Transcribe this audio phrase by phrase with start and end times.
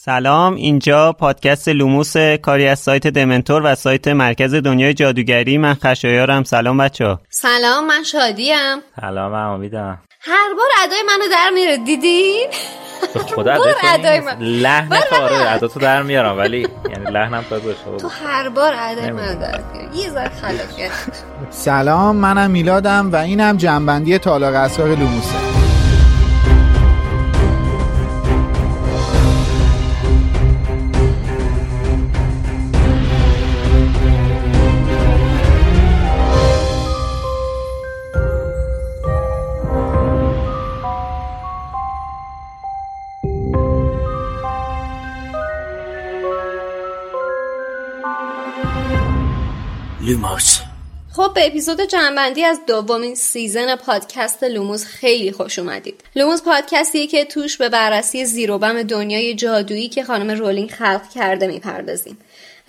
[0.00, 5.58] سلام اینجا پادکست لوموس کاری از سایت دمنتور و سایت مرکز دنیای جادوگری.
[5.58, 6.44] من خشایارم.
[6.44, 8.78] سلام بچه سلام من شادیم.
[9.00, 9.98] سلام من امیدم.
[10.20, 12.46] هر بار ادای منو در میره دیدین
[13.14, 13.56] به خدا
[13.94, 17.60] ادای من لحن کاره ادا تو در میارم ولی یعنی لحنم تا
[17.98, 19.98] تو هر بار ادای منو در میاری.
[19.98, 20.90] یه ذره خلاف
[21.50, 25.47] سلام منم میلادم و اینم جنبندی تالاق اسرار لوموسه.
[50.08, 50.60] لوموس
[51.12, 56.00] خب به اپیزود جمع‌بندی از دومین season پادکست لوموس خیلی خوش اومدید.
[56.16, 62.18] لوموس پادکستیه که توش به بررسی زیروبم دنیای جادویی که خانم رولینگ خلق کرده می‌پردازیم.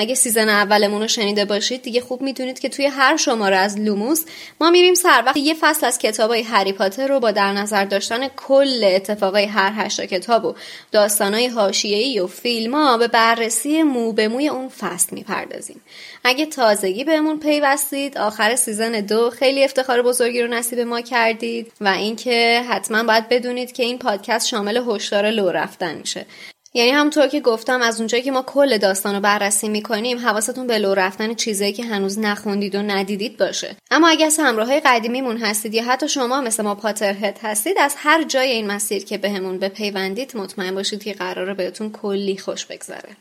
[0.02, 4.24] اگه season اولمون رو شنیده باشید دیگه خوب می‌دونید که توی هر شماره از لوموس
[4.62, 8.28] ما میریم سر وقت یه فصل از کتابای هری پاتر رو با در نظر داشتن
[8.28, 10.56] کل اتفاقای هر هشتا کتاب و
[10.92, 15.82] داستانای حاشیه‌ای و فیلم ها به بررسی مو به موی اون فصل می‌پردازیم.
[16.24, 21.88] اگه تازگی بهمون پیوستید آخر season دو خیلی افتخار بزرگی رو نصیب ما کردید و
[21.88, 26.26] اینکه حتما باید بدونید که این پادکست شامل هشدار لو رفتن میشه.
[26.74, 30.78] یعنی همونطور که گفتم از اونجایی که ما کل داستان رو بررسی می‌کنیم حواستون به
[30.78, 35.38] لو رفتن چیزایی که هنوز نخوندید و ندیدید باشه اما اگر از همراه های قدیمیمون
[35.38, 39.58] هستید یا حتی شما مثل ما Potterhead هستید از هر جای این مسیر که بهمون
[39.58, 43.18] به بپیوندید مطمئن باشید که قراره بهتون کلی خوش بگذره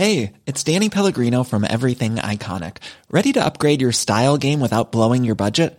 [0.00, 2.74] Hey, it's Danny Pellegrino from Everything Iconic.
[3.10, 5.78] Ready to upgrade your style game without blowing your budget?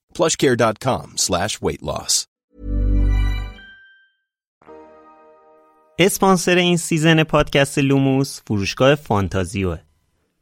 [0.17, 2.25] plushcare.com slash weight loss.
[5.99, 9.77] اسپانسر این season پادکست لوموس فروشگاه فانتازیوه.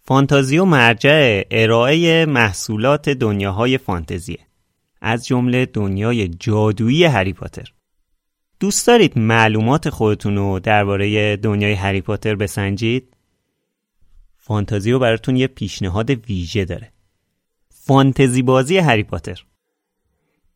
[0.02, 4.40] فانتازیو مرجع ارائه محصولات دنیاهای فانتزیه.
[5.02, 7.74] از جمله دنیای جادویی هری پاتر.
[8.60, 13.14] دوست دارید معلومات خودتون رو درباره دنیای هری پاتر بسنجید؟
[14.38, 16.92] فانتازیو براتون یه پیشنهاد ویژه داره.
[17.70, 19.44] فانتزی بازی هری پاتر.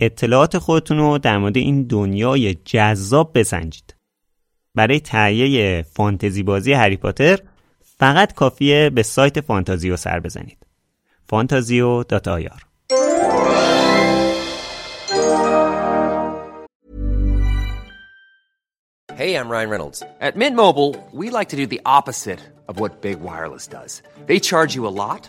[0.00, 3.94] اطلاعات خودتون رو در مورد این دنیای جذاب بسنجید.
[4.74, 7.38] برای تهیه فانتزی بازی هری پاتر
[7.80, 10.58] فقط کافیه به سایت فانتازیو سر بزنید.
[11.28, 12.62] فانتازیو دات آیار
[19.18, 20.00] Hey, I'm Ryan Reynolds.
[20.20, 24.00] At Mint Mobile, we like to do the opposite of what Big Wireless does.
[24.26, 25.28] They charge you a lot,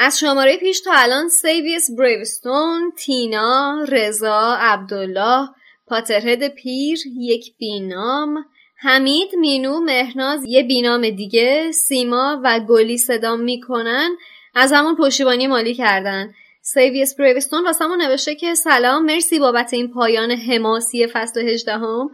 [0.00, 5.48] از شماره پیش تا الان سیویس بریوستون، تینا، رضا، عبدالله،
[5.86, 8.44] Potterhead پیر، یک بینام،
[8.76, 14.16] حمید، مینو، مهناز، یه بینام دیگه، سیما و گلی صدام می‌کنن
[14.54, 16.34] ازمون پشتیبانی مالی کردن.
[16.62, 22.10] سیویس بریوستون واسمون نوشته که سلام مرسی بابت این پایان حماسی فصل 18 هم.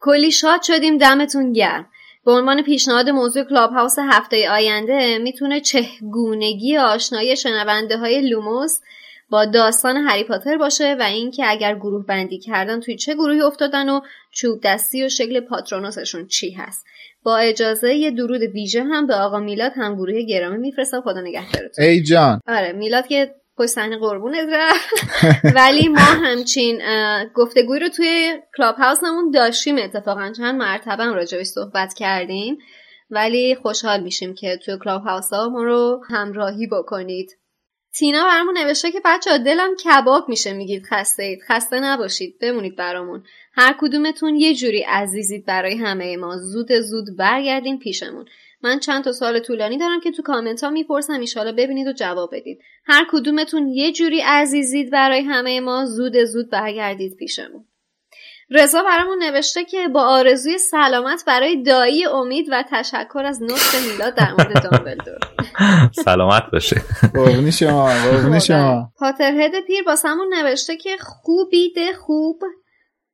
[0.00, 1.88] کلی شاد شدیم دمتون گرم.
[2.24, 8.80] به عنوان پیشنهاد موضوع Clubhouse هفته آینده می‌تونه چگونگی آشنایی شنونده های لوموس
[9.30, 13.88] با داستان هری پاتر باشه و اینکه اگر گروه بندی کردن توی چه گروهی افتادن
[13.88, 14.00] و
[14.30, 16.86] چوب دستی و شکل پاترونوسشون چی هست.
[17.22, 21.00] با اجازه یه درود ویژه هم به آقا میلاد هم گروه گرامی میفرستم.
[21.00, 21.84] خدا نگهدارتون.
[21.84, 22.40] ای جان.
[22.48, 24.90] آره میلاد که پشت صحنه قربون رفت
[25.56, 26.82] ولی ما همچین
[27.34, 30.32] گفتگوی رو توی Clubhouse مون داشتیم اتفاقا.
[30.36, 32.58] چند مرتبه هم راجبش صحبت کردیم.
[33.10, 37.36] ولی خوشحال میشیم که توی Clubhouse ها ما رو همراهی بکنید.
[37.98, 41.40] تینا برامون نوشته که بچه دلم کباب میشه میگید خسته اید.
[41.48, 43.22] خسته نباشید بمونید برامون.
[43.52, 46.36] هر کدومتون یه جوری عزیزید برای همه ما.
[46.36, 48.24] زود زود برگردین پیشمون.
[48.62, 52.30] من چند تا سال طولانی دارم که تو کامنت ها می‌پرسم ایشالا ببینید و جواب
[52.32, 52.58] بدید.
[52.84, 57.64] هر کدومتون یه جوری عزیزید برای همه ما زود زود برگردید پیشمون.
[58.50, 64.14] رضا برامون نوشته که با آرزوی سلامت برای دایی امید و تشکر از نطق میلاد
[64.14, 65.18] در مورد دامبلدور.
[66.04, 66.82] سلامت باشه.
[67.14, 68.92] قربونی شما قربونی شما.
[68.98, 72.42] پاترهد پیر باسمون نوشته که خوبیده خوب.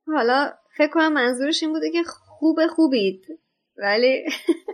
[0.07, 2.03] حالا فکر کنم منظورش این بوده که
[2.39, 3.25] خوب خوبید.
[3.77, 4.23] ولی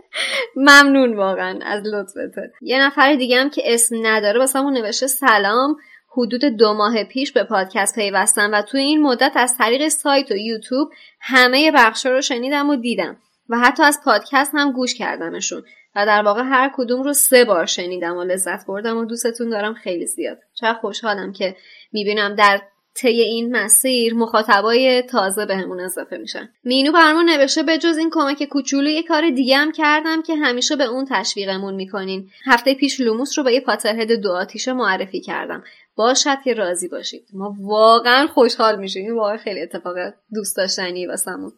[0.56, 2.50] ممنون واقعا از لطفتون.
[2.62, 5.76] یه نفر دیگه هم که اسم نداره واسمون نوشته سلام
[6.16, 10.36] حدود دو ماه پیش به پادکست پیوستم و توی این مدت از طریق سایت و
[10.36, 10.88] یوتیوب
[11.20, 13.16] همه بخشا رو شنیدم و دیدم
[13.48, 15.62] و حتی از پادکست هم گوش کردمشون
[15.96, 19.74] و در واقع هر کدوم رو سه بار شنیدم و لذت بردم و دوستتون دارم
[19.74, 20.38] خیلی زیاد.
[20.54, 21.56] چقدر خوشحالم که
[21.92, 22.62] می‌بینم در
[22.94, 26.48] طی این مسیر مخاطبای تازه بهمون به اضافه میشن.
[26.64, 30.76] مینو برمون نوشته به جز این کمک کوچولو یه کار دیگه هم کردم که همیشه
[30.76, 32.30] به اون تشویقمون می‌کنین.
[32.46, 35.64] هفته پیش لوموس رو به یه پاترهد دو آتیشه معرفی کردم.
[35.96, 37.24] باشد که راضی باشید.
[37.32, 39.04] ما واقعا خوشحال میشیم.
[39.04, 39.94] این واقعا خیلی اتفاق
[40.34, 41.52] دوست داشتنی واسمون.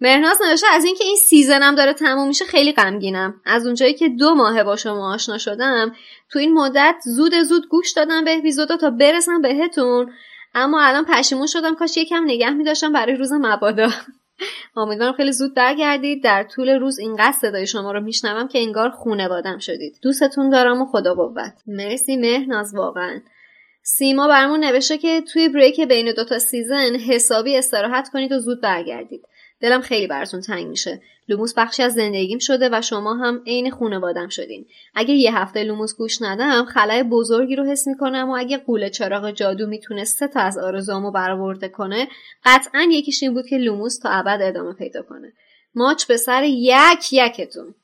[0.00, 3.40] مهناز نوشته از اینکه این سیزنم داره تموم میشه خیلی غمگینم.
[3.44, 5.94] از اونجایی که دو ماهه با شما آشنا شدم
[6.30, 10.12] تو این مدت زود زود گوش دادم به اپیزودا تا برسم بهتون.
[10.54, 13.88] اما الان پشیمون شدم کاش یکم نگه میداشتم برای روز مبادا.
[14.76, 16.24] امیدوارم خیلی زود برگردید.
[16.24, 19.98] در طول روز اینقدر صدای شما رو میشنوم که انگار خونه بادم شدید.
[20.02, 21.54] دوستتون دارم و خدا قوت.
[21.66, 23.20] مرسی مهناز واقعا.
[23.82, 29.28] سیما برمون نوشته که توی break بین دوتا season حسابی استراحت کنید و زود برگردید.
[29.60, 31.02] دلم خیلی براتون تنگ میشه.
[31.28, 34.66] لوموس بخشی از زندگیم شده و شما هم عین خونوادم شدین.
[34.94, 39.30] اگه یه هفته لوموس گوش ندم خلای بزرگی رو حس می‌کنم و اگه غول چراغ
[39.30, 42.08] جادو می‌تونست سه تا از آرزوامو برآورده کنه
[42.44, 45.32] قطعا یکیش این بود که لوموس تا ابد ادامه پیدا کنه.
[45.74, 47.74] ماچ به سر یک یکتون.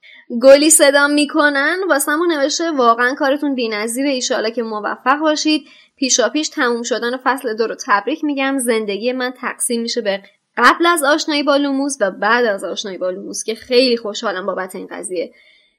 [0.43, 5.67] گلی صدام می‌کنن واسمون نوشته واقعا کارتون بینظیره ایشالا که موفق باشید.
[5.97, 8.59] پیشا پیش تموم شدن فصل دو رو تبریک میگم.
[8.59, 10.23] زندگی من تقسیم میشه به
[10.65, 14.75] قبل از آشنایی با لوموس و بعد از آشنایی با لوموس که خیلی خوشحالم بابت
[14.75, 15.33] این قضیه.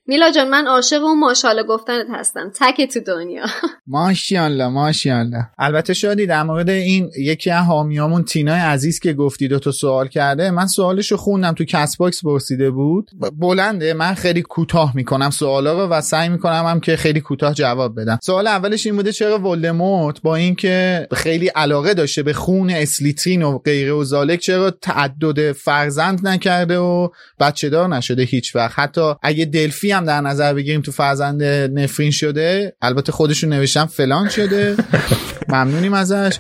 [0.08, 2.51] میلاد جان من عاشق اون ماشاءالله گفتنت هستم.
[2.60, 3.46] تک تو دنیا.
[3.88, 9.60] ماشاءالله ماشاءالله البته شادی در مورد این یکی از حامیامون تینای عزیز که گفتی دو
[9.60, 13.12] تا سوال کرده من سوالشو خوندم تو Castbox پرسیده بود.
[13.39, 18.01] بلنده من خیلی کوتاه می‌کنم سوالا رو و سعی می‌کنم هم که خیلی کوتاه جواب
[18.01, 18.20] بدم.
[18.24, 23.58] سوال اولش این بوده چرا ولدمورت با اینکه خیلی علاقه داشته به خون اسلیترین و
[23.58, 29.46] غیره و ذالک چرا تعدد فرزند نکرده و بچه دار نشده هیچ وقت حتی اگه
[29.46, 32.75] دلفی هم در نظر بگیریم تو فرزند نفرین شده.
[32.81, 34.75] البته خودشون نوشتم فلان شده.
[35.50, 36.38] ممنونیم ازش.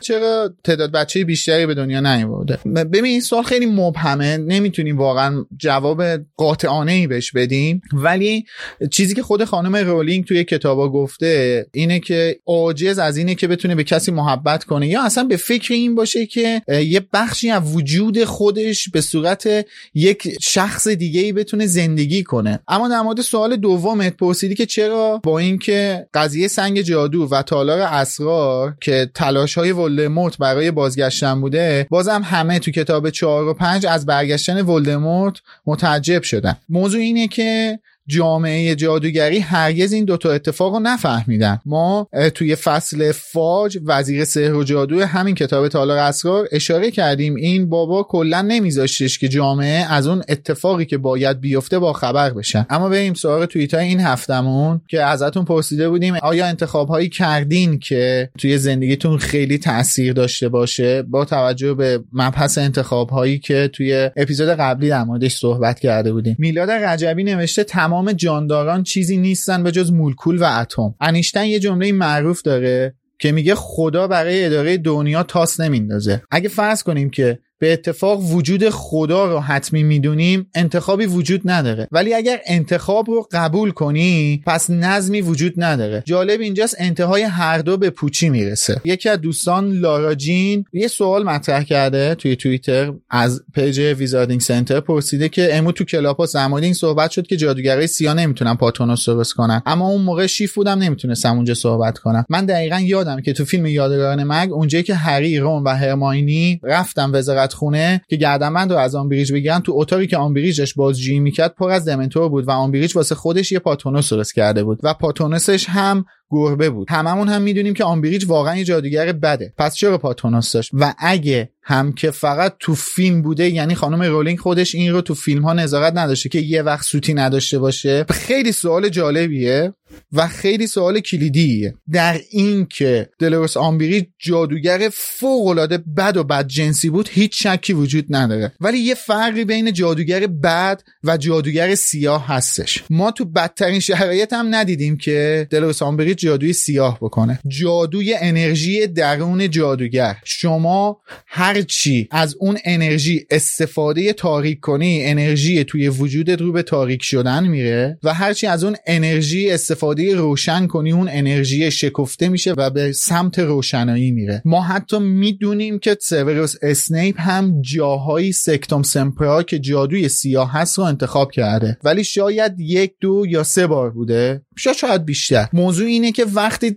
[0.00, 4.36] چرا تعداد بچه بیشتری به دنیا نیورده؟ ببین این سوال خیلی مبهمه.
[4.36, 6.02] نمی‌تونیم واقعا جواب
[6.36, 7.82] قاطعانه ای بهش بدیم.
[7.92, 8.44] ولی
[8.90, 13.74] چیزی که خود خانم رولینگ توی کتابا گفته اینه که عاجز از اینه که بتونه
[13.74, 14.88] به کسی محبت کنه.
[14.88, 20.36] یا اصلا به فکر این باشه که یه بخشی از وجود خودش به صورت یک
[20.42, 22.43] شخص دیگه ای بتونه زندگی کنه.
[22.68, 27.80] اما در مورد سوال دومت پرسیدی که چرا؟ با اینکه قضیه سنگ جادو و تالار
[27.80, 33.86] اسرار که تلاش های ولدمورت برای بازگشتن بوده بازم همه تو کتاب 4 و 5
[33.86, 35.36] از برگشتن ولدمورت
[35.66, 36.56] متعجب شدن.
[36.68, 41.58] موضوع اینه که جامعه جادوگری هرگز این دوتا اتفاق رو نفهمیدن.
[41.66, 47.34] ما توی فصل فاج وزیر سحر و جادو همین کتاب تالار اسرار اشاره کردیم.
[47.34, 52.66] این بابا کلا نمیذاشتش که جامعه از اون اتفاقی که باید بیفته با خبر بشن
[52.70, 57.78] اما بریم سراغ توییت های این هفتمون که ازتون پرسیده بودیم آیا انتخاب هایی کردین
[57.78, 64.10] که توی زندگیتون خیلی تاثیر داشته باشه؟ با توجه به مبحث انتخاب هایی که توی
[64.16, 66.36] اپیزود قبلی در موردش صحبت کرده بودیم.
[66.38, 70.94] میلاد رجبی نوشته تمام تمام جانداران چیزی نیستن به جز مولکول و اتم.
[71.00, 76.22] انیشتن یه جمله معروف داره که میگه خدا برای اداره دنیا تاس نمیندازه.
[76.30, 81.88] اگه فرض کنیم که به اتفاق وجود خدا رو حتمی می‌دونیم انتخابی وجود نداره.
[81.92, 86.02] ولی اگر انتخاب رو قبول کنی پس نظمی وجود نداره.
[86.06, 88.80] جالب اینجاست انتهای هر دو به پوچی می‌رسه.
[88.84, 95.28] یکی از دوستان لاراجین یه سوال مطرح کرده توی توییتر از page Wizarding Center پرسیده
[95.28, 99.62] که امو تو Clubhouse در این صحبت شد که جادوگرای سیاه نمی‌تونن پاترونوس درست کنن.
[99.66, 102.24] اما اون موقع شیفت بودم نمی‌تونستم اونجا صحبت کنم.
[102.28, 107.10] من دقیقا یادم که تو فیلم یادگاران مرگ اونجایی که هری رون و هرماینی رفتم
[107.14, 111.54] وزارت خونه که گردنبند رو از آمبریج بگیرن تو اتاقی که آمبریج داشت بازجویی می‌کرد
[111.54, 115.68] پر از دمنتور بود و آمبریج واسه خودش یه پاترونوس درست کرده بود و پاترونوسش
[115.68, 116.90] هم گربه بود.
[116.90, 119.52] هممون هم می‌دونیم که آمبریج واقعا یه جادوگر بده.
[119.58, 124.38] پس چرا پاترونوس داشت؟ و اگه هم که فقط تو فیلم بوده یعنی خانم رولینگ
[124.38, 128.52] خودش این رو تو فیلم ها نظارت نداشته که یه وقت سوتی نداشته باشه خیلی
[128.52, 129.72] سوال جالبیه
[130.12, 131.74] و خیلی سوال کلیدیه.
[131.92, 137.72] در این که دلورس آمبریج جادوگر فوق العاده بد و بد جنسی بود هیچ شکی
[137.72, 138.52] وجود نداره.
[138.60, 142.84] ولی یه فرقی بین جادوگر بد و جادوگر سیاه هستش.
[142.90, 147.40] ما تو بدترین شرایط هم ندیدیم که دلورس آمبریج جادوی سیاه بکنه.
[147.46, 150.16] جادوی انرژی درون جادوگر.
[150.24, 157.46] شما هرچی از اون انرژی استفاده تاریک کنی انرژی توی وجودت رو به تاریک شدن
[157.46, 162.92] میره و هرچی از اون انرژی استفاده روشن کنی اون انرژی شکفته میشه و به
[162.92, 164.42] سمت روشنایی میره.
[164.44, 170.84] ما حتی می‌دونیم که سیوروس اسنیپ هم جاهایی سکتوم سمپرا که جادوی سیاه هست رو
[170.84, 171.78] انتخاب کرده.
[171.84, 174.42] ولی شاید یک دو یا سه بار بوده.
[174.56, 175.48] شاید بیشتر.
[175.52, 176.76] موضوع اینه که وقتی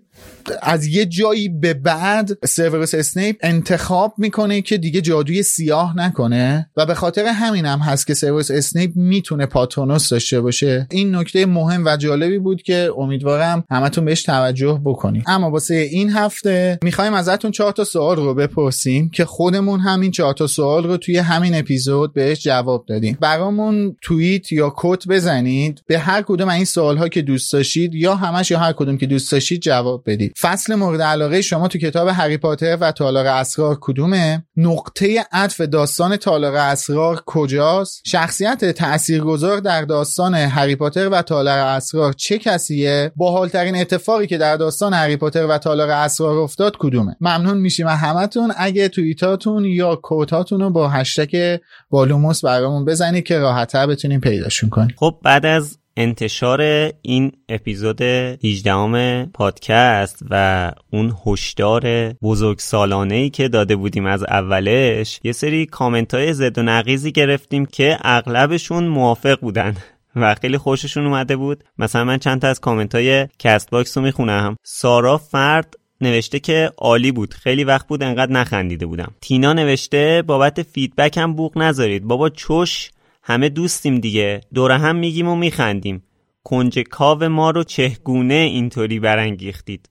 [0.61, 6.85] از یه جایی به بعد سیورس اسنیپ انتخاب می‌کنه که دیگه جادوی سیاه نکنه و
[6.85, 10.87] به خاطر همین هم هست که سیورس اسنیپ می‌تونه پاترونوس داشته باشه.
[10.91, 16.09] این نکته مهم و جالبی بود که امیدوارم همتون بهش توجه بکنیم اما واسه این
[16.09, 20.97] هفته می‌خوایم ازتون چهار تا سوال رو بپرسیم که خودمون همین چهار تا سوال رو
[20.97, 23.17] توی همین اپیزود بهش جواب دادیم.
[23.21, 25.81] برامون توییت یا quote بزنید.
[25.87, 29.05] به هر کدوم این سوال ها که دوست داشتید یا همش یا هر کدوم که
[29.05, 30.33] دوست داشتید جواب بدید.
[30.41, 36.17] فصل مورد علاقه شما تو کتاب هری پاتر و تالار اسرار کدومه؟ نقطه عطف داستان
[36.17, 43.75] تالار اسرار کجاست؟ شخصیت تاثیرگذار در داستان هری پاتر و تالار اسرار چه کسیه؟ باحالترین
[43.75, 48.53] اتفاقی که در داستان هری پاتر و تالار اسرار افتاد کدومه؟ ممنون میشیم همتون.
[48.57, 51.57] اگه توییتاتون یا quote اتون رو با هشتگ
[51.89, 54.95] با لوموس برامون بزنید که راحتتر بتونیم پیداشون کنیم.
[54.97, 56.61] خب بعد از انتشار
[57.01, 65.31] این اپیزود 18 پادکست و اون هشدار بزرگسالانه ای که داده بودیم از اولش یه
[65.31, 69.75] سری کامنت های ضد و نقیضی گرفتیم که اغلبشون موافق بودن
[70.15, 71.63] و خیلی خوششون اومده بود.
[71.77, 74.55] مثلا من چند تا از کامنت های کست باکس رو می‌خونم.
[74.63, 77.33] سارا فرد نوشته که عالی بود.
[77.33, 79.11] خیلی وقت بود انقدر نخندیده بودم.
[79.21, 82.03] تینا نوشته بابت فیدبک هم بوق نذارید.
[82.03, 82.91] بابا چش
[83.29, 84.41] همه دوستیم دیگه.
[84.53, 86.03] دور هم میگیم و میخندیم.
[86.43, 89.89] کنج کاو ما رو چهگونه اینطوری برانگیختید.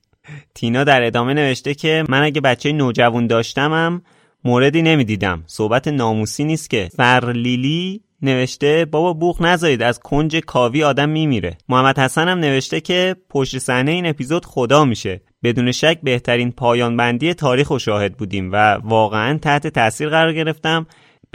[0.55, 4.03] تینا در ادامه نوشته که من اگه بچه نوجوان داشتمم
[4.45, 5.43] موردی نمی‌دیدم.
[5.47, 6.89] صحبت ناموسی نیست که.
[6.97, 11.59] فرلیلی نوشته بابا بوخ نذارید از کنج کاوی آدم میمیره.
[11.69, 15.21] محمد حسن هم نوشته که پشت صحنه این اپیزود خدا میشه.
[15.43, 20.87] بدون شک بهترین پایان بندی تاریخ و شاهد بودیم و واقعا تحت تاثیر قرار گرفتم.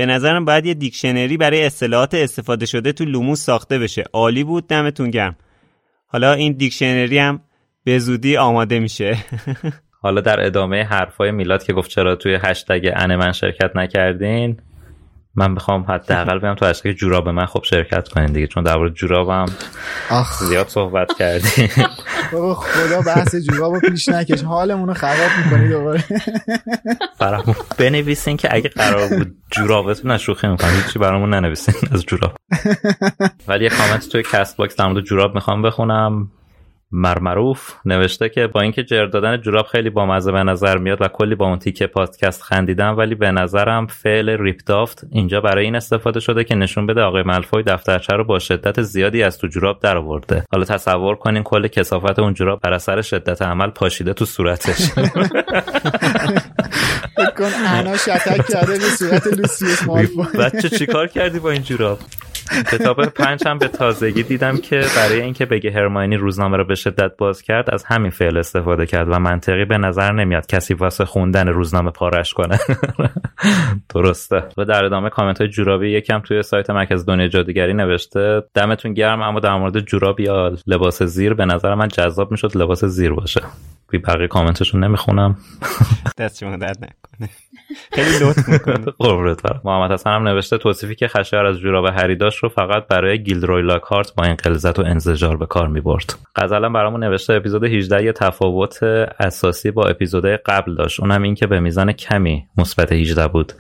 [0.01, 4.03] به نظرم باید یه دیکشنری برای اصطلاحات استفاده شده تو لوموس ساخته بشه.
[4.13, 5.36] عالی بود دمتون گرم.
[6.08, 7.41] حالا این دیکشنری هم
[7.84, 9.17] به زودی آماده میشه.
[10.03, 14.58] حالا در ادامه حرفای میلاد که گفت چرا توی هشتگ عن من شرکت نکردین؟
[15.36, 18.94] من می‌خوام حداقل بیام تو هشتگ جوراب من خب شرکت کنین دیگه چون در مورد
[18.94, 19.46] جورابم
[20.40, 21.70] زیاد صحبت کردیم.
[22.32, 24.44] بابا خدا بحث جورابو پیش نکش.
[24.44, 26.04] حالمون رو خراب می‌کنی دوباره.
[27.20, 30.70] برامون بنویسین که اگه قرار بود جورابتون شوخی می‌کنم.
[30.86, 32.36] هیچی برامون ننویسین از جوراب.
[33.48, 36.32] ولی یه کامنت توی کست باکس در مورد جوراب می‌خوام بخونم.
[36.91, 41.36] مرمروف نوشته که با اینکه جر دادن جوراب خیلی بامزه به نظر میاد و کلی
[41.36, 46.19] با اون تیکه پادکست خندیدم ولی به نظرم فعل ripped off اینجا برای این استفاده
[46.19, 49.98] شده که نشون بده آقای ملفوی دفترچه رو با شدت زیادی از تو جوراب در
[49.98, 54.91] آورده حالا تصور کنین کل کثافت اون جوراب بر اثر شدت عمل پاشیده تو صورتش.
[57.38, 62.00] کن انا شتک کرده به صورت لوسیوس مالفوی بچه چیکار کردی با این جوراب؟
[62.72, 67.17] کتاب پنج هم به تازگی دیدم که برای اینکه بگه هرماینی روزنامه رو به شدت
[67.17, 71.48] باز کرد از همین فعل استفاده کرد و منطقی به نظر نمیاد کسی واسه خوندن
[71.48, 72.60] روزنامه پارش کنه.
[73.96, 74.43] درسته.
[74.58, 79.22] و در ادامه کامنت های جورابی یکم توی سایت مرکز دنیا جادوگری نوشته دمتون گرم
[79.22, 83.41] اما در مورد جوراب یا لباس زیر به نظر من جذاب می‌شد لباس زیر باشه.
[83.93, 85.38] بقیه کامنتشون نمی‌خونم.
[86.17, 87.29] دست شما درد نکنه.
[87.92, 89.62] خیلی لطف می‌کنه قربونت برم.
[89.63, 93.62] محمد حسن هم نوشته توصیفی که خشایار از جوراب هری داشت رو فقط برای گیلدروی
[93.62, 96.13] لاکارت با این قلزت و انزجار به کار می‌برد.
[96.36, 98.84] غزلا برامون نوشته اپیزود 18 یه تفاوت
[99.20, 101.00] اساسی با اپیزودهای قبل داشت.
[101.00, 103.54] اونم این که به میزان کمی مثبت 18 بود.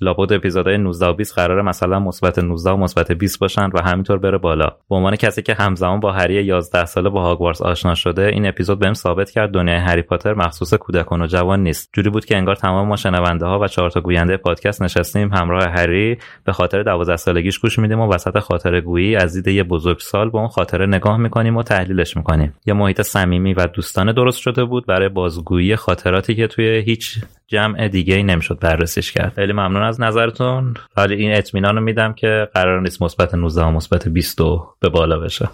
[0.00, 4.18] لابد اپیزودهای 19 و 20 قراره مثلا مثبت 19 و مثبت 20 باشن و همینطور
[4.18, 4.66] بره بالا.
[4.90, 8.78] به عنوان کسی که همزمان با هری 11 ساله با هاگوارتس آشنا شده این اپیزود
[8.78, 11.90] بهم ثابت کرد دنیای هری پاتر مخصوص کودکان و جوان نیست.
[11.92, 15.64] جوری بود که انگار تمام ما شنونده ها و چهار تا گوینده پادکست نشستیم همراه
[15.64, 20.30] هری به خاطر 12 سالگیش گوش میدیم و وسط خاطره گویی از دید یه بزرگسال
[20.30, 22.54] به اون خاطره نگاه می‌کنیم و تحلیلش می‌کنیم.
[22.66, 27.88] یه محیط صمیمی و دوستانه درست شده بود برای بازگویی خاطراتی که توی هیچ جمع
[27.88, 29.32] دیگه ای نمی‌شد بررسیش کرد.
[29.32, 33.70] خیلی ممنون از نظرتون؟ ولی این اطمینان رو میدم که قرار نیست مثبت 19 و
[33.70, 34.38] مثبت 20
[34.80, 35.48] به بالا بشه.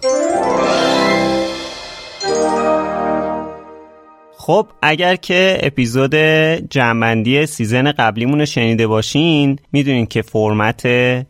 [4.37, 6.15] خب اگر که اپیزود
[6.69, 10.85] جمعندی سیزن قبلیمون رو شنیده باشین می‌دونین که فرمت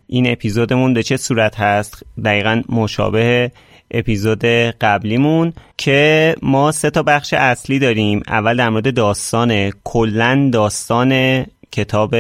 [0.08, 2.04] این اپیزودمون به چه صورت هست.
[2.26, 3.52] دقیقا مشابه
[3.92, 4.46] اپیزود
[4.82, 8.24] قبلیمون که ما سه تا بخش اصلی داریم.
[8.28, 12.16] اول در مورد داستان کلا داستان کتاب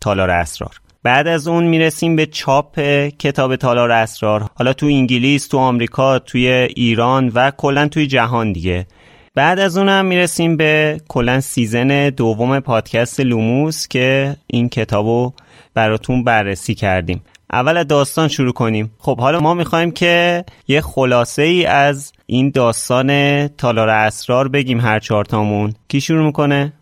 [0.00, 0.80] تالار اسرار.
[1.02, 2.80] بعد از اون می‌رسیم به چاپ
[3.18, 4.50] کتاب تالار اسرار.
[4.54, 8.86] حالا تو انگلیس تو آمریکا توی ایران و کلا توی جهان دیگه.
[9.34, 15.32] بعد از اونم می‌رسیم به کلا season دوم پادکست لوموس که این کتابو
[15.74, 17.22] براتون بررسی کردیم.
[17.52, 18.90] اول داستان شروع کنیم.
[18.98, 24.98] خب حالا ما می‌خوایم که یه خلاصه ای از این داستان تالار اسرار بگیم هر
[24.98, 26.72] چهارتامون کی شروع می‌کنه؟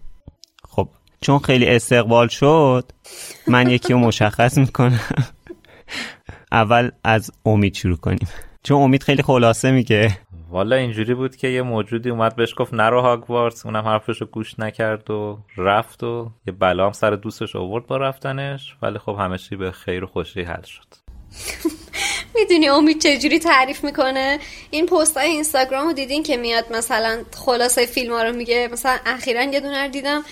[1.24, 2.90] چون خیلی استقبال شد
[3.46, 5.00] من یکی رو مشخص می‌کنم.
[6.52, 8.28] اول از امید شروع کنیم.
[8.62, 10.18] چون امید خیلی خلاصه میگه.
[10.50, 14.58] والا اینجوری بود که یه موجودی اومد بهش گفت نرو هاگوارتس اونم حرفش رو گوش
[14.58, 19.38] نکرد و رفت و یه بلا هم سر دوستش آورد با رفتنش ولی خب همه
[19.38, 20.86] چی به خیر و خوشی حل شد.
[22.36, 24.38] می‌دونی امید چجوری تعریف می‌کنه؟
[24.70, 28.98] این پست های اینستاگرام رو دیدین که میاد مثلا خلاصه فیلم ها رو میگه؟ مثلا
[29.06, 30.22] اخیرا یه دونه دیدم.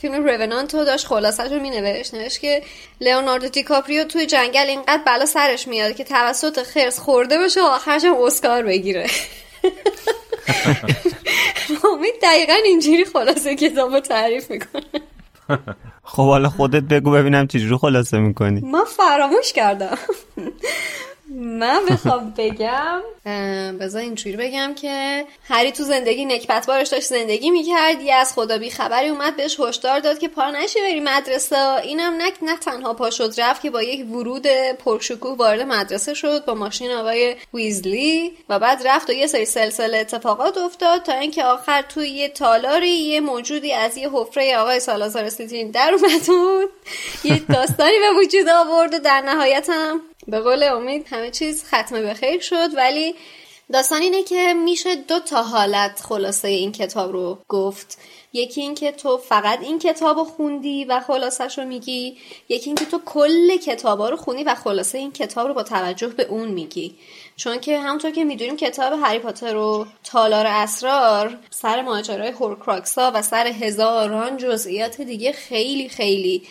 [0.00, 2.62] فیلم رونانتو داشت خلاصه رو مینوشت نوشت که
[3.00, 8.02] لئوناردو دیکاپریو توی جنگل اینقدر بلا سرش میاد که توسط خرس خورده بشه و آخرش
[8.04, 9.06] اسکار بگیره.
[11.94, 14.82] امید دقیقا اینجوری خلاصه کتاب رو تعریف می‌کنه.
[16.04, 18.60] خب حالا خودت بگو ببینم چجوری خلاصه می‌کنی.
[18.60, 19.98] من فراموش کردم.
[21.34, 23.02] من بخوام بگم.
[23.80, 28.58] بذار اینجوری بگم که هری تو زندگی نکبت بارش داشت زندگی می‌کرد یه از خدا
[28.58, 31.76] بی خبری اومد بهش هشدار داد که پا نشی بری مدرسه.
[31.82, 34.46] اینم نک نه تنها پا شد رفت که با یک ورود
[34.84, 39.98] پرشکوه وارد مدرسه شد با ماشین آقای ویزلی و بعد رفت و یه سری سلسله
[39.98, 45.28] اتفاقات افتاد تا اینکه آخر توی یه تالاری یه موجودی از یه حفره آقای سالازار
[45.28, 46.28] سیتین در اومد
[47.24, 52.02] یه داستانی به وجود آورد و در نهایت هم به قول امید همه چیز ختم
[52.02, 53.14] به خیر شد ولی
[53.72, 57.98] داستان اینه که میشه دو تا حالت خلاصه این کتاب رو گفت.
[58.32, 62.16] یکی اینکه تو فقط این کتاب رو خوندی و خلاصش رو میگی
[62.48, 66.22] یکی اینکه تو کل کتابا رو خوندی و خلاصه این کتاب رو با توجه به
[66.22, 66.94] اون میگی.
[67.36, 73.22] چون که همونطور که می‌دونیم کتاب هری پاتر و تالار اسرار سر ماجرای هورکراکسا و
[73.22, 76.42] سر هزاران جزئیات دیگه خیلی خیلی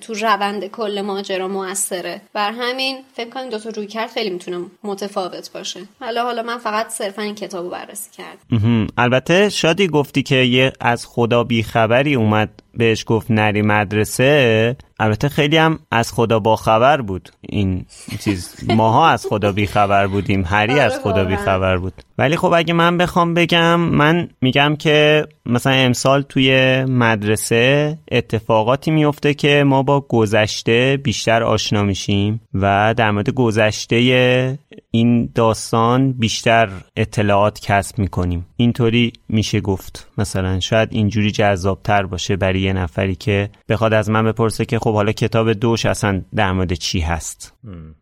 [0.00, 2.20] تو روند کل ماجرا موثره.
[2.32, 5.80] بر همین فکر کنم دو تا روی کرد خیلی می‌تونه متفاوت باشه.
[6.00, 8.86] حالا حالا من فقط صرفا این کتاب بررسی کردم.
[8.98, 15.56] البته شادی گفتی که یه از خدا بیخبری اومد بهش گفت نری مدرسه البته خیلی
[15.56, 17.28] هم از خدا با خبر بود.
[17.40, 17.84] این
[18.20, 21.92] چیز ماها از خدا بی خبر بودیم هری آره از خدا بی خبر بود.
[22.18, 29.34] ولی خب اگه من بخوام بگم من میگم که مثلا امسال توی مدرسه اتفاقاتی میفته
[29.34, 34.58] که ما با گذشته بیشتر آشنا میشیم و در مورد گذشته
[34.90, 38.46] این داستان بیشتر اطلاعات کسب می‌کنیم.
[38.56, 40.10] اینطوری میشه گفت.
[40.18, 44.94] مثلا شاید اینجوری جذابتر باشه برای یه نفری که بخواد از من بپرسه که خب
[44.94, 47.54] حالا کتاب دوش اصلا در مورد چی هست.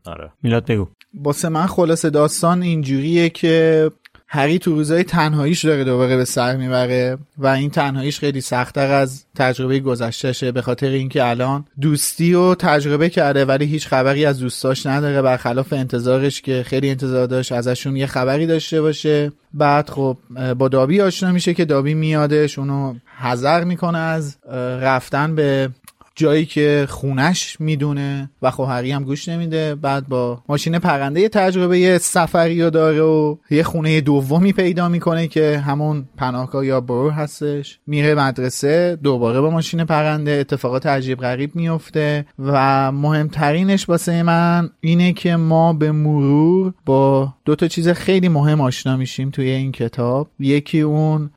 [0.06, 0.32] آره.
[0.42, 0.88] میلاد بگو.
[1.14, 3.90] واسه من خلاصه داستان اینجوریه که
[4.28, 9.24] هری تو روزای تنهاییش داره دوباره به سر می‌بره و این تنهاییش خیلی سختتر از
[9.36, 14.86] تجربه گذشتهشه به خاطر اینکه الان دوستی رو تجربه کرده ولی هیچ خبری از دوستاش
[14.86, 15.22] نداره.
[15.22, 19.32] برخلاف انتظارش که خیلی انتظار داشت ازشون یه خبری داشته باشه.
[19.54, 20.16] بعد خب
[20.58, 24.36] با دابی آشنا میشه که دابی میادش اونو حذر می‌کنه از
[24.80, 25.70] رفتن به
[26.16, 29.74] جایی که خونش می‌دونه و خب هری هم گوش نمیده.
[29.74, 35.28] بعد با ماشین پرنده تجربه یه سفری رو داره و یه خونه دومی پیدا می‌کنه
[35.28, 37.78] که همون پناهگاه یا برو هستش.
[37.86, 45.12] میره مدرسه دوباره با ماشین پرنده اتفاقات عجیب غریب میفته و مهمترینش واسه من اینه
[45.12, 50.28] که ما به مرور با دو تا چیز خیلی مهم آشنا میشیم توی این کتاب.
[50.38, 51.30] یکی اون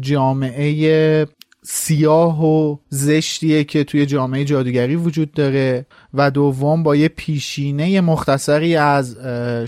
[0.00, 1.26] جامعه
[1.66, 8.76] سیاه و زشتیه که توی جامعه جادوگری وجود داره و دوم با یه پیشینه مختصری
[8.76, 9.16] از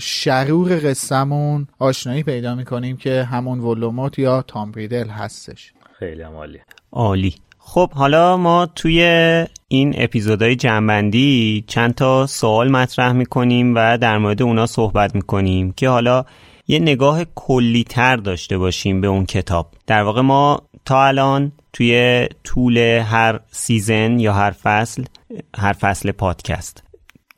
[0.01, 5.73] شرور قصهمون آشنایی پیدا می‌کنیم که همون ولوموت یا تامبریدل هستش.
[5.99, 6.59] خیلی عالی
[6.91, 7.35] عالی.
[7.57, 9.01] خب حالا ما توی
[9.67, 15.89] این اپیزودهای جنبندی چند تا سوال مطرح می‌کنیم و در مورد اونا صحبت می‌کنیم که
[15.89, 16.25] حالا
[16.67, 19.71] یه نگاه کلی تر داشته باشیم به اون کتاب.
[19.87, 25.03] در واقع ما تا الان توی طول هر season یا هر فصل
[25.57, 26.83] هر فصل پادکست.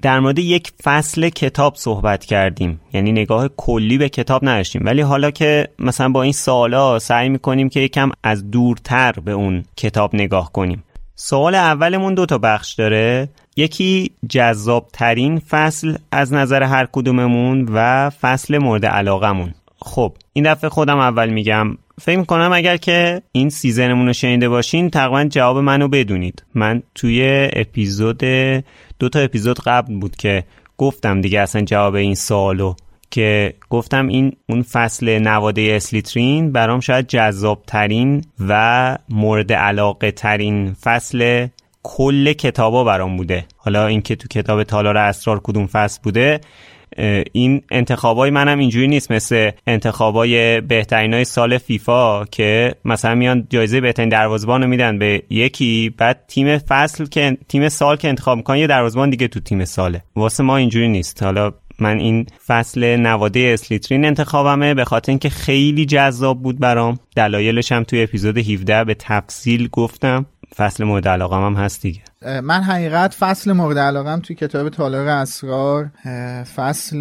[0.02, 2.82] در مورد یک فصل کتاب صحبت کردیم.
[2.94, 4.82] یعنی نگاه کلی به کتاب نداشتیم.
[4.86, 9.64] ولی حالا که مثلا با این سوالا سعی می‌کنیم که یکم از دورتر به اون
[9.78, 10.84] کتاب نگاه کنیم.
[11.16, 13.30] سوال اولمون دو تا بخش داره.
[13.58, 20.70] یکی جذاب ترین فصل از نظر هر کدوممون و فصل مورد علاقمون خب این دفعه
[20.70, 25.88] خودم اول میگم فکر کنم اگر که این سیزنمون رو شنیده باشین تقریبا جواب منو
[25.88, 26.44] بدونید.
[26.56, 28.24] من توی اپیزود
[29.00, 30.44] دو تا اپیزود قبل بود که
[30.78, 32.74] گفتم دیگه اصلا جواب این سوالو
[33.12, 40.74] که گفتم این اون فصل نواده اسلیترین برام شاید جذاب ترین و مورد علاقه ترین
[40.74, 41.48] فصل
[41.84, 43.46] کل کتابا برام بوده.
[43.58, 46.42] حالا اینکه تو کتاب تالار اسرار کدوم فصل بوده
[47.32, 49.12] این انتخابای منم اینجوری نیست.
[49.12, 55.24] مثل انتخابای بهترین های سال فیفا که مثلا میان جایزه بهترین دروازبان رو میدن به
[55.30, 59.66] یکی بعد تیم فصل که تیم سال که انتخاب می‌کنن یه دروازبان دیگه تو تیم
[59.66, 60.02] ساله.
[60.16, 61.24] واسه ما اینجوری نیست.
[61.24, 67.00] حالا من این فصل نواده اسلیترین انتخابمه به خاطر اینکه خیلی جذاب بود برام.
[67.16, 70.26] دلایلش هم توی اپیزود 17 به تفصیل گفتم.
[70.56, 72.02] فصل مورد علاقم هم هست دیگه.
[72.44, 75.92] من حقیقت فصل مورد علاقم توی کتاب تالار اسرار
[76.56, 77.00] فصل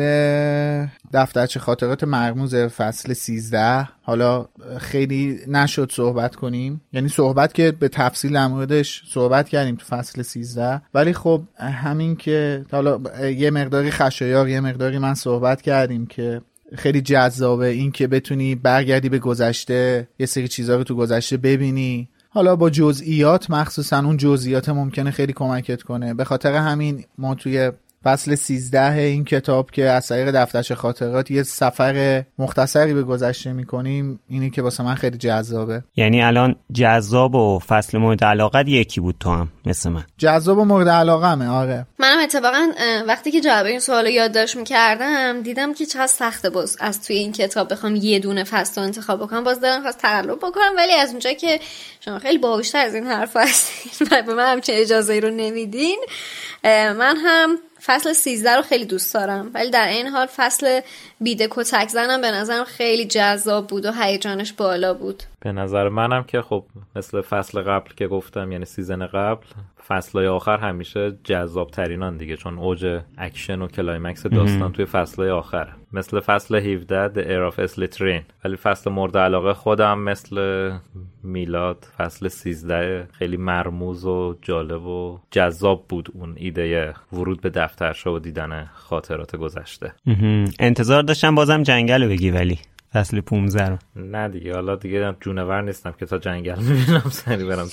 [1.13, 4.47] دفترچه خاطرات مرموز فصل 13 حالا
[4.79, 6.81] خیلی نشد صحبت کنیم.
[6.93, 12.17] یعنی صحبت که به تفصیل در موردش صحبت کردیم تو فصل 13 ولی خب همین
[12.17, 16.41] که حالا یه مقداری خشایار یه مقداری من صحبت کردیم که
[16.77, 22.09] خیلی جذابه این که بتونی برگردی به گذشته یه سری چیزها رو تو گذشته ببینی.
[22.39, 26.15] حالا با جزئیات مخصوصا اون جزئیات ممکنه خیلی کمکت کنه.
[26.15, 27.73] به خاطر همین ما توی
[28.05, 34.21] فصل 13 این کتاب که از طریق دفترچه خاطرات یه سفر مختصری به گذشته می‌کنیم
[34.29, 35.83] اینی که واسه من خیلی جذابه.
[35.97, 40.05] یعنی الان جذاب و فصل مورد علاقت یکی بود تو هم مثل من.
[40.19, 41.87] جذاب و مورد علاقمه آره.
[41.99, 42.69] منم اتفاقا
[43.07, 47.33] وقتی که جواب این سوال یادداشت می‌کردم دیدم که چقدر سخته باز از توی این
[47.33, 49.45] کتاب بخوام یه دونه فصل رو انتخاب بکنم.
[49.45, 51.61] باز دارم خواست تقلب بکنم ولی از اونجا که
[52.01, 55.99] شما خیلی باهوشتر از این حرف هستین و به من همچین اجازه رو نمیدین
[56.65, 57.59] من هم
[57.89, 59.51] فصل 13 رو خیلی دوست دارم.
[59.55, 60.81] ولی در این حال فصل
[61.21, 65.23] بید کتک زنم به نظرم خیلی جذاب بود و هیجانش بالا بود.
[65.49, 66.65] به نظر منم که خب
[66.97, 69.47] مثل فصل قبل که گفتم یعنی season قبل
[69.89, 75.69] فصلهای آخر همیشه جذاب ترینان دیگه چون اوج اکشن و climax داستان توی فصلهای آخر
[75.93, 78.23] مثل فصل 17 The Heir of Slytherin.
[78.45, 80.71] ولی فصل مورد علاقه خودم مثل
[81.23, 88.15] میلاد فصل 13 خیلی مرموز و جالب و جذاب بود اون ایده ورود به دفترشا
[88.15, 89.93] و دیدن خاطرات گذشته.
[90.59, 92.59] انتظار داشتم بازم جنگل رو بگی ولی.
[92.95, 93.79] فصل 15 رو.
[93.97, 97.69] نه دیگه حالا دیگه جونور نیستم که تا جنگل می‌بینم سری برم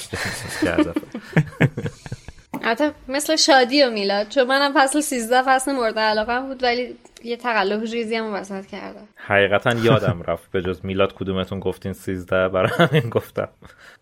[2.61, 7.37] حتی مثل شادی و میلاد چون منم فصل 13 فصل مورد علاقه بود ولی یه
[7.37, 9.07] تقلب ریزی هم وسط کردم.
[9.15, 13.47] حقیقتا یادم رفت به جز میلاد کدومتون گفتین 13 برای همین گفتم.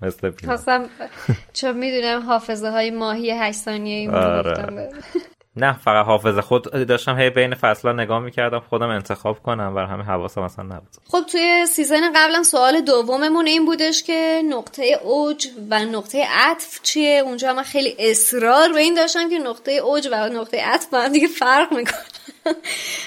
[0.01, 0.85] مثل خواستم
[1.53, 4.89] چون می‌دونم حافظه های ماهی 8 ثانیه این آره.
[5.55, 10.03] نه فقط حافظه خود داشتم هی بین فصلا نگاه می‌کردم خودم انتخاب کنم بر همه
[10.03, 10.89] حواسم اصلا نبود.
[11.07, 17.21] خب توی سیزن قبلا سوال دوممون این بودش که نقطه اوج و نقطه عطف چیه؟
[17.25, 21.11] اونجا من خیلی اصرار به این داشتم که نقطه اوج و نقطه عطف با هم
[21.11, 22.03] دیگه فرق می‌کنن.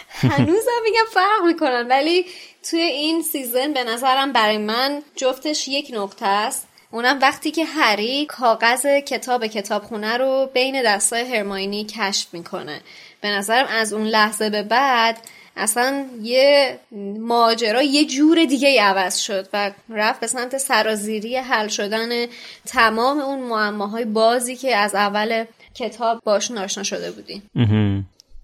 [0.08, 2.26] هنوزم میگم فرق می‌کنن ولی
[2.70, 6.65] توی این سیزن به نظرم برای من جفتش یک نقطه است.
[6.90, 12.80] اونم وقتی که هری کاغذ کتاب کتابخونه رو بین دستای هرماینی کشف می‌کنه.
[13.20, 15.18] به نظرم از اون لحظه به بعد
[15.56, 16.78] اصلا یه
[17.18, 22.26] ماجرا یه جور دیگه ای عوض شد و رفت به سمت سرازیری حل شدن
[22.66, 25.44] تمام اون معماهای بازی که از اول
[25.74, 27.50] کتاب باش آشنا شده بودیم.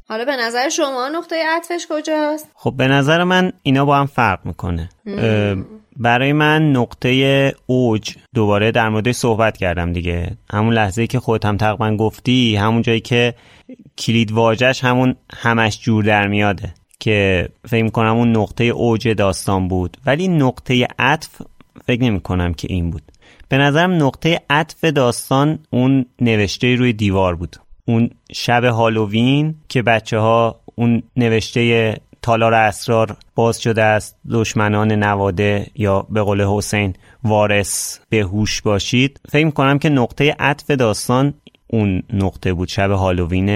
[0.09, 4.41] حالا به نظر شما نقطه عطفش کجاست؟ خب به نظر من اینا با هم فرق
[4.45, 4.89] می‌کنه.
[5.97, 10.37] برای من نقطه اوج دوباره در مورد صحبت کردم دیگه.
[10.51, 13.35] همون لحظه که خودت هم تقریبا گفتی همون جایی که
[13.99, 19.97] کلید واجش همون همش جور در میاده که فکر کنم اون نقطه اوج داستان بود.
[20.07, 21.43] ولی نقطه عطف
[21.85, 23.03] فکر نمی کنم که این بود.
[23.49, 27.57] به نظرم نقطه عطف داستان اون نوشته روی دیوار بود.
[27.85, 34.17] اون شب هالووین که بچه ها اون نوشته تالار اسرار باز شده است.
[34.31, 39.21] دشمنان نواده یا به قول حسین وارث به هوش باشید.
[39.29, 41.35] فکر کنم که نقطه عطف داستان
[41.67, 43.49] اون نقطه بود شب هالووین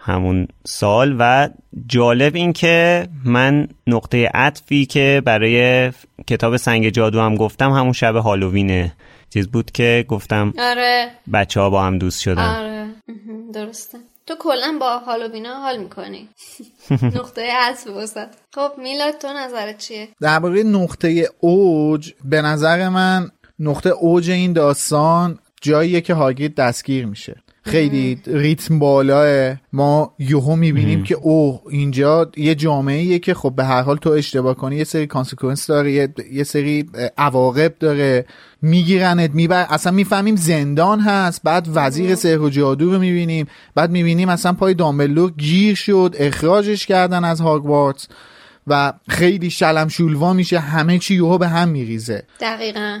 [0.00, 1.16] همون سال.
[1.18, 1.48] و
[1.86, 5.90] جالب این که من نقطه عطفی که برای
[6.26, 8.92] کتاب سنگ جادو هم گفتم همون شب هالووینه
[9.30, 11.10] چیز بود که گفتم آره.
[11.32, 12.42] بچه ها با هم دوست شدن.
[12.42, 12.86] آره.
[13.54, 13.98] درسته.
[14.32, 16.28] تو کلا با هالووینا حال می‌کنی.
[17.18, 23.90] نقطه عطف وسط خب میلاد تو نظرت چیه؟ درباره نقطه اوج به نظر من نقطه
[23.90, 27.42] اوج این داستان جاییه که هاگرید دستگیر میشه.
[27.64, 29.56] خیلی ریتم بالاه.
[29.72, 34.54] ما یوهو می‌بینیم که اوه اینجا یه جامعه که خب به هر حال تو اشتباه
[34.54, 36.86] کنی یه سری consequence داره یه, یه سری
[37.18, 38.26] عواقب داره.
[38.62, 44.28] میگیرنت میبر اصلا می‌فهمیم زندان هست بعد وزیر سحر و جادو رو می‌بینیم بعد می‌بینیم
[44.28, 48.08] اصلا پای دامبلور گیر شد اخراجش کردن از هاگوارتس.
[48.66, 52.22] و خیلی شلم شولوا میشه همه چی یهو به هم میریزه.
[52.40, 53.00] دقیقا.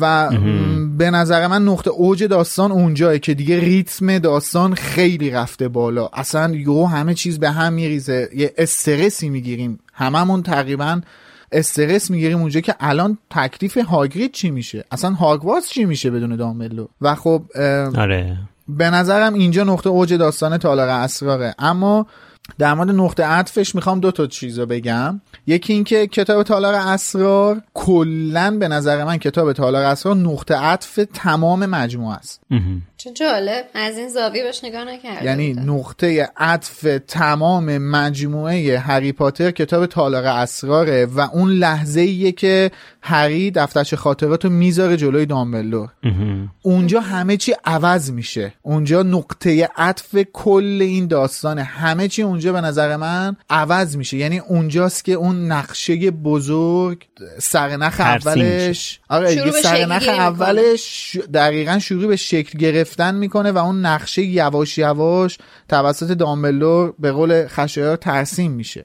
[0.00, 0.30] و
[0.98, 6.10] به نظر من نقطه اوج داستان اونجاه که دیگه ریتم داستان خیلی رفته بالا.
[6.12, 8.28] اصلا یهو همه چیز به هم میریزه.
[8.34, 9.78] یه استرسی می‌گیریم.
[9.92, 11.00] هممون تقریبا
[11.52, 16.86] استرس می‌گیریم اونجا که الان تکلیف هاگرید چی میشه؟ اصلا هاگوارتس چی میشه بدون دامبلو؟
[17.00, 17.42] و خب
[17.96, 18.36] آره.
[18.68, 21.54] به نظرم اینجا نقطه اوج داستان تالار اسراره.
[21.58, 22.06] اما
[22.58, 25.20] در مورد نقطه عطفش می‌خوام دو تا چیز رو بگم.
[25.46, 31.66] یکی اینکه کتاب تالار اسرار کلا به نظر من کتاب تالار اسرار نقطه عطف تمام
[31.66, 32.40] مجموعه است.
[32.98, 33.64] چه جالب.
[33.74, 40.26] از این زاویه بهش نگاه نکرده یعنی نقطه عطف تمام مجموعه هری پاتر کتاب تالار
[40.26, 42.70] اسراره و اون لحظه ایه که
[43.02, 45.88] هری دفترچ خاطرات رو می‌ذاره جلوی دامبلور
[46.62, 48.54] اونجا همه چی عوض میشه.
[48.62, 51.62] اونجا نقطه عطف کل این داستانه.
[51.62, 54.16] همه چی اونجا به نظر من عوض میشه.
[54.16, 57.06] یعنی اونجاست که اون نقشه بزرگ
[57.38, 59.00] سرنخ اولش.
[59.08, 66.12] آره سرنخ اولش دقیقا شروع به شکل گرفتن می‌کنه و اون نقشه یواش یواش توسط
[66.12, 68.84] دامبلور به قول خشایار ترسیم میشه.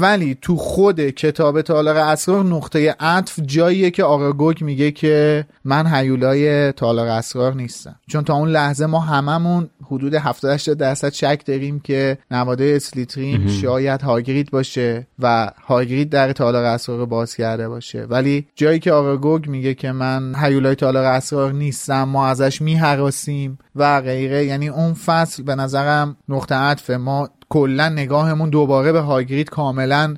[0.00, 6.72] ولی تو خود کتاب تالار اسرار نقطه عطف جاییه که آراگوگ میگه که من هیولای
[6.72, 7.96] تالار اسرار نیستم.
[8.06, 14.02] چون تا اون لحظه ما هممون حدود 70 درصد شک داریم که نواده اسلیترین شاید
[14.02, 18.02] هاگرید باشه و هاگرید در تالار اسرار باز کرده باشه.
[18.02, 24.00] ولی جایی که آراگوگ میگه که من هیولای تالار اسرار نیستم ما ازش میهراسیم و
[24.00, 30.16] غیره یعنی اون فصل به نظرم نقطه عطف ما کلا نگاهمون دوباره به هاگرید کاملا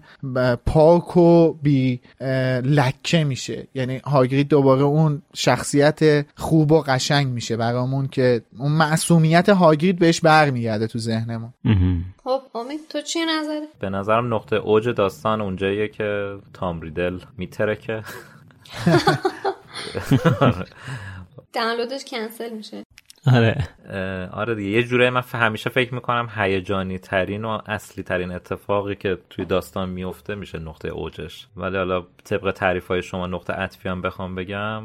[0.66, 2.00] پاک و بی
[2.64, 3.66] لکه میشه.
[3.74, 10.20] یعنی هاگرید دوباره اون شخصیت خوب و قشنگ میشه برامون که اون معصومیت هاگرید بهش
[10.20, 11.52] برمیگرده تو ذهنمون.
[12.24, 18.02] خب امید تو چی نظره به نظرم نقطه اوج داستان اونجاییه که تام ریدل میترکه.
[21.54, 22.82] دانلودش کنسل میشه.
[23.26, 23.68] آره.
[24.32, 24.70] آره دیگه.
[24.70, 29.88] یه جوره من همیشه فکر می‌کنم هیجانی ترین و اصلی ترین اتفاقی که توی داستان
[29.88, 31.46] میفته میشه نقطه اوجش.
[31.56, 34.82] ولی حالا طبق تعریف های شما نقطه عطفی هم بخوام بگم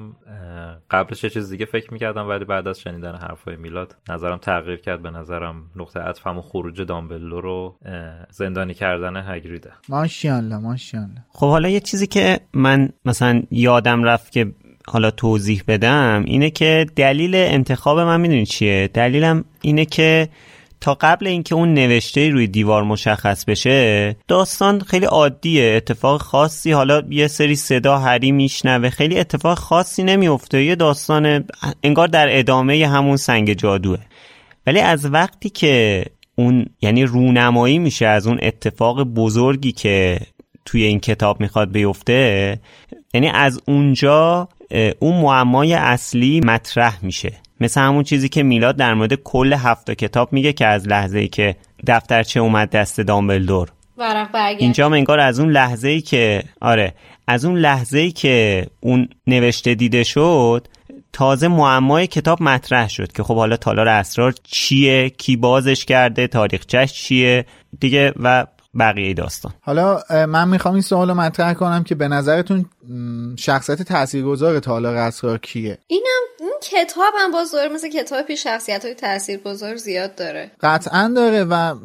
[0.91, 5.01] قبلش یه چیز دیگه فکر می‌کردم ولی بعد از شنیدن حرفای میلاد نظرم تغییر کرد.
[5.01, 7.77] به نظرم نقطه عطف و خروج دامبلو رو
[8.29, 9.71] زندانی کردن هگریده.
[9.89, 11.21] ماشاءالله ماشاءالله.
[11.29, 14.51] خب حالا یه چیزی که من مثلا یادم رفت که
[14.91, 20.29] حالا توضیح بدم اینه که دلیل انتخاب من می‌دونی چیه؟ دلیلم اینه که
[20.81, 27.01] تا قبل اینکه اون نوشته روی دیوار مشخص بشه داستان خیلی عادیه اتفاق خاصی حالا
[27.09, 31.43] یه سری صدا هری میشنوه خیلی اتفاق خاصی نمیفته یه داستان
[31.83, 33.99] انگار در ادامه همون سنگ جادوه.
[34.67, 40.19] ولی از وقتی که اون یعنی رونمایی میشه از اون اتفاق بزرگی که
[40.65, 42.59] توی این کتاب می‌خواد بیفته
[43.13, 44.49] یعنی از اونجا
[44.99, 47.33] اون معمای اصلی مطرح میشه.
[47.59, 51.27] مثل همون چیزی که میلاد در مورد کل هفت کتاب میگه که از لحظه ای
[51.27, 51.55] که
[51.87, 53.71] دفترچه اومد دست دامبلدور.
[54.59, 56.93] اینجا انگار از اون لحظه ای که آره
[57.27, 60.67] از اون لحظه ای که اون نوشته دیده شد
[61.13, 66.93] تازه معمای کتاب مطرح شد که خب حالا تالار اسرار چیه کی بازش کرده تاریخچش
[66.93, 67.45] چیه؟
[67.79, 68.45] دیگه و
[68.79, 69.53] بقیه داستان.
[69.61, 72.65] حالا من می‌خوام این سوال رو مطرح کنم که به نظرتون
[73.37, 78.85] شخصیت تاثیرگذار تالار اسرار کیه؟ اینم این کتاب هم باز داره مثل کتاب پیش شخصیت
[78.85, 80.51] های تاثیرگذار زیاد داره.
[80.61, 81.75] قطعا داره و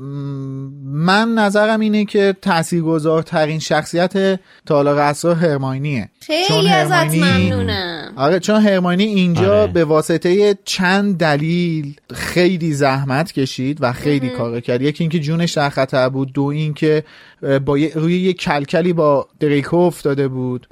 [0.84, 6.10] من نظرم اینه که تاثیرگذارترین شخصیت تالار اسرار هرماینیه.
[6.20, 8.05] خیلی ازت ممنونم.
[8.16, 9.72] آره چون هرماینی اینجا آره.
[9.72, 14.82] به واسطه چند دلیل خیلی زحمت کشید و خیلی کار کرد.
[14.82, 17.04] یکی اینکه جونش در خطر بود دو اینکه
[17.42, 20.66] با روی یه کلکلی با دریکو افتاده بود.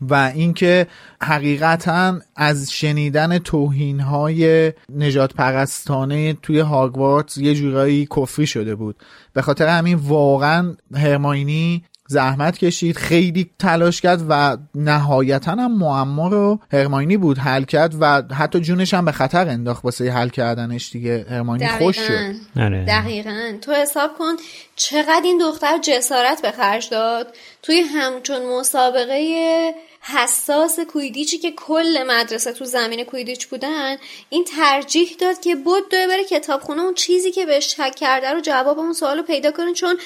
[0.00, 0.86] و اینکه
[1.22, 8.96] حقیقتا از شنیدن توهین های نجات پرستانه توی هاگوارتس یه جورایی کفری شده بود.
[9.32, 16.58] به خاطر همین واقعا هرماینی زحمت کشید خیلی تلاش کرد و نهایتا هم معما رو
[16.72, 21.26] هرماینی بود حل کرد و حتی جونش هم به خطر انداخت واسه حل کردنش دیگه.
[21.30, 22.34] هرماینی خوش شد.
[22.60, 22.84] آره.
[22.84, 23.52] دقیقا.
[23.62, 24.32] تو حساب کن
[24.76, 27.26] چقدر این دختر جسارت به خرج داد.
[27.62, 33.96] توی همچون مسابقه حساس کویدیچی که کل مدرسه تو زمین کویدیچ بودن
[34.30, 38.40] این ترجیح داد که بود دوی بره کتابخونه اون چیزی که بهش شک کرده رو
[38.40, 39.98] جواب اون سوال رو پیدا کنه چون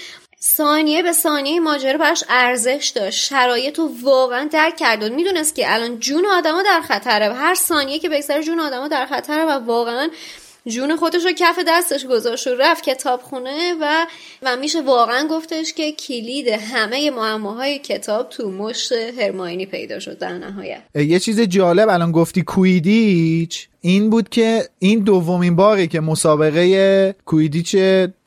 [0.44, 3.24] ثانیه به ثانیه ماجرا براش ارزش داشت.
[3.24, 7.98] شرایط رو واقعا درک کرد و می‌دونست که الان جون آدما در خطره هر ثانیه
[7.98, 10.08] که بگذره جون آدما در خطره و واقعا
[10.66, 14.06] جون خودش رو کف دستش گذاشت و رفت کتابخونه و
[14.42, 20.38] و میشه واقعا گفتش که کلید همه معماهای کتاب تو مشت هرماینی پیدا شد در
[20.38, 20.82] نهایت.
[20.94, 27.76] یه چیز جالب الان گفتی کویدیچ این بود که این دومین باری که مسابقه کویدیچ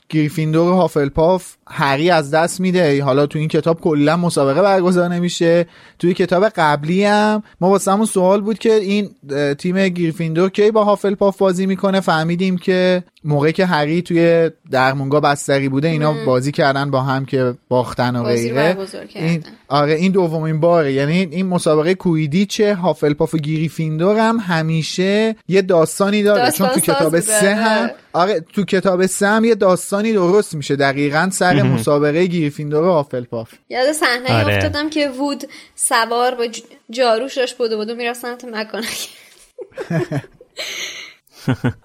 [0.09, 3.03] گریفیندور و هافلپاف هری از دست میده.
[3.03, 5.65] حالا تو این کتاب کلا مسابقه برگزار نمیشه.
[5.99, 9.09] توی کتاب قبلی هم ما واسه همون سوال بود که این
[9.55, 15.69] تیم گریفیندور کی با هافلپاف بازی می‌کنه؟ فهمیدیم که موقعی که هری توی درمونگاه بستری
[15.69, 18.77] بوده اینا بازی کردن با هم که باختن و غیره.
[19.15, 20.93] این آره این دومین باره.
[20.93, 26.51] یعنی این مسابقه کوییدیچ هافلپاف و گریفیندور هم همیشه یه داستانی داره.
[26.51, 30.75] چون تو کتاب سه هم آره تو کتاب سه هم یه داستانی درست میشه.
[30.75, 34.55] دقیقا سر مسابقه گریفیندور و هافلپاف یاد صحنه آره.
[34.55, 35.43] افتادم که وود
[35.75, 36.47] سوار با
[36.89, 38.87] جاروشش بوده بوده می‌رسن مکانه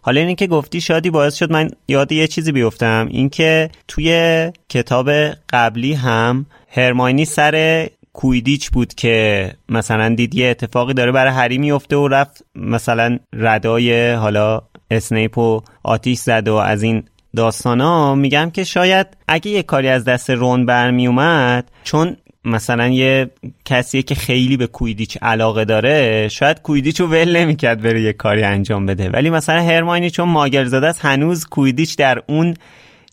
[0.03, 3.09] حالا اینه که گفتی شادی باعث شد من یاد یه چیزی بیفتم.
[3.11, 5.11] اینکه توی کتاب
[5.53, 11.97] قبلی هم هرماینی سر کویدیچ بود که مثلا دید یه اتفاقی داره برای هری میفته
[11.97, 17.03] و رفت مثلا ردای حالا اسنیپ و آتیش زد و از این
[17.37, 22.89] داستان ها میگم که شاید اگه یه کاری از دست رون برمی اومد چون مثلا
[22.89, 23.31] یه
[23.65, 28.43] کسی که خیلی به کویدیچ علاقه داره شاید کویدیچ رو ول نمی‌کرد بره یه کاری
[28.43, 29.11] انجام بده.
[29.11, 32.55] ولی مثلا هرماینی چون ماگر زده است هنوز کویدیچ در اون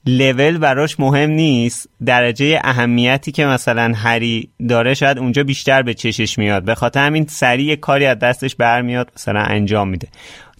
[0.05, 1.89] لول براش مهم نیست.
[2.05, 6.63] درجه اهمیتی که مثلا هری داره شاید اونجا بیشتر به چشش میاد.
[6.63, 10.07] به خاطر همین سریع کاری از دستش برمیاد مثلا انجام میده.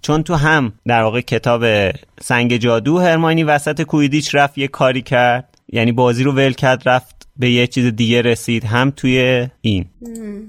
[0.02, 5.58] چون تو هم در واقع کتاب سنگ جادو هرماینی وسط کویدیچ رفت یه کاری کرد.
[5.72, 9.86] یعنی بازی رو ول کرد رفت به یه چیز دیگه رسید هم توی این.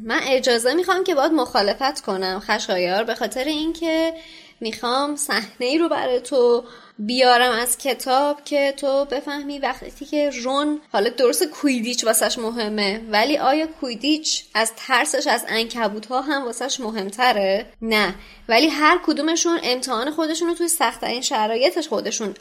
[0.06, 4.12] من اجازه می‌خوام که باید مخالفت کنم خشایار به خاطر اینکه
[4.60, 6.64] می‌خوام صحنه ای رو برای تو
[7.06, 13.38] بیارم از کتاب که تو بفهمی وقتی که رون حالا درست کویدیچ واسش مهمه ولی
[13.38, 18.14] آیا کویدیچ از ترسش از انکبوت ها هم واسش مهمتره؟ نه.
[18.48, 22.34] ولی هر کدومشون امتحان خودشون رو توی سختترین شرایطش خودشون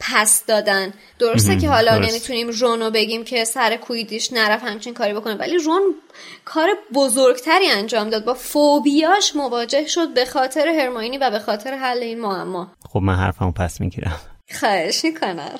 [0.00, 0.94] پس دادن.
[1.18, 2.10] درسته که حالا درست.
[2.10, 5.94] نمی‌تونیم رونو بگیم که سر کویدیش نرف همچین کاری بکنه ولی رون
[6.44, 8.24] کار بزرگتری انجام داد.
[8.24, 12.72] با فوبیاش مواجه شد به خاطر هرماینی و به خاطر حل این معما.
[12.88, 14.20] خب من حرفمو پس می‌گیرم.
[14.60, 15.58] خواهش می‌کنم.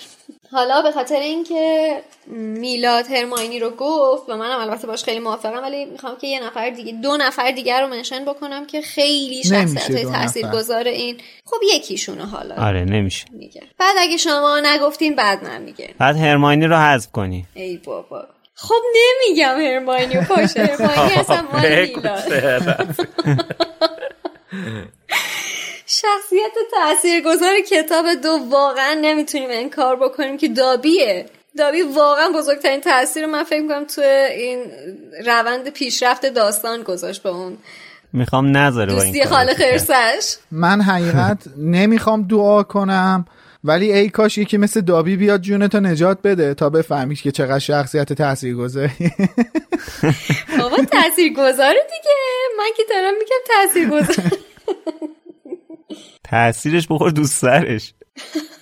[0.55, 1.97] حالا به خاطر اینکه
[2.27, 6.71] میلاد هرماینی رو گفت و منم البته باش خیلی موافقم ولی می‌خوام که یه نفر
[6.71, 10.13] دیگه دو نفر دیگر رو منشن بکنم که خیلی شخصیت.
[10.13, 11.17] تاثیرگذار این.
[11.45, 12.55] خب یکیشونه حالا.
[12.55, 13.27] آره نمیشه.
[13.33, 13.63] میگه.
[13.79, 15.95] بعد اگه شما نگفتین بعد من میگه.
[15.99, 17.47] بعد هرماینی رو حذف کنی.
[17.55, 18.27] ای بابا.
[18.55, 22.97] خب نمیگم هرماینی و پاشه هرماینی اصلا مال میلاد.
[26.05, 31.27] شخصیت تاثیرگذار کتاب دو واقعا نمی‌تونیم انکار بکنیم که دابیه.
[31.59, 34.01] دابی واقعا بزرگترین تاثیر رو من فکر می‌کنم تو
[34.37, 34.65] این
[35.27, 37.59] روند پیشرفت داستان گذاشت به اون.
[38.13, 39.55] می‌خوام نذاره با این دوستی خاله.
[39.55, 40.37] خرسش.
[40.51, 43.27] من حقیقت نمی‌خوام دعا کنم
[43.65, 48.13] ولی ای کاش یکی مثل دابی بیاد جونتو نجات بده تا بفهمیش که چقدر شخصیت
[48.13, 49.13] تاثیرگذاری.
[50.59, 52.15] بابا تاثیرگذاره دیگه.
[52.59, 54.39] من که دارم میگم تاثیرگذار.
[56.25, 57.95] تاثیرش بخور دوست سرش.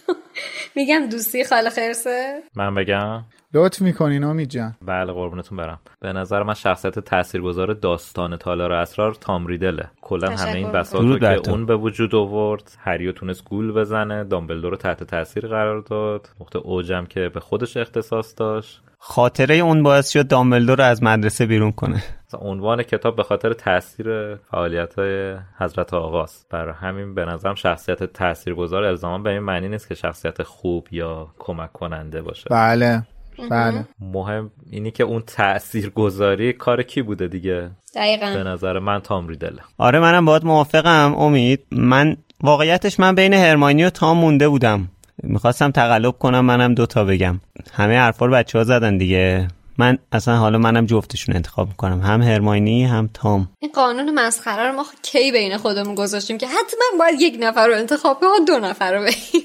[0.76, 3.24] میگم دوستی خاله خرسه؟ من بگم.
[3.54, 4.74] لطف می‌کنین امید جان.
[4.82, 5.80] بله قربونتون برم.
[6.00, 10.72] به نظر من شخصیت تاثیرگذار داستان تالار اسرار تام ریدله کلا همه این.
[10.72, 11.50] بساط رو که تو.
[11.50, 16.28] اون به وجود آورد هریو تونست گول بزنه دامبلدور رو تحت تاثیر قرار داد.
[16.40, 18.82] نقطه اوجم که به خودش اختصاص داشت.
[19.04, 22.02] خاطره اون باعث شد دامبلدور رو از مدرسه بیرون کنه.
[22.38, 28.84] عنوان کتاب به خاطر تاثیر فعالیت های حضرت آقاست برای همین به نظرم شخصیت تاثیرگذار
[28.84, 32.44] الزاما به این معنی نیست که شخصیت خوب یا کمک کننده باشه.
[32.50, 33.02] بله.
[33.50, 33.84] بله.
[34.00, 39.62] مهم اینی که اون تاثیرگذاری کار کی بوده دیگه؟ به دقیقا نظر من تام ریدله
[39.78, 41.66] آره منم باید موافقم امید.
[41.70, 44.88] من واقعیتش من بین هرماینی و تام مونده بودم.
[45.22, 47.40] می‌خواستم تقلب کنم منم دوتا بگم.
[47.72, 49.48] همه حرفا رو بچه ها زدن دیگه.
[49.78, 52.00] من اصلا حالا منم جفتشون انتخاب می‌کنم.
[52.00, 53.48] هم هرماینی هم تام.
[53.58, 57.74] این قانون مسخره رو ما کی بین خودمون گذاشتیم که حتما باید یک نفر رو
[57.74, 59.42] انتخاب کنیم دو نفر رو بگیم؟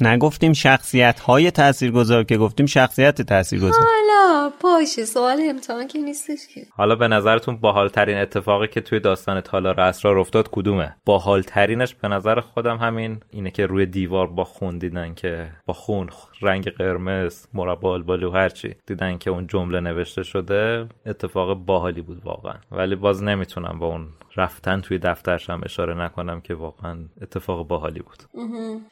[0.00, 3.72] نگفتیم شخصیت های تاثیرگذار که گفتیم شخصیت تاثیرگذار.
[3.72, 6.60] حالا باشه سوال امتحان که نیستش که.
[6.70, 12.40] حالا به نظرتون باحالترین اتفاقی که توی داستان تالار اسرار افتاد کدومه؟ باحالترینش به نظر
[12.40, 16.08] خودم همین اینه که روی دیوار با خون دیدن که با خون
[16.44, 22.54] رنگ قرمز مربع البالو هرچی دیدن که اون جمله نوشته شده اتفاق باحالی بود واقعا.
[22.70, 28.22] ولی باز نمی‌تونم با اون رفتن توی دفترشم اشاره نکنم که واقعا اتفاق باحالی بود.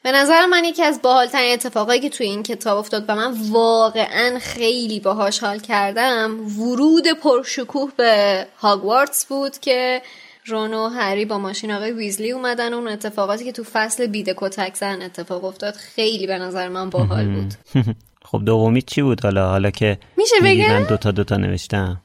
[0.02, 4.38] به نظر من یکی از باحالترین اتفاقایی که توی این کتاب افتاد و من واقعا
[4.40, 6.30] خیلی باهاش حال کردم
[6.60, 10.02] ورود پرشکوه به هاگوارتس بود که
[10.46, 12.74] رون و هری با ماشین آقای ویزلی اومدن.
[12.74, 16.90] و اون اتفاقاتی که تو فصل بیده کتک زن اتفاق افتاد خیلی به نظر من
[16.90, 17.54] باحال بود.
[18.24, 22.00] خب دومی چی بود حالا؟ حالا که میشه بگم؟ من دوتا دوتا نوشتم.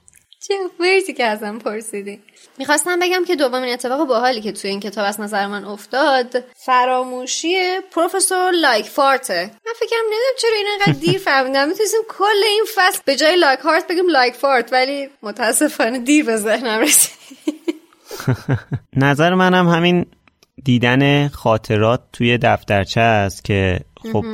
[0.48, 2.20] چه مرسی که ازم پرسیدی.
[2.58, 7.56] می‌خواستم بگم که دومین اتفاق باحالی که توی این کتاب از نظر من افتاد فراموشی
[7.92, 9.52] پروفسور لایکفارته.
[9.66, 11.68] من فکرم نمی‌دونم چرا این انقدر دیر فهمیدم.
[11.70, 17.18] می‌تونستیم کل این فصل به جای لایکهارت بگیم لایکفارت ولی متاسفانه دیر به ذهنم رسید.
[18.96, 20.06] نظر منم همین
[20.64, 23.80] دیدن خاطرات توی دفترچه است که
[24.14, 24.26] خب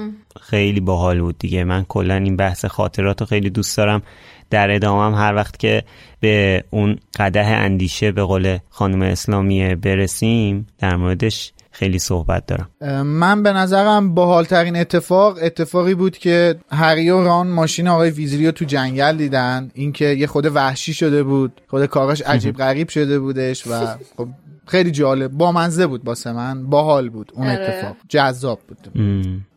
[0.42, 1.64] خیلی باحال بود دیگه.
[1.64, 4.02] من کلا این بحث خاطرات رو خیلی دوست دارم.
[4.50, 5.84] در ادامه هم هر وقت که
[6.20, 12.70] به اون قده اندیشه به قول خانم اسلامی برسیم در موردش خیلی صحبت دارم.
[13.02, 18.52] من به نظرم باحالترین اتفاق اتفاقی بود که هری و ران ماشین آقای ویزلی رو
[18.52, 19.72] تو جنگل دیدن.
[19.74, 23.86] اینکه یه خود وحشی شده بود خود کاراش عجیب غریب شده بودش و
[24.18, 24.28] خب
[24.68, 25.32] خیلی جالب.
[25.32, 26.70] بامزه بود واسه من.
[26.70, 27.32] باحال بود.
[27.36, 27.64] اون آره.
[27.64, 27.96] اتفاق.
[28.10, 28.78] جذاب بود.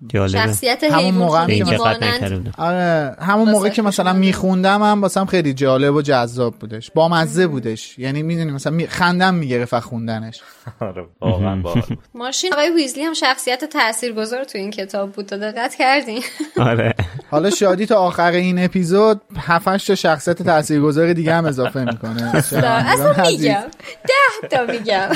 [0.09, 0.39] جالبه.
[0.39, 3.17] شخصیت همون موقع مانند آره.
[3.21, 4.13] همون موقع که مثلا.
[4.13, 6.91] میخوندم هم واسم خیلی جالب و جذاب بودش.
[6.91, 7.99] بامزه بودش.
[7.99, 8.87] یعنی می‌دونی مثلا می...
[8.87, 10.41] خندم می‌گرفت از خوندنش.
[10.81, 11.83] آره واقعا باحال.
[11.89, 15.27] بود ماشین آقای ویزلی هم شخصیت تاثیرگذار تو این کتاب بود.
[15.27, 16.23] تا دقت کردین.
[16.57, 16.95] آره.
[17.31, 22.37] حالا شادی تا آخر این اپیزود 7 تا شخصیت تاثیرگذار دیگه هم اضافه می‌کنه.
[22.37, 23.65] اصلا میگم.
[24.09, 24.13] ده
[24.51, 25.13] تا میگم.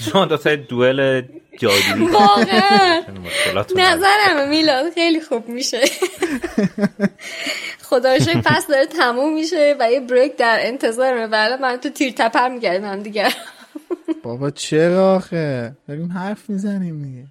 [0.00, 1.22] شما دو تا دوئل
[1.58, 3.02] جادویی واقعا.
[3.76, 5.80] نظرمه میلاد خیلی خوب میشه.
[7.82, 11.26] خدا پس داره تموم میشه و یه بریک در انتظارمه.
[11.26, 13.32] ولی من تو تیر تپر میگردیم هم دیگر
[14.22, 17.26] بابا چرا آخه؟ داریم حرف می‌زنیم دیگه.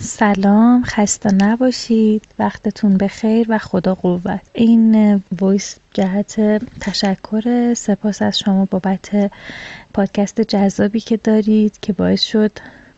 [0.00, 2.22] سلام خسته نباشید.
[2.38, 4.40] وقتتون بخیر و خدا قوت.
[4.52, 6.40] این voice جهت
[6.80, 9.30] تشکر سپاس از شما بابت
[9.94, 12.50] پادکست جذابی که دارید که باعث شد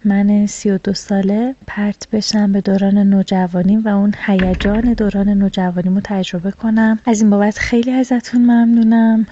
[0.04, 5.94] من سی و دو ساله پرت بشم به دوران نوجوانیم و اون هیجان دوران نوجوانیم
[5.94, 6.98] رو تجربه کنم.
[7.06, 9.26] از این بابت خیلی ازتون ممنونم.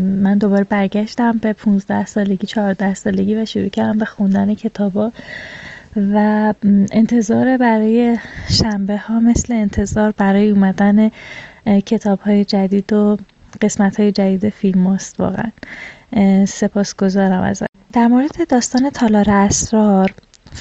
[0.00, 5.12] من دوباره برگشتم به 15 سالگی 14 سالگی و شروع کردم به خوندن کتابا.
[5.96, 6.54] و
[6.92, 8.18] انتظار برای
[8.50, 11.10] شنبه ها مثل انتظار برای اومدن
[11.86, 13.16] کتاب های جدید و
[13.60, 15.50] قسمت های جدید فیلم است واقعا.
[16.44, 17.62] سپاسگزارم از
[17.92, 20.10] در مورد داستان تالار اسرار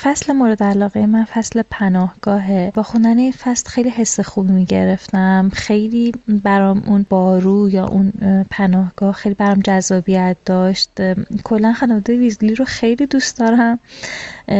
[0.01, 2.71] فصل مورد علاقه من فصل پناهگاهه.
[2.75, 5.51] با خوندن این فصل خیلی حس خوبی می‌گرفتم.
[5.53, 8.11] خیلی برام اون بارو یا اون
[8.49, 10.89] پناهگاه خیلی برام جذابیت داشت.
[11.43, 13.79] کلا خانواده ویزلی رو خیلی دوست دارم.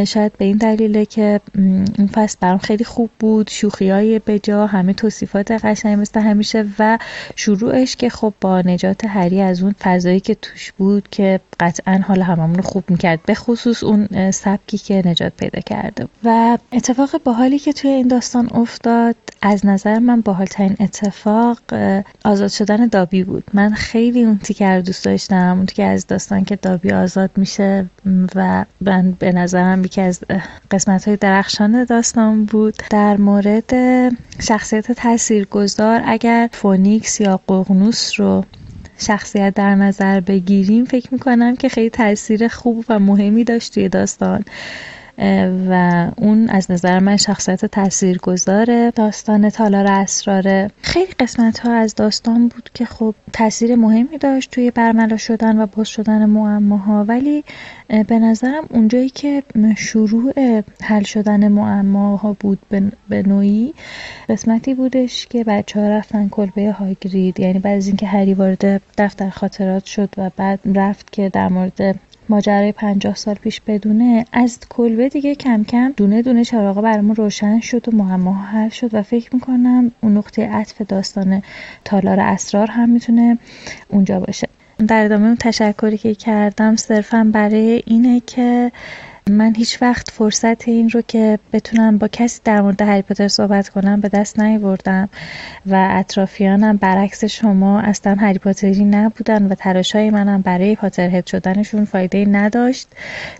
[0.08, 4.94] شاید به این دلیله که این فصل برام خیلی خوب بود شوخی های بجا همه
[4.94, 6.98] توصیفات قشنگ مثل همیشه و
[7.36, 12.22] شروعش که خب با نجات هری از اون فضایی که توش بود که قطعا حال
[12.22, 16.08] هممون رو خوب می‌کرد به خصوص اون سبکی که نجات پیدا کرده.
[16.24, 21.60] و اتفاق باحالی که توی این داستان افتاد از نظر من باحالترین اتفاق
[22.26, 23.44] آزاد شدن دابی بود.
[23.54, 27.30] من خیلی اون تیکه رو دوست داشتم اون تیکه رو از داستان که دابی آزاد
[27.36, 27.86] میشه
[28.36, 30.20] و من به نظرم یکی از
[30.72, 32.76] قسمت های درخشان داستان بود.
[32.90, 33.72] در مورد
[34.40, 38.46] شخصیت تاثیرگذار اگر phoenix یا ققنوس رو
[38.98, 44.46] شخصیت در نظر بگیریم فکر می‌کنم که خیلی تاثیر خوب و مهمی داشت توی داستان.
[45.69, 50.72] و اون از نظر من شخصیت تاثیرگذار داستان تالار اسراره.
[50.82, 55.65] خیلی قسمت ها از داستان بود که خب تاثیر مهمی داشت توی برملا شدن و
[55.65, 57.43] باز شدن معماها ولی
[58.07, 59.43] به نظرم اونجایی که
[59.78, 62.59] شروع حل شدن معماها بود
[63.09, 63.74] به نوعی
[64.30, 69.30] قسمتی بودش که بچه ها رفتن کلبه هاگرید یعنی بعد از اینکه هری وارد دفتر
[69.30, 71.99] خاطرات شد و بعد رفت که در مورد
[72.32, 77.60] ماجرای پنجاه سال پیش بدونه از کلبه دیگه کم کم دونه دونه چراغا برامون روشن
[77.60, 81.42] شد و معماها حل شد و فکر می‌کنم اون نقطه عطف داستان
[81.86, 83.38] تالار اسرار هم می‌تونه
[83.90, 84.48] اونجا باشه.
[84.88, 88.72] در ادامه اون تشکری که کردم صرفا برای اینه که
[89.32, 93.70] من هیچ وقت فرصت این رو که بتونم با کسی در مورد هری پاتر صحبت
[93.70, 95.10] کنم به دست نیاوردم
[95.66, 102.26] و اطرافیانم برعکس شما اصلا هری پاتری نبودن و تلاشهای منم برای پاترهد شدنشون فایده
[102.26, 102.88] نداشت.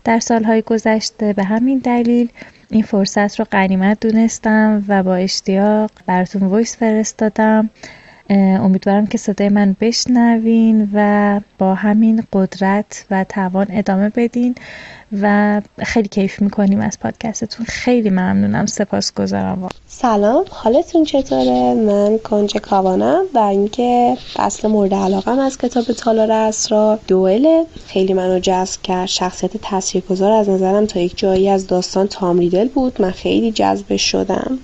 [0.04, 2.30] در سالهای گذشته به همین دلیل
[2.70, 7.70] این فرصت رو غنیمت دونستم و با اشتیاق براتون voice فرستادم.
[8.30, 14.56] امیدوارم که صدای من بشنوین و با همین قدرت و توان ادامه بدین.
[15.22, 17.66] و خیلی کیف می‌کنیم از پادکستتون.
[17.66, 18.66] خیلی ممنونم.
[18.66, 20.46] سپاسگزارم سلام.
[20.50, 27.64] حالتون چطوره؟ من کنج کاوانم و اینکه فصل مورد علاقم از کتاب تالار اسرار دوئل
[27.88, 29.06] خیلی منو جذب کرد.
[29.06, 33.02] شخصیت تاثیرگذار از نظرم تا یک جایی از داستان تام ریدل بود.
[33.02, 34.60] من خیلی جذب شدم.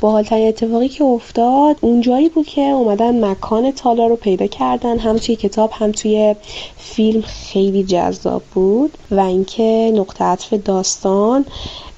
[0.00, 4.98] با حالترین اتفاقی که افتاد اونجایی بود که اومدن مکان تالار رو پیدا کردن.
[4.98, 6.34] هم توی کتاب هم توی
[6.76, 8.98] فیلم خیلی جذاب بود.
[9.10, 11.46] و اینکه نقطه عطف داستان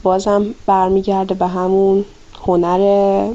[0.03, 2.05] بازم برمیگرده به همون
[2.47, 3.31] هنر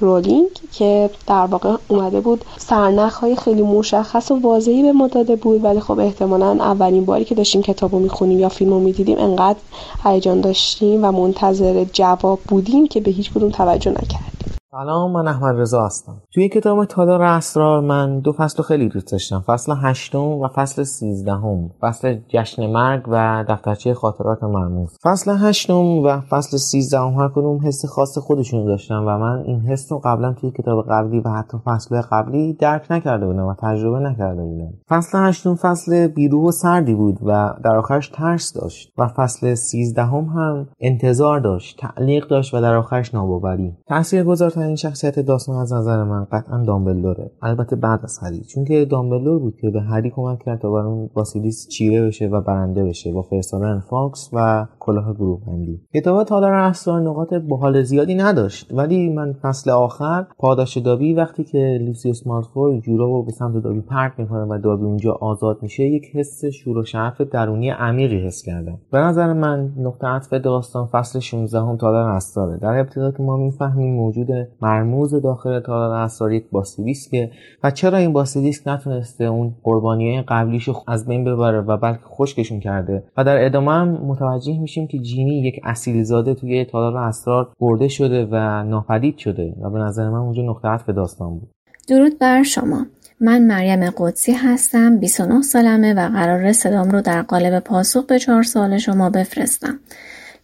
[0.00, 5.36] رولینگ که در واقع اومده بود سرنخ های خیلی مشخص و واضحی به ما داده
[5.36, 9.18] بود ولی خب احتمالا اولین باری که داشتیم کتاب رو می‌خونیم یا فیلم رو می‌دیدیم
[9.18, 9.58] انقدر
[10.04, 14.33] هیجان داشتیم و منتظر جواب بودیم که به هیچ کدوم توجه نکردیم
[14.76, 16.22] سلام من احمد رضا هستم.
[16.32, 19.44] توی کتاب تالار اسرار من دو فصل خیلی دوست داشتم.
[19.46, 21.70] فصل هشتم و فصل سیزدهم.
[21.80, 24.98] فصل جشن مرگ و دفترچه خاطرات مرموز.
[25.02, 29.92] فصل هشتم و فصل سیزدهم هر کدوم حس خاص خودشون داشتن و من این حس
[29.92, 34.42] رو قبلا توی کتاب قبلی و حتی فصل قبلی درک نکرده بودم و تجربه نکرده
[34.42, 34.72] بودم.
[34.88, 40.24] فصل هشتم فصل بیرو و سردی بود و در آخرش ترس داشت و فصل سیزدهم
[40.24, 43.72] هم انتظار داشت تعلیق داشت و در آخرش ناباوری.
[43.88, 47.30] تاثیرگذارترین ترین شخصیت داستان از نظر من قطعا دامبلدوره.
[47.42, 48.44] البته بعد از هری.
[48.44, 52.26] چون که دامبلدور بود که به هری کمک کرد تا بر اون باسیلیس چیره بشه
[52.26, 55.80] و برنده بشه با فرستادن فاکس و کلاه گروه بندی.
[55.94, 58.72] کتاب تالار اسرار نقاط باحال زیادی نداشت.
[58.72, 63.80] ولی من فصل آخر پاداش دابی وقتی که لوسیوس مالفوی جوراب رو به سمت دابی
[63.80, 68.42] پرت می‌کنه و دابی اونجا آزاد میشه یک حس شور و شعف درونی عمیقی حس
[68.42, 68.78] کردم.
[68.92, 73.36] به نظر من نقطه عطف داستان فصل 16 هم تالار اسراره در ابتدا که ما
[73.36, 74.28] می‌فهمیم موجود
[74.62, 77.30] مرموز داخل تالار اسرار یک باسیلیسکه
[77.62, 83.02] و چرا این باسیلیسک نتونسته اون قربانی قبلیشو از بین ببره و بلکه خشکشون کرده؟
[83.16, 87.88] و در ادامه هم متوجه میشیم که جینی یک اصیل زاده توی تالار اسرار برده
[87.88, 91.48] شده و ناپدید شده و به نظر من اونجا نقطه عطف داستان بود.
[91.88, 92.86] درود بر شما.
[93.20, 98.42] من مریم قدسی هستم 29 سالمه و قرار صدام رو در قالب پاسخ به چهار
[98.42, 99.78] سال شما بفرستم.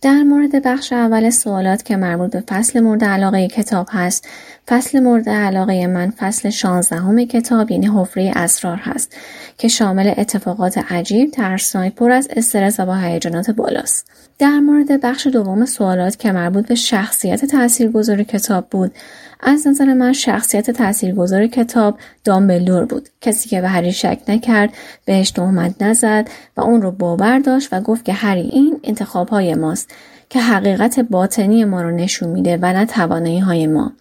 [0.02, 4.28] در مورد بخش اول سوالات که مربوط به فصل مورد علاقه کتاب هست
[4.70, 9.16] فصل مورد علاقه من فصل 16 کتاب یعنی حفره اسرار هست
[9.58, 14.10] که شامل اتفاقات عجیب ترسناک پر از استرس و با هیجانات بالاست.
[14.38, 18.92] در مورد بخش دوم سوالات که مربوط به شخصیت تاثیرگذار کتاب بود
[19.40, 23.08] از نظر من شخصیت تاثیرگذار کتاب دامبلدور بود.
[23.20, 24.70] کسی که به هری شک نکرد
[25.04, 29.54] بهش تهمت نزد و اون رو باور داشت و گفت که هری این انتخاب های
[29.54, 29.90] ماست
[30.28, 33.92] که حقیقت باطنی ما رو نشون میده و نه توانایی های ما.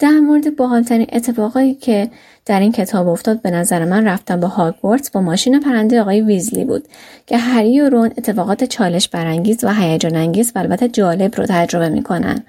[0.00, 2.10] در مورد باحالترین اتفاقایی که
[2.46, 6.64] در این کتاب افتاد به نظر من رفتن به هاگوارتس با ماشین پرنده آقای ویزلی
[6.64, 6.88] بود
[7.26, 11.88] که هری و رون اتفاقات چالش برانگیز و هیجان انگیز و البته جالب رو تجربه
[11.88, 12.42] می‌کنن.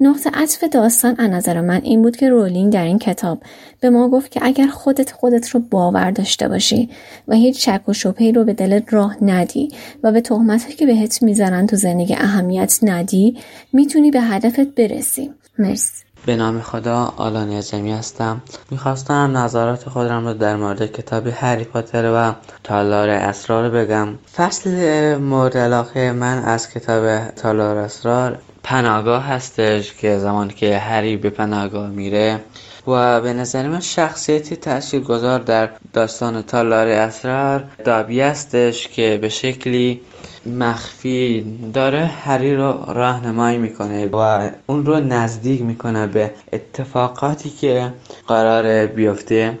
[0.00, 3.38] نقطه عطف داستان از نظر من این بود که رولینگ در این کتاب
[3.80, 6.90] به ما گفت که اگر خودت خودت رو باور داشته باشی
[7.28, 9.68] و هیچ شک و شبهی رو به دلت راه ندی
[10.02, 13.36] و به تهمتی که بهت می‌زنن تو زندگی اهمیت ندی
[13.72, 15.30] می‌تونی به هدفت برسی.
[15.58, 16.05] مرسی.
[16.26, 18.42] به نام خدا آلان یزمی هستم.
[18.70, 22.32] می‌خواستم نظرات خودم رو در مورد کتاب هری پاتر و
[22.64, 24.08] تالار اسرار بگم.
[24.36, 24.70] فصل
[25.16, 31.90] مورد علاقه من از کتاب تالار اسرار پناهگاه هستش که زمانی که هری به پناهگاه
[31.90, 32.40] میره
[32.86, 40.00] و به نظر من شخصیتی تاثیرگذار در داستان تالار اسرار دابی هستش که به شکلی
[40.46, 41.44] مخفی
[41.74, 47.92] داره هری رو راهنمایی می‌کنه و اون رو نزدیک می‌کنه به اتفاقاتی که
[48.28, 49.58] قرار بیفته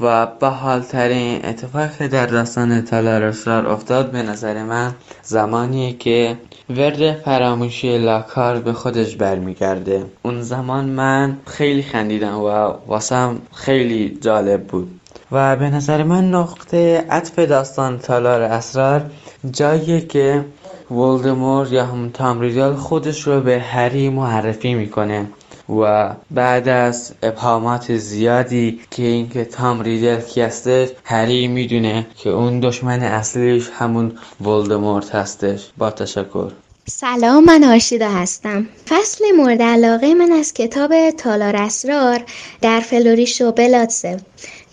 [0.00, 6.36] و حالترین اتفاق در داستان تالار اسرار افتاد به نظر من زمانیه که
[6.70, 10.04] ورد فراموشی لاکار به خودش برمیگرده.
[10.22, 12.48] اون زمان من خیلی خندیدم و
[12.86, 15.00] واسم خیلی جالب بود.
[15.32, 19.10] و به نظر من نقطه عطف داستان تالار اسرار
[19.50, 20.44] جاییه که
[20.90, 25.26] ولدمور یا هم تامریدال خودش رو به هری معرفی می‌کنه
[25.68, 32.60] و بعد از ابهامات زیادی که اینکه تام ریدل کی هستش هری می‌دونه که اون
[32.60, 35.70] دشمن اصلیش همون ولدمورت هستش.
[35.78, 36.50] با تشکر.
[36.88, 38.66] سلام من آشیدا هستم.
[38.88, 42.24] فصل مورد علاقه من از کتاب تالار اسرار
[42.62, 43.52] در فلوریش و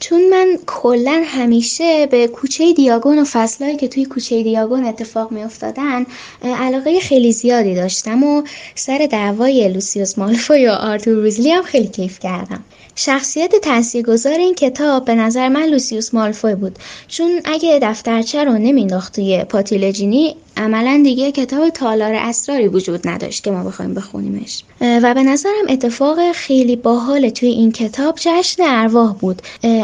[0.04, 5.44] چون من کلا همیشه به کوچه دیاگون و فصلهایی که توی کوچه دیاگون اتفاق می
[5.44, 6.06] افتادن
[6.44, 8.44] علاقه خیلی زیادی داشتم و
[8.76, 12.64] سر دعوای لوسیوس مالفوی و آرتور روزلی هم خیلی کیف کردم.
[12.96, 16.80] شخصیت تاثیرگذار این کتاب به نظر من لوسیوس مالفوی بود.
[17.08, 23.52] چون اگه دفترچه رو نمینداخت توی پاتیلجینی عملا دیگه کتاب تالار اسراری وجود نداشت که
[23.52, 24.64] ما بخوایم بخونیمش.
[24.82, 29.42] و به نظرم اتفاق خیلی باحال توی این کتاب جشن ارواح بود.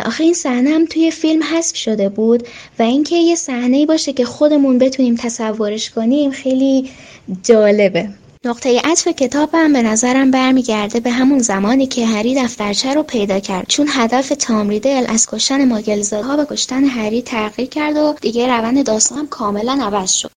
[0.10, 2.48] آخه این صحنه هم توی فیلم حذف شده بود
[2.80, 6.90] و اینکه یه صحنه باشه که خودمون بتونیم تصورش کنیم خیلی
[7.44, 8.10] جالبه.
[8.46, 13.68] نقطه عطف کتابم به نظرم برمیگرده به همون زمانی که هری دفترچه رو پیدا کرد.
[13.68, 19.28] چون هدف تامریدل از کشتن ماگلزادها به کشتن هری تغییر کرد و دیگه روند داستان
[19.28, 20.32] کاملا عوض شد.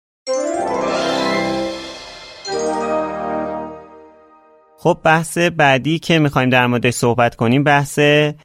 [4.83, 7.99] خب بحث بعدی که می‌خوایم در موردش صحبت کنیم بحث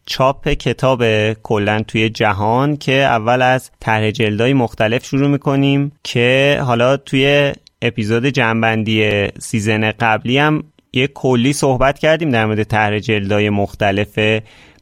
[0.06, 6.96] چاپ کتاب کلا توی جهان که اول از طرح جلدهای مختلف شروع می‌کنیم که حالا
[6.96, 14.18] توی اپیزود جنبندی سیزن قبلی هم یه کلی صحبت کردیم در مورد طرح جلدهای مختلف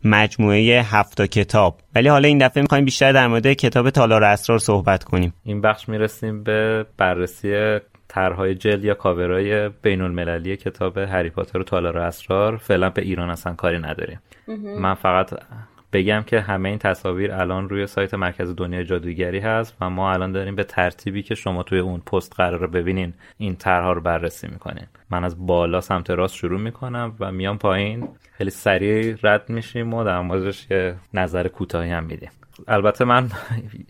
[0.04, 1.80] مجموعه هفتا کتاب.
[1.94, 5.34] ولی حالا این دفعه می‌خوایم بیشتر در مورد کتاب تالار اسرار صحبت کنیم.
[5.44, 7.78] این بخش می‌رسیم به بررسی
[8.14, 13.30] طرحهای جلد یا کاورای بین المللی کتاب هری پاتر و تالار اسرار فعلا به ایران
[13.30, 14.20] اصلا کاری نداریم.
[14.78, 15.30] من فقط
[15.92, 20.32] بگم که همه این تصاویر الان روی سایت مرکز دنیای جادوگری هست و ما الان
[20.32, 24.86] داریم به ترتیبی که شما توی اون پست قرار ببینین این طرحها رو بررسی می‌کنیم
[25.10, 28.08] من از بالا سمت راست شروع می‌کنم و میام پایین.
[28.38, 32.30] خیلی سریع رد میشیم و در موردش یه نظر کوتاهی هم میدیم.
[32.68, 33.30] البته من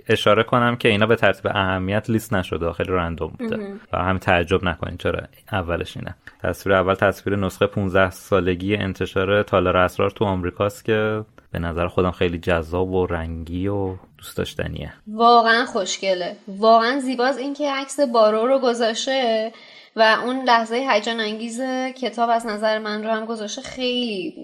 [0.08, 3.72] اشاره کنم که اینا به ترتیب اهمیت لیست نشده خیلی رندوم بوده.
[3.92, 5.20] و همین تعجب نکنین چرا
[5.52, 6.14] اولش اینه.
[6.42, 12.10] تصویر اول تصویر نسخه 15 سالگی انتشار تالار اسرار تو آمریکاست که به نظر خودم
[12.10, 14.92] خیلی جذاب و رنگی و دوست داشتنیه.
[15.06, 16.36] واقعا خوشگله.
[16.48, 19.52] واقعا زیباز این که عکس بارو رو گذاشته
[19.96, 21.60] و اون لحظه هیجان انگیز
[21.96, 24.34] کتاب از نظر من رو هم گذاشته خیلی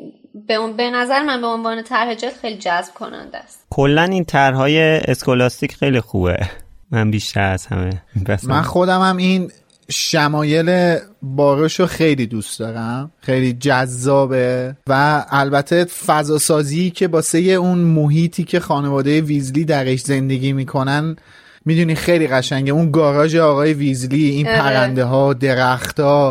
[0.46, 3.66] به, به نظر من به عنوان طرح جلد خیلی جذب کننده است.
[3.70, 6.38] کلا این طرحهای اسکولاستیک خیلی خوبه.
[6.90, 8.02] من بیشتر از همه
[8.42, 9.50] من خودم هم این
[9.90, 13.10] شمایل باروش رو خیلی دوست دارم.
[13.20, 20.52] خیلی جذابه و البته فضا سازی که باسه اون محیطی که خانواده ویزلی درش زندگی
[20.52, 21.16] می‌کنن
[21.64, 22.72] می‌دونی خیلی قشنگه.
[22.72, 26.30] اون گاراژ آقای ویزلی این پرنده ها درخت ها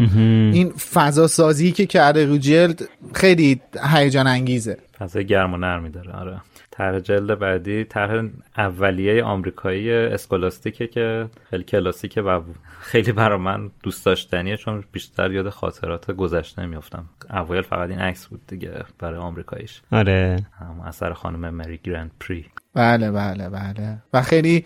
[0.54, 3.62] این فضا سازی که کرده رو جلد خیلی
[3.94, 4.78] هیجان انگیزه.
[5.00, 6.12] فضا گرم و نرمی داره.
[6.12, 6.42] آره.
[6.72, 8.26] طرح جلد بعدی طرح
[8.58, 12.42] اولیه آمریکایی اسکولاستیکه که خیلی کلاسیکه و
[12.80, 18.28] خیلی برا من دوست داشتنیه چون بیشتر یاد خاطرات گذشته میفتم اوایل فقط این عکس
[18.28, 19.82] بود دیگه برای آمریکاییش.
[19.92, 20.46] آره.
[20.86, 22.46] اثر خانم مری گرند پری.
[22.80, 23.98] بله بله بله.
[24.14, 24.66] و خیلی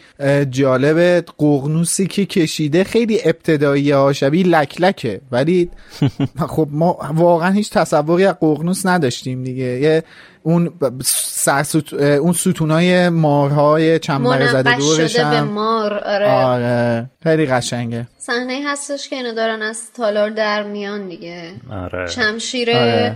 [0.50, 5.70] جالب قغنوسی که کشیده خیلی ابتدایی ها شبیه لکلکه ولی
[6.56, 9.64] خب ما واقعا هیچ تصوری از قغنوس نداشتیم دیگه.
[9.64, 10.04] یه
[10.44, 11.94] اون سرسوت...
[11.94, 16.32] اون ستونای مارهای چنبر زده دورش هم به مار آره.
[16.32, 17.10] آره.
[17.24, 18.08] خیلی قشنگه.
[18.18, 21.52] صحنه هستش که اینو دارن از تالار در میان دیگه.
[21.72, 22.08] آره.
[22.08, 23.16] شمشیر آره.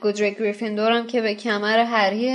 [0.00, 2.30] گودریک گریفیندور هم که به کمر هری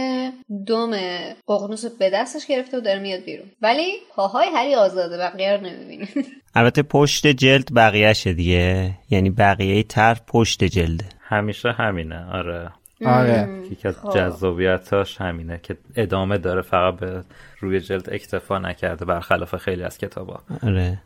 [0.68, 1.00] دوم
[1.48, 3.52] ققنوس به دستش گرفته و داره میاد بیرون.
[3.62, 6.08] ولی پاهای هری آزاده بقیه رو نمی‌بینیم
[6.56, 8.92] البته پشت جلد بقیهشه دیگه.
[9.10, 12.26] یعنی بقیه تر پشت جلده همیشه همینه.
[12.32, 12.72] آره.
[13.06, 13.50] آره.
[13.72, 17.24] یکی از جذابیتاش همینه که ادامه داره فقط به
[17.60, 20.40] روی جلد اکتفا نکرده برخلاف خیلی از کتابا.
[20.64, 20.98] آره.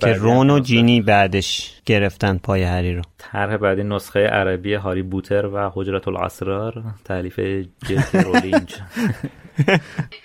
[0.00, 3.02] که رون و جینی بعدش گرفتن پای هری رو.
[3.18, 7.40] طرح بعدی نسخه عربی هاری بوتر و حجرت الاسرار تعلیف
[7.88, 8.74] جلد رولینج.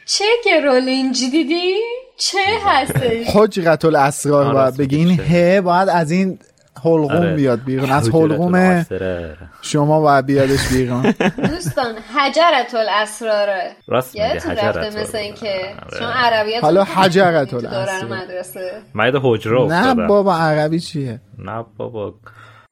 [0.06, 1.74] چه که رولینج دیدی؟
[2.18, 6.40] چه هستش؟ حجرت الاسرار باید بگین ه باید از این
[6.86, 7.36] حلقوم آره.
[7.36, 7.92] بیاد بیرون.
[7.92, 8.86] از حلقوم
[9.62, 11.14] شما باید بیادش بیرون.
[11.38, 18.82] دوستان حجرت الاسراره راست میگه حجرت مثل این که چون عربیت حالا حجرت الاسرار مدرسه.
[18.96, 22.14] ماید حجره نه بابا عربی چیه؟ نه بابا.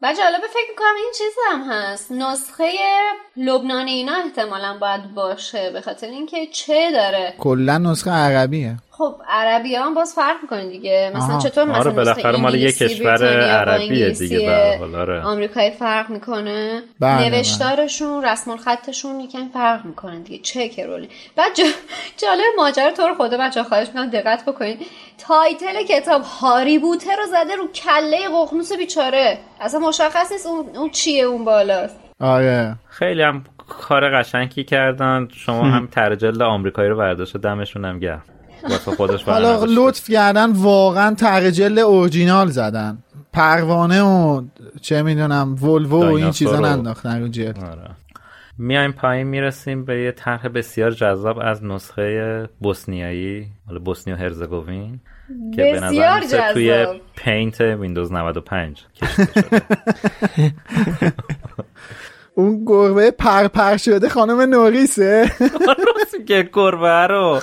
[0.03, 2.11] بچه حالا به فکر می‌کنم این چیز هم هست.
[2.11, 2.63] نسخه
[3.37, 8.77] لبنانی اینا احتمالا باید باشه به خاطر اینکه چه داره؟ کلا نسخه عربیه.
[8.97, 11.11] خب عربی هم باز فرق می‌کنه دیگه.
[11.15, 11.39] مثلا آها.
[11.39, 15.21] چطور مثلا آره بالاخره مال یه کشور عربیه دیگه آره.
[15.21, 16.81] آمریکایی فرق می‌کنه.
[16.99, 17.29] بله, بله.
[17.29, 20.43] نوشتارشون رسم الخطشون یکم فرق می‌کنه دیگه.
[20.43, 21.51] چه که رولی بعد
[22.17, 24.77] جالب ماجرا تو رو خدا بچه خواهش می‌کنم دقت بکنین.
[25.17, 29.37] تایتل کتاب هاری بوته رو زده رو کله ققنوس بیچاره.
[29.61, 31.99] اصلا مشخص نیست اون, اون چیه اون بالاست.
[32.19, 32.75] آره.
[32.89, 35.27] خیلی هم کار قشنگی کردن.
[35.31, 38.23] شما هم ترجل آمریکایی رو برداشت دمشون هم گرم.
[38.69, 42.97] خودش حالا لطف کردن واقعا ترجل اورجینال زدن.
[43.33, 44.41] پروانه و
[44.81, 47.63] چه می‌دونم ولوو و این چیزا ننداختن رو جلد.
[47.63, 47.89] آره.
[48.57, 54.99] میایم پایین می‌رسیم به یه طرح بسیار جذاب از نسخه بوسنیایی حالا بوسنی و هرزگوین
[55.55, 56.19] که به نظر
[56.53, 56.85] توی
[57.15, 58.85] پینت ویندوز 95
[62.35, 65.31] اون گربه پرپر شده خانم نوریسه.
[65.67, 67.41] راست که گربه رو.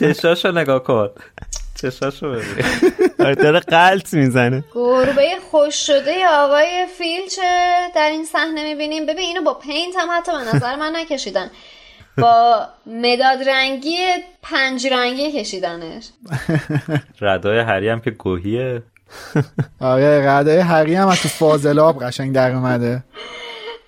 [0.00, 1.08] چشاشو نگاه کن.
[1.82, 2.64] چشاشو ببین.
[3.20, 4.64] آره داره غلت می‌زنه.
[4.74, 7.72] گربه خشک شده آقای فیلچه.
[7.94, 9.06] در این صحنه می‌بینیم.
[9.06, 11.50] ببین اینو با پینت هم حتی به نظر من نکشیدن.
[12.18, 12.56] با
[12.86, 13.98] مداد رنگی
[14.42, 16.08] پنج رنگی کشیدنش.
[17.20, 18.82] ردای هری هم که گوهیه.
[19.80, 23.04] آره ردای هری هم از تو فاضلاب قشنگ در اومده.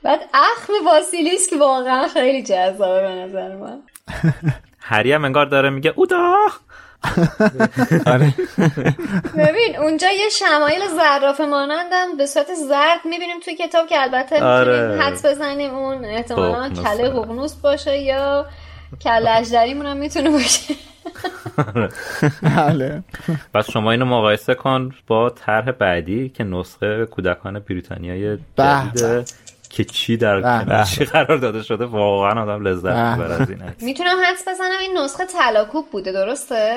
[0.05, 3.78] بعد اخم واسیلیس که واقعا خیلی جذابه به نظر من.
[4.90, 6.36] هری هم انگار داره میگه اودا.
[8.12, 8.34] آره.
[9.38, 14.82] ببین اونجا یه شمایل زراف مانندم به صورت زرد می‌بینیم توی کتاب که البته آره.
[14.82, 18.46] می‌تونیم حدس بزنیم اون احتمالا کله ققنوس باشه یا
[19.02, 20.74] کله اجدریمون هم می‌تونه باشه.
[22.57, 23.02] بله.
[23.55, 29.43] پس شما اینو مقایسه کن با طرح بعدی که نسخه کودکان بریتانیای جدید
[29.74, 34.48] که چی در چی قرار داده شده واقعا آدم لذت می‌بره از این می‌تونم حدس
[34.48, 36.74] بزنم این نسخه طلاکوب بوده درسته؟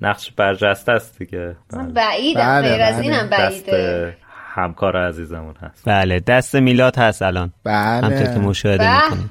[0.00, 1.56] نقش برجسته است دیگه.
[1.94, 4.16] بعیدم غیر از اینم بعیده.
[4.54, 5.82] همکار عزیزمون هست.
[5.88, 7.52] بله دست میلاد هست الان.
[7.64, 8.06] بله.
[8.06, 9.30] همطور که مشاهده می‌کنید.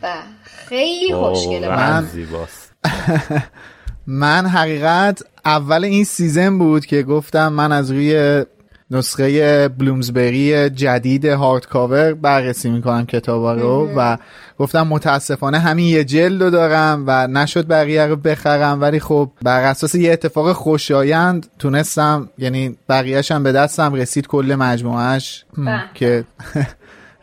[0.69, 1.69] خیلی خوشگله.
[1.69, 2.73] من زیباست.
[4.07, 8.45] من حقیقت اول این season بود که گفتم من از روی
[8.93, 14.17] نسخه بلومزبری جدید hardcover بررسی می‌کنم کتاب رو و
[14.57, 19.63] گفتم متاسفانه همین یه جلد رو دارم و نشد بقیه رو بخرم ولی خب بر
[19.63, 25.45] اساس یه اتفاق خوشایند تونستم یعنی بقیهش هم به دستم رسید کل مجموعهش
[25.93, 26.23] که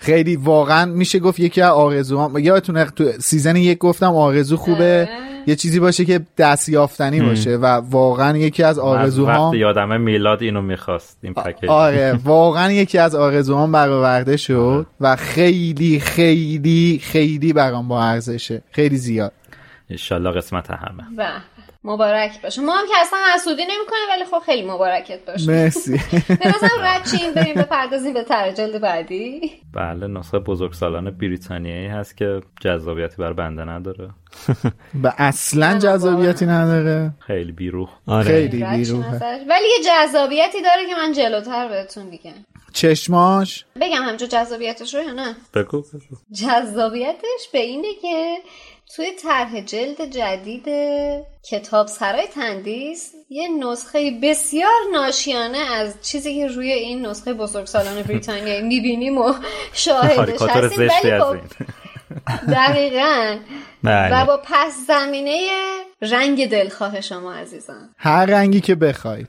[0.01, 5.09] خیلی واقعا میشه گفت یکی از آرزوام یادتونه تو season یک گفتم آرزو خوبه.
[5.47, 10.43] یه چیزی باشه که دست یافتنی باشه و واقعا یکی از آرزوهام وقتی یادمه میلاد
[10.43, 11.71] اینو می‌خواست این پکیج.
[11.71, 18.63] آره واقعا یکی از آرزوهام برآورده شد و خیلی خیلی خیلی برام با ارزشه.
[18.71, 19.33] خیلی زیاد.
[19.91, 21.05] انشالله قسمت همه.
[21.85, 25.95] مبارک باشه ما هم که اصلا حسودی نمی‌کنیم ولی خب خیلی مبارکت باشه مرسی.
[26.55, 29.53] مثلا رد چین بریم بپردازیم به تر جلد بعدی.
[29.75, 34.11] بله نسخه بزرگسالان بریتانیایی هست که جذابیتی بر بنده نداره.
[35.03, 37.13] به اصلا جذابیتی نداره.
[37.19, 37.89] خیلی بیروح.
[38.07, 38.25] آره.
[38.25, 39.07] خیلی بیروح
[39.49, 42.33] ولی یه جذابیتی داره که من جلوتر بهتون میگم.
[42.73, 46.17] چشماش؟ بگم همجا جذابیتش رو یا نه؟ بگو بگو.
[46.33, 48.37] جذابیتش به اینه که
[48.97, 50.65] توی طرح جلد جدید
[51.51, 58.63] کتاب سرای تندیس یه نسخه بسیار ناشیانه از چیزی که روی این نسخه بزرگسالان بریتانیایی
[58.63, 59.35] می‌بینیم و
[59.73, 60.89] شاهدش هستیم.
[61.05, 61.41] ولی
[62.53, 63.37] دقیقا.
[63.85, 65.49] و با پس زمینه
[66.03, 67.89] رنگ دلخواه شما عزیزان.
[67.97, 69.29] هر رنگی که بخواید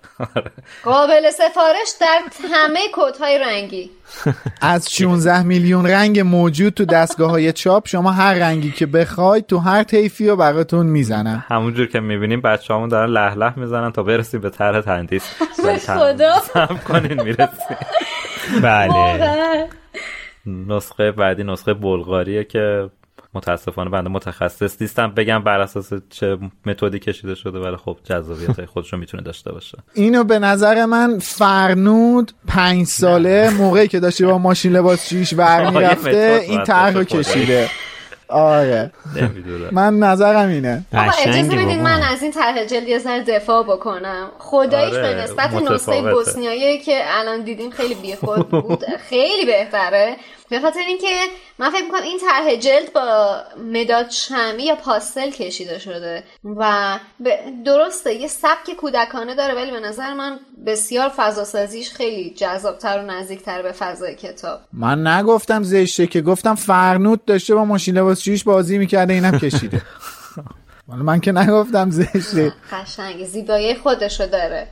[0.84, 2.20] قابل سفارش در
[2.54, 3.90] همه کودهای رنگی.
[4.62, 9.58] از 16 میلیون رنگ موجود تو دستگاه های چاپ شما هر رنگی که بخواید تو
[9.58, 14.04] هر طیفی رو براتون می‌زنن همونجور که می‌بینیم بچه همون دارن لح لح می‌زنن تا
[14.04, 15.24] برسیم به طرح تندیس
[15.88, 16.42] خدا
[16.88, 17.78] کنین می‌رسیم
[18.62, 19.68] بله
[20.46, 22.90] نسخه بعدی نسخه بلغاریه که
[23.34, 25.12] متاسفانه بنده متخصص نیستم.
[25.12, 29.52] بگم بر اساس چه متدی کشیده شده ولی خب جذابیت های خودش رو می‌تونه داشته
[29.52, 29.78] باشه.
[29.94, 35.70] اینو به نظر من فرنود پنج ساله موقعی که داشته با ماشین لباس چیش ور
[35.70, 37.70] می‌رفته این طرح رو کشیده.
[38.32, 38.92] آره.
[39.72, 40.86] من نظرم اینه.
[40.94, 44.32] اجازه بدید من از این طرح جلد یه ذره دفاع بکنم.
[44.40, 50.16] خداییش آره، به نسبت نسخه بوسنیایی که الان دیدیم خیلی بیخود بود خیلی بهتره.
[50.52, 51.08] به خاطر اینکه
[51.60, 53.38] من فکر می‌کنم این طرح جلد با
[53.74, 57.00] مداد شمی یا پاستل کشیده شده و
[57.66, 63.62] درسته یه سبک کودکانه داره ولی به نظر من بسیار فضاسازیش خیلی جذابتر و نزدیکتر
[63.62, 64.60] به فضای کتاب.
[64.74, 69.82] من نگفتم زشته که گفتم فرنود داشته با ماشین لباسشویش بازی می‌کرده اینم کشیده.
[70.88, 72.54] من که نگفتم زشته.
[72.72, 74.68] قشنگ زیبایی خودشو داره.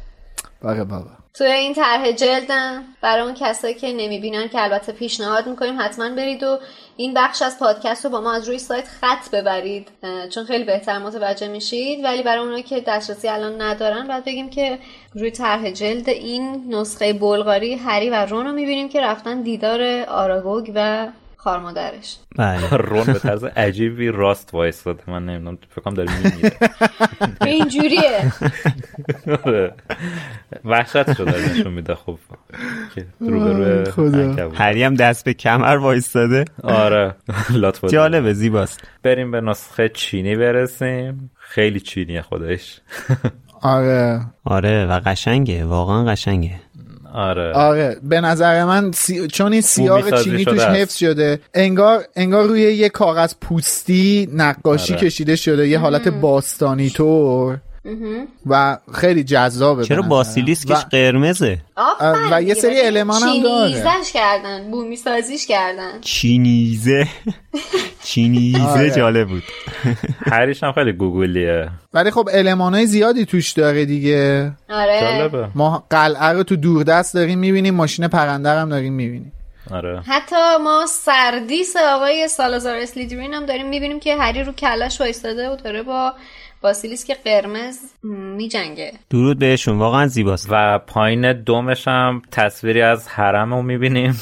[0.61, 5.81] بابا بابا توی این طرح جلدم برای اون کسایی که نمی‌بینن که البته پیشنهاد می‌کنیم
[5.81, 6.59] حتما برید و
[6.97, 9.87] این بخش از پادکست رو با ما از روی سایت خط ببرید
[10.29, 12.03] چون خیلی بهتر متوجه میشید.
[12.03, 14.79] ولی برای اونایی که دسترسی الان ندارن بعد بگیم که
[15.13, 20.71] روی طرح جلد این نسخه بلغاری هری و رون رو می‌بینیم که رفتن دیدار آراگوگ
[20.75, 21.07] و
[21.41, 22.77] خارمادرش بله.
[22.89, 26.51] رون به طرز عجیبی راست وایستاده من نمی‌دونم فکر کنم داره میمیره.
[27.45, 28.31] اینجوریه.
[30.65, 32.19] وحشت شده نشون میده خب.
[33.19, 37.15] روبرو هری هم دست به کمر وایستاده آره.
[37.49, 38.87] لطفا جالبه زیباست.
[39.03, 41.31] بریم به نسخه چینی برسیم.
[41.35, 42.81] خیلی چینیه خودش
[43.61, 44.21] آره.
[44.43, 46.59] آره و قشنگه واقعا قشنگه.
[47.13, 47.53] آره.
[47.53, 47.97] آره.
[48.03, 49.27] به نظر من سی...
[49.27, 55.01] چون این سیاق چینی توش حفظ شده انگار انگار روی یه کاغذ پوستی نقاشی آره.
[55.01, 57.57] کشیده شده یه حالت باستانی طور
[58.45, 61.57] و خیلی جذابه چرا باسیلیسکش قرمزه؟
[62.31, 63.71] و یه سری المان هم داره.
[63.71, 66.01] چینیزش کردن بومی سازیش کردن.
[66.01, 67.07] چینیزه.
[68.03, 68.91] چینیزه آره.
[68.91, 69.43] جالب بود
[70.31, 71.69] هریش هم خیلی گوگلیه.
[71.93, 74.51] ولی خب المانای زیادی توش داره دیگه.
[74.69, 75.01] آره.
[75.01, 75.47] جالبه.
[75.55, 79.31] ما قلعه رو تو دوردست داریم می‌بینیم ماشین پرنده هم داریم می‌بینیم.
[79.71, 80.01] آره.
[80.07, 85.55] حتی ما سردیس آقای سالازار اسلیدرین هم داریم می‌بینیم که هری رو کلش وایستاده و
[85.55, 86.13] داره با
[86.61, 90.47] باسیلیسک قرمز می جنگه درود بهشون واقعا زیباست.
[90.49, 94.21] و پایین دومش هم تصویری از حرم رو می‌بینیم.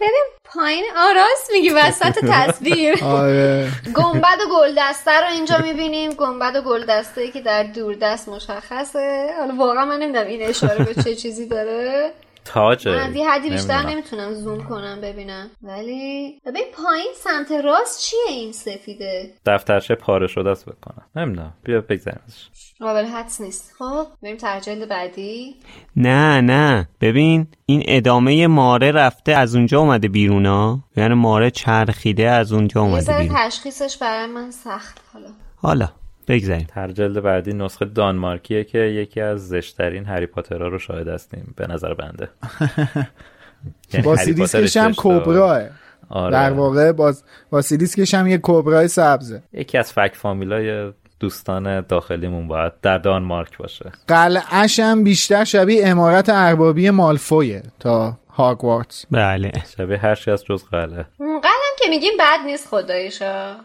[0.00, 3.04] بریم پایین آراست میگی وسط تصویر.
[3.04, 3.70] آره.
[3.94, 6.10] گنبد و گلدسته رو اینجا می‌بینیم.
[6.12, 9.30] گنبد و گلدسته که در دوردست مشخصه.
[9.38, 12.10] حالا واقعا من نمی‌دونم این اشاره به چه چیزی داره.
[12.48, 13.82] تاجه من یه حدی بیشتر.
[13.82, 15.50] نمی‌تونم زوم کنم ببینم.
[15.62, 21.54] ولی ببین پایین سمت راست چیه این سفیده؟ دفترچه پاره شده است بکنم نمی‌دونم.
[21.64, 22.48] بیا بگذاریم ازش.
[22.80, 23.72] قابل حدس نیست.
[23.78, 25.56] خب بریم ترجیل بعدی.
[25.96, 26.88] نه نه.
[27.00, 32.80] ببین این ادامه ماره رفته از اونجا اومده بیرون ها؟ یعنی ماره چرخیده از اونجا
[32.80, 33.36] اومده بیرون.
[33.38, 35.28] تشخیصش برای من سخت حالا.
[35.56, 35.88] حالا.
[36.28, 36.66] بگذاریم.
[36.68, 41.54] تر جلد بعدی نسخه دانمارکیه که یکی از زشترین هری پاترها رو شاهد هستیم.
[41.56, 42.28] به نظر بنده.
[43.92, 45.62] یعنی باسیلیسکش پاتر هم کبراه.
[46.08, 46.32] آره.
[46.32, 49.42] در واقع باز باسیلیسکش هم یه کبرای سبزه.
[49.52, 53.92] یکی از فک فامیلای دوستان داخلیمون باید در دانمارک باشه.
[54.08, 59.52] قلعش هم بیشتر شبیه امارت اربابی مالفویه تا هاگوارتس بله.
[59.76, 61.06] شبیه هر چی از جز قلعه.
[61.18, 63.56] قلم که میگیم بد نیست خدایشا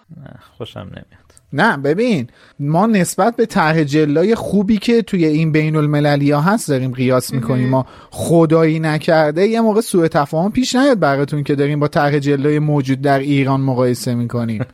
[0.58, 1.23] خوشم نمیاد.
[1.54, 2.28] نه ببین
[2.60, 7.34] ما نسبت به طرح جلای خوبی که توی این بین المللی ها هست داریم قیاس
[7.34, 7.70] می‌کنیم.
[7.70, 12.60] ما خدایی نکرده یه موقع سوء تفاهم پیش نیاد براتون که داریم با طرح جلای
[12.60, 14.66] موجود در ایران مقایسه می‌کنیم.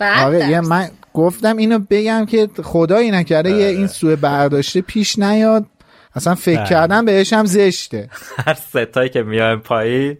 [0.00, 5.66] آره یه من گفتم اینو بگم که خدایی نکرده یه این سوء برداشته پیش نیاد.
[6.14, 6.68] اصلا فکر بله.
[6.68, 8.08] کردم بهش هم زشته.
[8.46, 10.16] هر ستایی که میایم پایین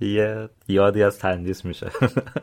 [0.00, 1.90] یه یادی از تندیس میشه.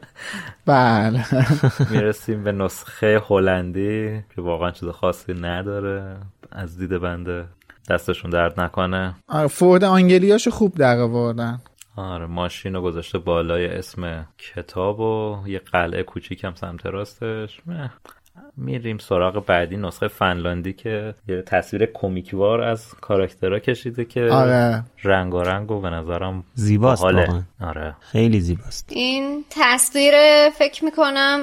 [0.66, 1.26] بله.
[1.92, 6.18] می‌رسیم به نسخه هلندی که واقعا چیز خاصی نداره.
[6.52, 7.46] از دید بنده
[7.90, 9.16] دستشون درد نکنه.
[9.28, 11.60] آره، فورد آنگلیاشو خوب در آوردن
[11.98, 17.62] آره ماشین رو گذاشته بالای اسم کتاب و یه قلعه کوچیک هم سمت راستش.
[18.58, 24.84] میریم سراغ بعدی نسخه فنلاندی که یه تصویر کمیکوار از کاراکترها کشیده که آره.
[25.04, 27.04] رنگارنگ و به نظرم زیباست.
[27.04, 27.42] واقعا.
[27.62, 30.14] آره خیلی زیباست این تصویر
[30.50, 31.42] فکر می‌کنم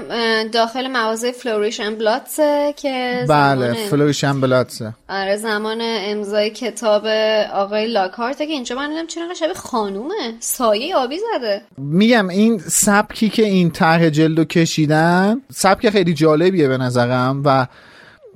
[0.52, 7.06] داخل مغازه فلوریش اند بلاتسه که بله فلوریش اند بلاتسه آره زمان امضای کتاب
[7.54, 13.28] آقای لاکارته که اینجا من دیدم چرا شبیه خانومه سایه آبی زده میگم این سبکی
[13.28, 17.66] که این طرح جلدو کشیدن سبک خیلی جالبیه به نظرم و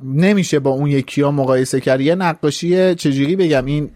[0.03, 2.01] نمیشه با اون یکی ها مقایسه کرد.
[2.01, 3.91] یه نقاشی چجوری بگم؟ این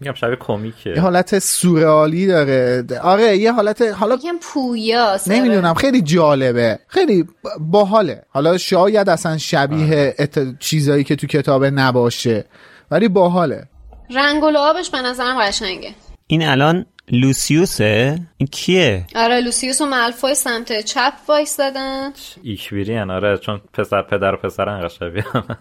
[0.00, 2.84] میگم شبیه کمیکه یه حالت سورئالی داره.
[3.02, 5.40] آره یه حالت حالا یکم پویاست آره.
[5.40, 6.78] نمی‌دونم خیلی جالبه.
[6.88, 7.24] خیلی
[7.60, 8.22] باحاله.
[8.28, 10.58] حالا شاید اصلا شبیه ات...
[10.58, 12.44] چیزایی که تو کتابه نباشه.
[12.90, 13.68] ولی باحاله.
[14.14, 15.90] رنگ و لعابش به نظرم قشنگه.
[16.26, 22.10] این الان لوسیوسه؟ این کیه؟ آره لوسیوس و ملفوی سمت چپ وایسادن.
[22.42, 25.56] ایکویری آره چون پسر پدر و پسر انقدر شبیه همن.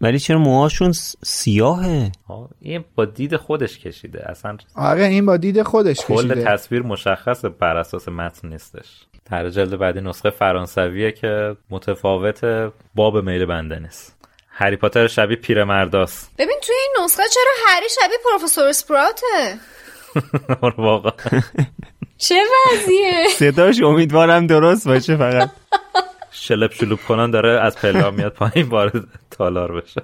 [0.00, 0.92] ولی چرا موهاشون
[1.22, 2.12] سیاهه؟
[2.60, 4.30] این با دید خودش کشیده.
[4.30, 6.44] اصلا آره این با دید خودش کل کشیده.
[6.44, 9.06] تصویر مشخصه بر اساس متن نیستش.
[9.30, 14.15] در جلد بعدی نسخه فرانسویه که متفاوت باب میل بنده نیست.
[14.58, 16.32] هری پاتر شبیه پیرمرداست.
[16.38, 19.58] ببین توی این نسخه چرا هری شبیه پروفسور اسپراته؟
[20.78, 21.40] واقعا.
[22.18, 22.34] چه
[22.72, 25.50] وضعیه؟ صداش امیدوارم درست باشه فقط.
[26.30, 30.02] شلپ شلوپ کنان داره از پلا میاد پایین وارد تالار بشه.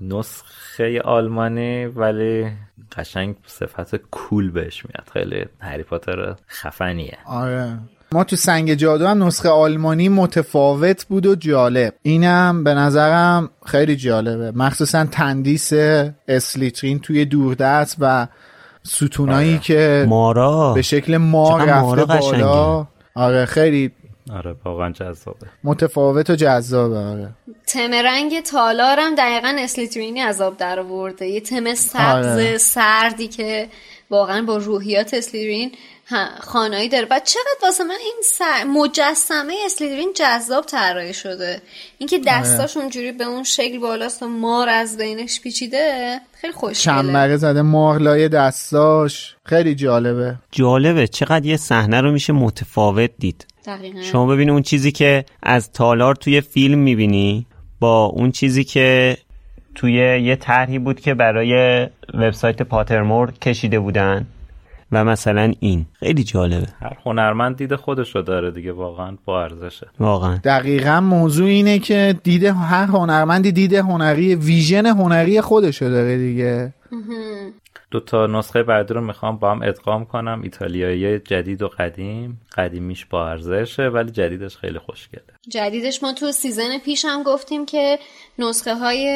[0.00, 2.50] نسخه آلمانی ولی
[2.96, 5.08] قشنگ صفت کول بهش میاد.
[5.12, 7.18] خیلی هری پاتر خفنیه.
[7.26, 7.78] آره.
[8.14, 11.94] ما تو سنگ جادو هم نسخه آلمانی متفاوت بود و جالب.
[12.02, 14.50] اینم به نظرم خیلی جالبه.
[14.50, 15.72] مخصوصا تندیس
[16.28, 18.26] اسلیترین توی دوردست و
[18.82, 20.72] ستونایی که مارا.
[20.72, 22.04] به شکل مار رفته.
[22.04, 22.86] بالا.
[23.14, 23.90] آره خیلی
[24.32, 25.46] آره واقعا جذابه.
[25.64, 27.28] متفاوت و جذابه آره.
[27.66, 31.26] تم رنگ تالارم دقیقا اسلیترینی از آب در آورده.
[31.26, 32.58] یه تم سبز آره.
[32.58, 33.68] سردی که
[34.10, 35.72] واقعا با روحیات اسلیترین
[36.40, 37.06] خانایی داره.
[37.10, 38.64] و چقدر واسه من این سر...
[38.64, 41.62] مجسمه اسلیترین جذاب طراحی شده.
[41.98, 46.94] اینکه دستاش اونجوری به اون شکل بالاست و مار از بینش پیچیده خیلی خوشگله.
[47.02, 47.62] چنبره زده.
[47.62, 49.36] مارلای دستاش.
[49.44, 50.34] خیلی جالبه.
[50.52, 51.06] جالبه.
[51.06, 53.46] چقدر یه صحنه رو میشه متفاوت دید.
[53.66, 54.02] دقیقا.
[54.02, 57.46] شما ببینی اون چیزی که از تالار توی فیلم می‌بینی
[57.80, 59.16] با اون چیزی که
[59.74, 59.92] توی
[60.22, 64.26] یه طرحی بود که برای وبسایت پاترمور کشیده بودن.
[64.92, 65.86] و مثلا این.
[65.92, 66.66] خیلی جالبه.
[66.80, 69.86] هر هنرمند دید خودش رو داره دیگه واقعا با ارزشه.
[70.00, 70.40] واقعا.
[70.44, 76.74] دقیقا موضوع اینه که دید هر هنرمندی دید هنری vision هنری خودشو داره دیگه.
[77.90, 80.40] دو تا نسخه بعدی رو می‌خوام با هم ادغام کنم.
[80.42, 82.40] ایتالیایی جدید و قدیم.
[82.56, 85.22] قدیمیش با ارزشه ولی جدیدش خیلی خوشگله.
[85.48, 87.98] جدیدش ما تو season پیش هم گفتیم که
[88.38, 89.06] نسخه های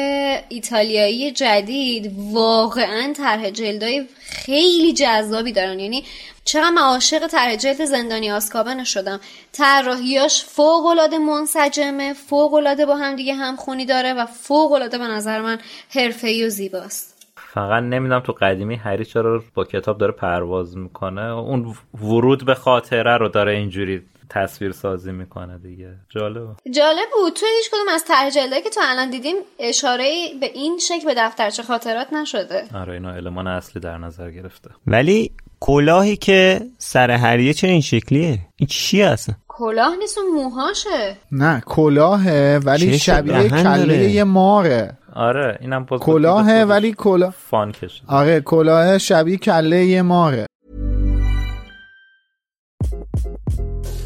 [0.49, 5.79] ایتالیایی جدید واقعا طرح جلدای خیلی جذابی دارن.
[5.79, 6.03] یعنی
[6.45, 9.19] چقدر من عاشق طرح جلد زندانی آسکابن شدم.
[9.51, 15.03] طراحیاش فوق العاده منسجمه فوق العاده با هم دیگه همخونی داره و فوق العاده به
[15.03, 15.59] نظر من
[15.89, 17.14] حرفه‌ای و زیباست.
[17.55, 21.21] فقط نمی‌دونم تو قدیمی هری چرا با کتاب داره پرواز می‌کنه.
[21.21, 25.93] اون ورود به خاطره رو داره اینجوری تصویر سازی می‌کنه دیگه.
[26.09, 27.33] جالب جالب بود.
[27.33, 28.29] توی هیچ کدوم از طرح
[28.63, 32.63] که تو الان دیدیم اشاره به این شکل به دفترچه خاطرات نشده.
[32.75, 34.69] آره اینا المان اصلی در نظر گرفته.
[34.87, 41.17] ولی کلاهی که سر هریه چه این شکلیه؟ این چی هست؟ کلاه نیست اون موهاشه.
[41.31, 48.40] نه کلاهه ولی شبیه کله یه ماره آره اینم کلاهه ولی کلاه فان کشه آره
[48.40, 50.46] کلاه شبیه کله یه ماره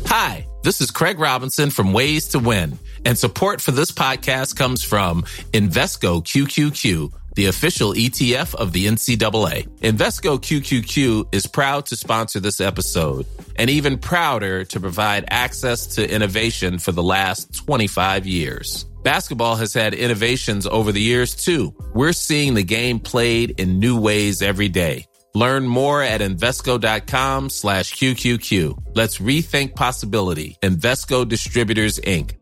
[0.06, 4.80] Hi, this is Craig Robinson from Ways to Win, and support for this podcast comes
[4.84, 9.66] from Invesco QQQ, the official ETF of the NCAA.
[9.80, 13.26] Invesco QQQ is proud to sponsor this episode
[13.56, 18.86] and even prouder to provide access to innovation for the last 25 years.
[19.03, 21.73] Basketball has had innovations over the years too.
[21.93, 25.05] We're seeing the game played in new ways every day.
[25.35, 28.95] Learn more at Invesco.com slash QQQ.
[28.95, 30.57] Let's rethink possibility.
[30.63, 32.35] Investco Distributors, Inc.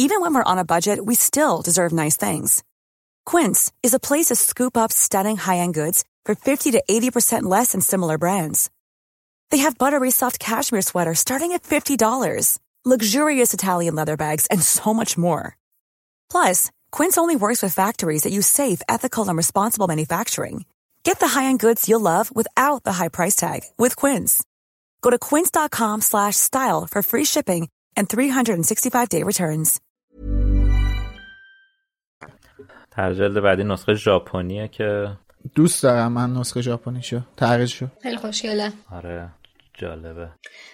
[0.00, 2.62] Even when we're on a budget, we still deserve nice things.
[3.26, 7.72] Quince is a place to scoop up stunning high-end goods for 50 to 80% less
[7.72, 8.70] than similar brands.
[9.50, 14.93] They have buttery soft cashmere sweaters starting at $50, luxurious Italian leather bags, and so
[14.93, 15.57] much more.
[16.29, 20.65] Plus, Quince only works with factories that use safe, ethical, and responsible manufacturing.
[21.03, 24.43] Get the high-end goods you'll love without the high price tag with Quince.
[25.01, 29.79] Go to quince.com/style for free shipping and 365-day returns.
[32.95, 35.17] ترجلد بعدی نسخه ژاپنیه که
[35.55, 37.21] دوست دارم من نسخه ژاپنیشو
[37.67, 39.29] شو خیلی خوشگله آره
[39.78, 40.28] جالبه.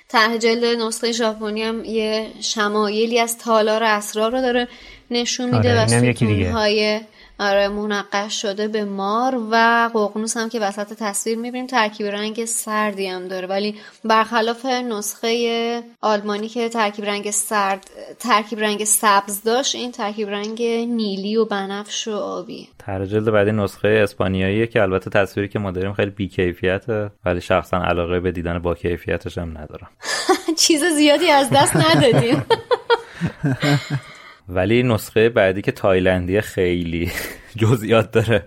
[0.08, 4.68] ته جلد نسخه ژاپنی هم یه شمایلی از تالار اسرار رو داره
[5.10, 7.00] نشون میده آره، و ستونهای
[7.38, 11.66] آره منقش شده به مار و ققنوس هم که وسط تصویر می‌بینیم.
[11.66, 13.46] ترکیب رنگ سردی هم داره.
[13.46, 13.74] ولی
[14.04, 21.36] برخلاف نسخه آلمانی که ترکیب رنگ سرد ترکیب رنگ سبز داشت این ترکیب رنگ نیلی
[21.36, 22.68] و بنفش و آبی.
[22.78, 27.76] تر جلد بعدی نسخه اسپانیایی که البته تصویری که ما داریم خیلی بیکیفیته ولی شخصا
[27.76, 29.88] علاقه به دیدن با کیفیتش هم ندارم.
[30.66, 32.44] چیز زیادی از دست ندادیم.
[34.48, 37.12] ولی نسخه بعدی که تایلندی خیلی
[37.60, 38.44] جزئیات داره.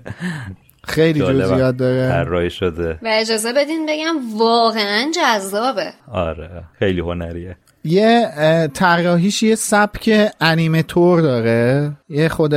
[0.83, 2.09] خیلی جزئیات داره.
[2.09, 2.91] طراحی شده.
[2.91, 5.93] و اجازه بدین بگم واقعا جذابه.
[6.11, 7.57] آره خیلی هنریه.
[7.83, 8.27] یه
[8.73, 11.91] طراحیش یه سبک انیمتور داره.
[12.09, 12.53] یه خود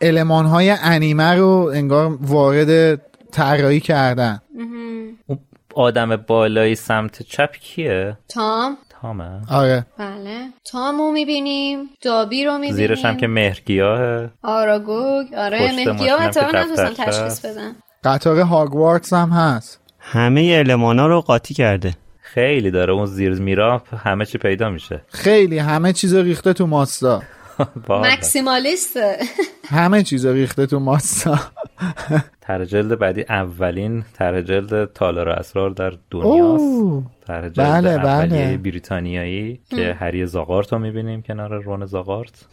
[0.00, 3.00] علمان های انیمه رو انگار وارد
[3.32, 4.40] طراحی کردن.
[5.74, 8.76] آدم بالایی سمت چپ کیه؟ تام.
[9.02, 9.40] تامه.
[9.50, 9.86] آره.
[9.98, 10.38] بله.
[10.64, 12.74] تامو می‌بینیم دابی رو می‌بینیم.
[12.74, 14.28] زیرش هم که مهرگیاه.
[14.42, 17.72] آراگوگ آره مهرگیاه تا نتونستم تشخیص بدن
[18.04, 19.80] قطار هاگوارتس هم هست.
[19.98, 21.94] همه المانا رو قاطی کرده.
[22.20, 22.92] خیلی داره.
[22.92, 25.00] اون زیر میرا همه چی پیدا میشه.
[25.08, 25.58] خیلی.
[25.58, 27.22] همه چیز ریخته تو ماستا.
[27.88, 29.16] مکسیمالیسته
[29.66, 31.38] همه چیز ریخته تو ماستا.
[32.40, 37.04] تر جلد بعدی اولین تر جلد تالار اسرار در دنیاست.
[37.26, 38.56] تر جلد بله بله.
[38.56, 42.46] بریتانیایی که هری زاغارت رو می‌بینیم کنار رون زاغارت.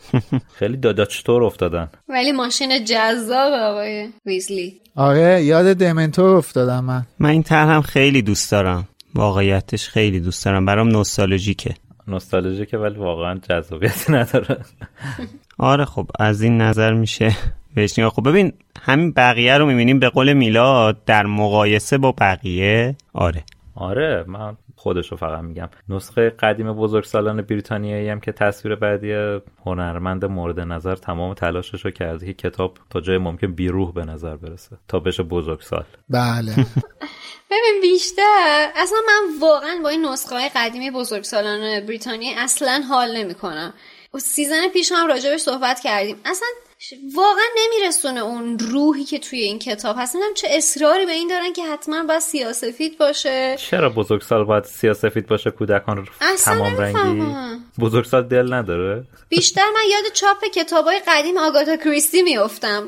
[0.53, 1.89] خیلی داداچتور افتادن.
[2.09, 4.81] ولی ماشین جذاب آقای ویزلی.
[4.95, 7.05] آره یاد دمنتور افتادم من.
[7.19, 8.87] من این تر هم خیلی دوست دارم.
[9.15, 10.65] واقعیتش خیلی دوست دارم.
[10.65, 11.75] برام نوستالژیکه.
[12.07, 14.57] نوستالژیکه ولی واقعا جذابیت نداره.
[15.57, 17.35] آره خب از این نظر میشه.
[17.75, 22.95] بهش خب ببین همین بقیه رو می‌بینیم به قول میلاد در مقایسه با بقیه.
[23.13, 23.43] آره.
[23.75, 25.69] آره من خودش رو فقط میگم.
[25.89, 31.91] نسخه قدیم بزرگ سالان بریتانیایی هم که تصویر بعدی هنرمند مورد نظر تمام تلاشش رو
[31.91, 36.55] کرده که کتاب تا جای ممکن بیروح به نظر برسه تا بشه بزرگ سال بله.
[37.51, 43.17] ببین بیشتر اصلا من واقعا با این نسخه های قدیمی بزرگ سالان بریتانیا اصلا حال
[43.17, 43.73] نمی‌کنم.
[44.19, 46.15] سیزن پیش هم راجبش صحبت کردیم.
[46.25, 46.47] اصلا
[47.15, 50.15] واقعا نمیرسونه اون روحی که توی این کتاب هست.
[50.15, 53.55] نمی‌دونم چه اصراری به این دارن که حتما باید سیاسفید باشه.
[53.57, 56.07] چرا بزرگسال باید سیاسفید باشه کودکان
[56.45, 57.23] تمام رنگی؟
[57.79, 62.83] بزرگسال دل نداره؟ بیشتر من یاد چاپ کتابای قدیم آگاتا کریستی میافتم.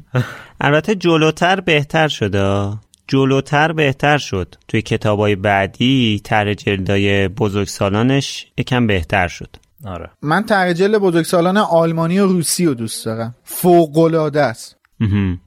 [0.60, 2.72] البته جلوتر بهتر شده
[3.08, 4.54] جلوتر بهتر شد.
[4.68, 9.67] توی کتابای بعدی تر جلدای بزرگسالانش یکم بهتر شد.
[9.84, 10.10] آره.
[10.22, 13.34] من ترجل بزرگسالان آلمانی و روسی رو دوست دارم.
[13.44, 14.78] فوق العاده است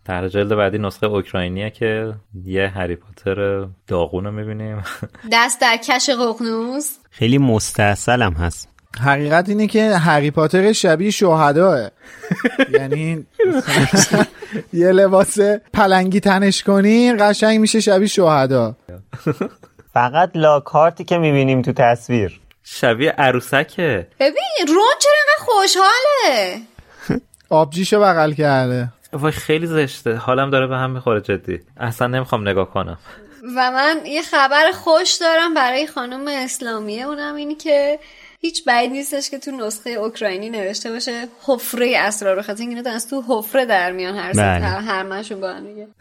[0.09, 2.13] جلد بعدی نسخه اوکراینیه که
[2.45, 4.83] یه هری پاتر داغون رو می‌بینیم.
[5.33, 6.97] دست در کش ققنوس.
[7.09, 8.67] خیلی مستحصل هم هست.
[8.99, 11.89] حقیقت اینه که هری پاتر شبیه شهداه
[12.79, 13.25] یعنی
[14.73, 15.39] یه لباس
[15.73, 18.75] پلنگی تنش کنی قشنگ میشه شبیه شهدا
[19.93, 22.41] فقط لاکارتی که می‌بینیم تو تصویر.
[22.63, 24.07] شبیه عروسکه.
[24.19, 26.61] ببین رون چرا اینقدر خوشحاله؟
[27.49, 28.87] آبجیشو بغل کرده.
[29.13, 30.15] وای خیلی زشته.
[30.15, 31.59] حالم داره به هم می‌خوره جدی.
[31.77, 32.97] اصلا نمی‌خوام نگاه کنم.
[33.55, 37.99] و من یه خبر خوش دارم برای خانم اسلامیه اونم اینی که
[38.41, 43.09] هیچ بعید نیستش که تو نسخه اوکراینی نوشته باشه حفره اسرار رو خاطر اینو از
[43.09, 44.65] تو حفره در میان هر بله.
[44.65, 45.87] هر مشون با هم دیگه.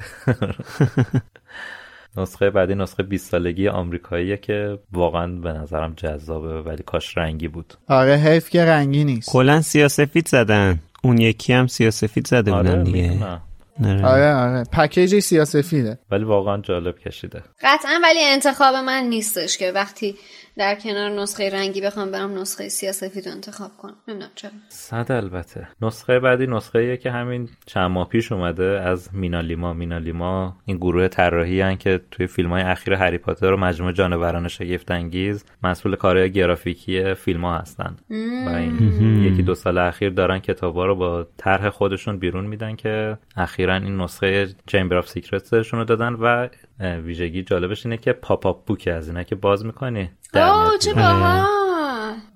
[2.16, 7.74] نسخه بعدی نسخه 20 سالگی آمریکاییه که واقعا به نظرم جذابه ولی کاش رنگی بود.
[7.88, 9.30] آره حیف که رنگی نیست.
[9.30, 10.78] کلا سیاسفید زدن.
[11.02, 13.10] اون یکی هم سیاسفید زده بودن آره دیگه.
[13.10, 13.40] می‌دونم.
[13.84, 14.06] آره.
[14.06, 14.64] آره آره.
[14.72, 17.42] پکیج سیاسفیده ولی واقعا جالب کشیده.
[17.62, 20.14] قطعا ولی انتخاب من نیستش که وقتی
[20.60, 23.94] در کنار نسخه رنگی بخوام برم نسخه سیاسفید رو انتخاب کنم.
[24.08, 24.50] نمی‌دونم چرا.
[24.68, 25.68] صد البته.
[25.82, 31.76] نسخه بعدی نسخه که همین چند ماه پیش اومده از مینالیما مینالیما این گروه طراحی
[31.76, 37.14] که توی فیلم های اخیر هری پاتر و مجموعه جانوران شگفت انگیز مسئول کارهای گرافیکی
[37.14, 37.96] فیلم ها هستن
[38.46, 43.18] و این یکی دو سال اخیر دارن کتابا رو با طرح خودشون بیرون میدن که
[43.36, 46.48] اخیرا این نسخه Chamber of Secrets شون رو دادن و
[46.80, 50.10] ویژگی جالبش اینه که pop-up book ه از اینا که باز می‌کنی.
[50.34, 51.46] اوه چه باحال.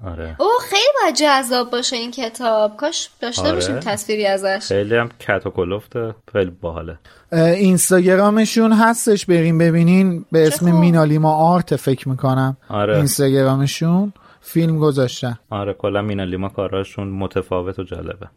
[0.07, 0.37] آره.
[0.39, 2.77] اوه خیلی باید جذاب باشه این کتاب.
[2.77, 3.55] کاش داشته آره.
[3.55, 4.66] باشیم تصویری ازش.
[4.69, 6.99] خیلی هم گت و کلفته خیلی باحاله.
[7.33, 9.27] اینستاگرامشون هستش.
[9.27, 10.25] بریم ببینین.
[10.33, 10.71] به اسم.
[10.71, 12.57] مینالیما آرت فکر می‌کنم.
[12.69, 12.97] آره.
[12.97, 14.12] اینستاگرامشون.
[14.41, 15.39] فیلم گذاشتن.
[15.51, 18.29] آره کلا مینالیما کاراشون متفاوت و جالبه.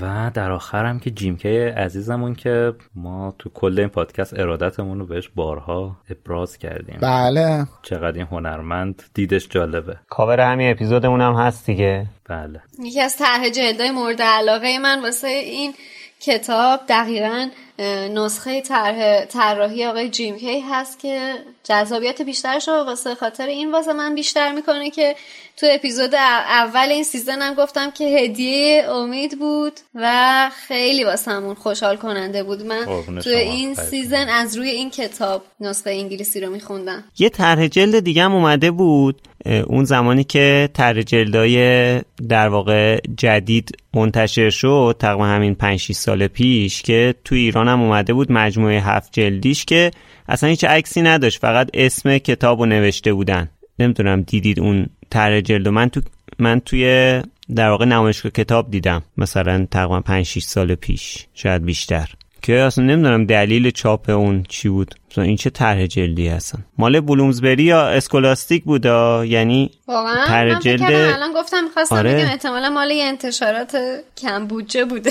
[0.00, 5.06] و در آخر هم که جیمکی عزیزمون که ما تو کل این پادکست ارادتمون رو
[5.06, 6.98] بهش بارها ابراز کردیم.
[7.02, 7.66] بله.
[7.82, 9.96] چقدر این هنرمند دیدش جالبه.
[10.08, 12.06] کاور همین اپیزودمون هم هست دیگه.
[12.28, 12.62] بله.
[12.78, 15.74] یکی از طرح جلدهای مورد علاقه من واسه این
[16.20, 17.48] کتاب دقیقا
[17.78, 21.34] نسخه طرح طراحی آقای جیم کی هست که
[21.64, 25.16] جذابیت بیشترش رو واسه خاطر این واسه من بیشتر می‌کنه که
[25.56, 31.54] تو اپیزود اول این season هم گفتم که هدیه امید بود و خیلی واسه همون
[31.54, 32.84] خوشحال کننده بود من
[33.20, 33.30] تو.
[33.30, 33.88] این خیلی.
[33.88, 38.70] season از روی این کتاب نسخه انگلیسی رو میخوندم یه طرح جلد دیگه هم اومده
[38.70, 39.20] بود
[39.66, 46.26] اون زمانی که طرح جلدای در واقع جدید منتشر شد تقریبا همین 5 6 سال
[46.26, 49.90] پیش که تو ایران هم اومده بود مجموعه هفت جلدیش که
[50.28, 55.68] اصلا هیچ عکسی نداشت فقط اسم کتاب رو نوشته بودن نمی‌دونم دیدید اون طرح جلد.
[55.68, 56.00] من تو
[56.38, 57.22] من توی
[57.54, 62.10] در واقع نمایشگاه کتاب دیدم مثلا تقریبا 5 6 سال پیش شاید بیشتر
[62.44, 64.94] که اصلا نمی‌دونم دلیل چاپ اون چی بود.
[65.10, 66.64] مثلا این چه طرح جلدی هستن.
[66.78, 72.14] مال بلومزبری یا اسکولاستیک بودا یعنی واقعا طرح جلد- الان گفتم می‌خواستم آره.
[72.14, 73.76] بگم احتمالا مال یه انتشارات
[74.16, 75.10] کم بودجه بوده.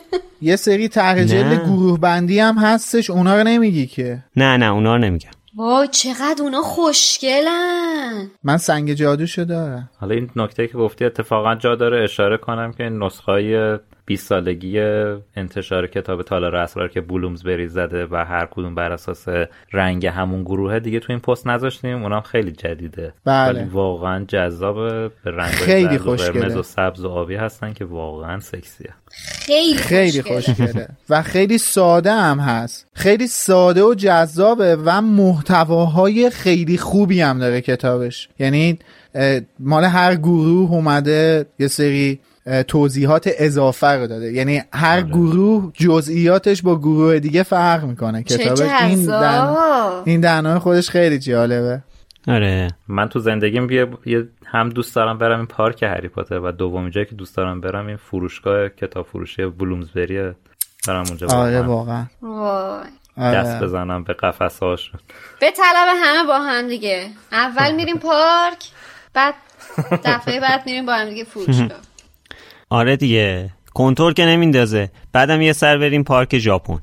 [0.42, 1.64] یه سری طرح جلد.
[1.64, 5.30] گروه بندی هم هستش اونا رو نمیگی که؟ نه نه اونا رو نمیگم.
[5.56, 8.30] وای چقدر اونا خوشگلن.
[8.44, 9.90] من سنگ جادوشو دارم.
[10.00, 14.80] حالا این نکته که گفتی اتفاقا جا داره اشاره کنم که نسخه های 20 سالگی
[15.36, 19.26] انتشار کتاب تالار اسرار که بلومزبری زده و هر کدوم بر اساس
[19.72, 23.60] رنگ همون گروه دیگه تو این پست نذاشتیم اونم خیلی جدیده بله.
[23.60, 24.74] ولی واقعا جذاب
[25.24, 26.40] به رنگ خیلی خوشگله.
[26.40, 30.88] قرمز و سبز و آبی هستن که واقعا سکسیه خیلی خیلی خوشگله.
[31.10, 37.60] و خیلی ساده هم هست خیلی ساده و جذابه و محتواهای خیلی خوبی هم داره
[37.60, 38.78] کتابش یعنی
[39.58, 42.20] مال هر گروه اومده یه سری
[42.68, 44.32] توضیحات اضافه رو داده.
[44.32, 48.22] یعنی هر گروه جزئیاتش با گروه دیگه فرق می‌کنه.
[48.22, 49.54] چه کتابش این دن...
[50.04, 51.82] این دهنای خودش خیلی جالبه.
[52.28, 52.70] آره.
[52.88, 56.90] من تو زندگیم یه یه- هم دوست دارم برم این پارک هری پاتر و دومین
[56.90, 60.34] جایی که دوست دارم برم این فروشگاه کتاب فروشی بلومزبریه
[60.88, 62.04] برم اونجا آره واقعا.
[62.22, 62.80] وای.
[63.18, 63.66] دست آره.
[63.66, 65.00] بزنم به قفس هاشون
[65.40, 67.06] به طلب همه با هم دیگه.
[67.32, 68.64] اول میریم پارک
[69.14, 69.34] بعد
[70.04, 71.68] دفعه بعد میریم با هم دیگه فروشگاه.
[72.74, 73.50] آره دیگه.
[73.74, 74.90] کنترل که نمیندازه.
[75.12, 76.78] بعدم یه سر بریم پارک ژاپن.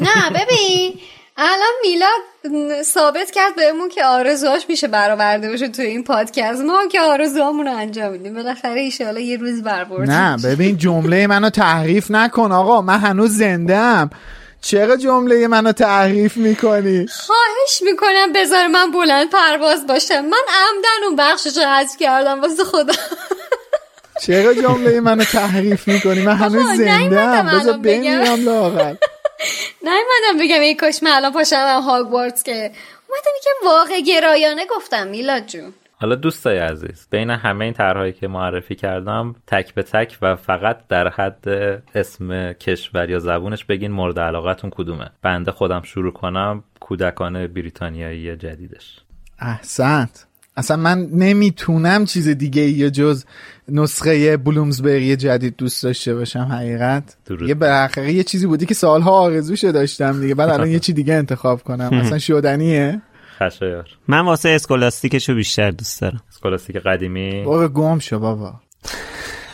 [0.00, 0.94] نه ببین.
[1.36, 6.62] الان میلاد ثابت کرد بهمون که آرزوهاش میشه برآورده بشه تو این پادکست.
[6.62, 8.34] ما هم که آرزوهامون رو انجام میدیم.
[8.34, 10.10] بالاخره ایشالا یه روز بربرد.
[10.10, 12.52] نه ببین جمله منو تحریف نکن.
[12.52, 14.10] آقا من هنوز زنده ام
[14.60, 20.20] چرا جمله منو تحریف می‌کنی؟ خواهش می‌کنم بذار من بلند پرواز باشم.
[20.20, 22.94] من عمدن اون بخشش رو حذف کردم واسه خدا.
[24.22, 27.78] چرا جمله منو تحریف می‌کنی؟ من هنوز زنده ام بذار.
[27.78, 28.94] بمیرم لاغر.
[29.88, 32.52] نیومدم بگم ای کاش من الان پاشم هاگوارتس که
[33.08, 35.74] اومدم که واقع گرایانه گفتم میلاد جون.
[35.96, 40.78] حالا دوستای عزیز بین همه این طرحهایی که معرفی کردم تک به تک و فقط
[40.88, 41.48] در حد
[41.94, 45.10] اسم کشور یا زبونش بگین مورد علاقتون کدومه.
[45.22, 49.00] بنده خودم شروع کنم کودکان بریتانیایی جدیدش.
[49.38, 50.26] احسنت.
[50.56, 53.24] اصلا من نمی‌تونم چیز دیگه یا جز
[53.68, 57.16] نسخه بلومزبری جدید دوست داشته باشم حقیقت.
[57.26, 57.48] درود.
[57.48, 60.34] یه بالاخره یه چیزی بودی که سالها آرزوشو داشتم دیگه.
[60.34, 61.90] بعد الان یه چی دیگه انتخاب کنم.
[62.02, 63.02] اصلا شدنیه.
[63.38, 63.88] خشایار.
[64.08, 66.20] من واسه Scholastic شو بیشتر دوست دارم.
[66.30, 68.54] Scholastic قدیمی؟ بابا گم شو بابا.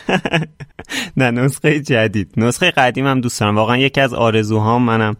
[1.17, 2.33] نه نسخه جدید.
[2.37, 3.55] نسخه قدیمم دوست دارم.
[3.55, 5.15] واقعا یکی از آرزوهام منم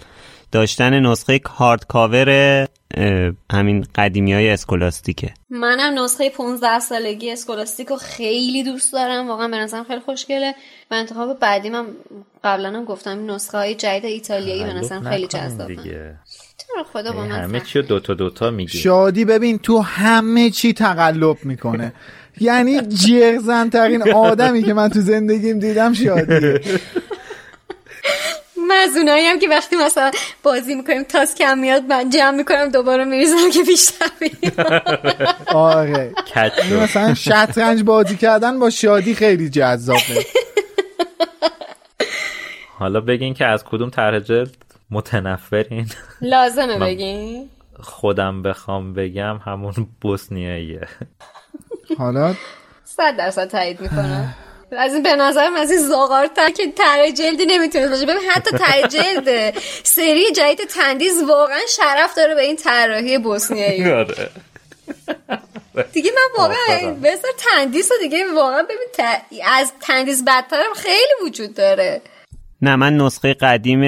[0.52, 2.68] داشتن نسخه hardcover
[3.52, 5.34] همین قدیمی های Scholastic ه.
[5.50, 9.28] منم نسخه 15 سالگی اسکولاستیک رو خیلی دوست دارم.
[9.28, 10.56] واقعا به نظرم خیلی خوشگله.
[10.92, 11.86] و انتخاب بعدی من
[12.44, 15.78] قبلا هم گفتم نسخه های جدید ایتالیایی به نظرم خیلی جذابه.
[16.94, 17.60] خدا با من همه.
[17.60, 18.78] چی رو دوتا دوتا میگی.
[18.78, 21.94] شادی ببین تو همه چی تقلب می‌کنه.
[22.40, 26.62] یعنی جرزن ترین آدمی که من تو زندگیم دیدم شادیه.
[28.72, 30.12] من از اونایی هم که وقتی مثلا
[30.44, 34.84] بازی می‌کنیم تاس کم میاد من جمع می‌کنم دوباره میریزم که بیشتر بیاد.
[35.48, 36.14] آره.
[36.84, 40.26] مثلا شطرنج بازی کردن با شادی خیلی جذابه.
[42.80, 44.58] حالا بگین که از کدوم طرح جلد
[44.92, 45.90] متنفرین؟
[46.22, 47.50] لازمه بگین.
[47.80, 50.88] خودم بخوام بگم همون بوسنیاییه.
[51.98, 52.36] حالا؟
[52.84, 54.34] صد درصد تایید می‌کنم.
[54.78, 58.88] از این به نظرم از این زاغارتر که تره جلدی نمی‌تونه باشه ببین حتی تره
[58.88, 59.54] جلد
[59.84, 63.92] سری جدید تندیز واقعا شرف داره به این طراحی بوسنیایی.
[64.02, 64.30] آره.
[65.94, 66.94] دیگه من واقعا.
[66.94, 72.02] بذار تندیس رو دیگه واقعا ببین ت- از تندیس بدترم خیلی وجود داره.
[72.62, 73.82] نه من نسخه قدیم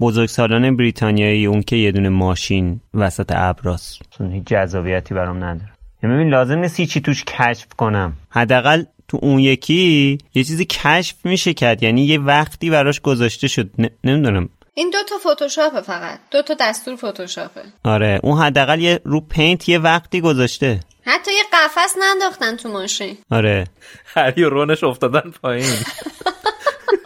[0.00, 5.70] بزرگسالان بریتانیایی اون که یه دونه ماشین وسط ابراست چون هیچ جذابیتی برام نداره.
[6.02, 8.12] یعنی ببین لازم نیست هیچی توش کشف کنم.
[8.30, 11.82] حداقل تو اون یکی یه چیزی کشف میشه کرد.
[11.82, 13.70] یعنی یه وقتی براش گذاشته شد.
[13.78, 14.48] ن- نمی‌دونم.
[14.74, 16.18] این دو تا فتوشاپه فقط.
[16.30, 18.20] دو تا دستور فتوشاپه آره.
[18.22, 20.80] اون حداقل یه رو پینت یه وقتی گذاشته.
[21.06, 23.18] حتی یه قفس ننداختن تو ماشین.
[23.30, 23.66] آره.
[24.04, 25.76] هری و رونش افتادن پایین.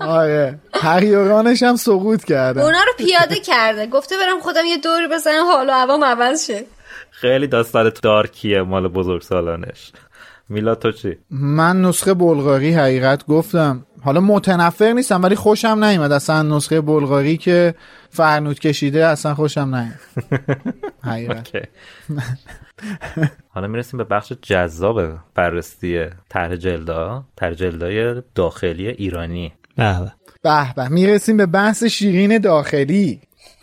[0.01, 0.59] آره.
[0.75, 2.65] هریورانش هم سقوط کرده.
[2.65, 3.87] اونا رو پیاده کرده.
[3.87, 6.65] گفته برم خودم یه دوری بزنم حال و هوام عوض شه.
[7.11, 9.93] خیلی داستان دارکیه مال بزرگ سالانش
[10.49, 13.87] میلا تو چی؟ من نسخه بلغاری حقیقت گفتم.
[14.03, 16.13] حالا متنفر نیستم ولی خوشم نیومد.
[16.13, 17.75] اصلا نسخه بلغاری که
[18.11, 20.01] فرنود کشیده اصلا خوشم نیومد.
[21.11, 21.49] حقیقت.
[23.49, 25.01] حالا می‌رسیم به بخش جذاب
[25.35, 27.25] بررسی طرح جلدا.
[27.37, 29.53] طرح جلدای داخلی ایرانی.
[29.77, 30.13] به.
[30.43, 33.21] به به می‌رسیم به بحث شیرین داخلی.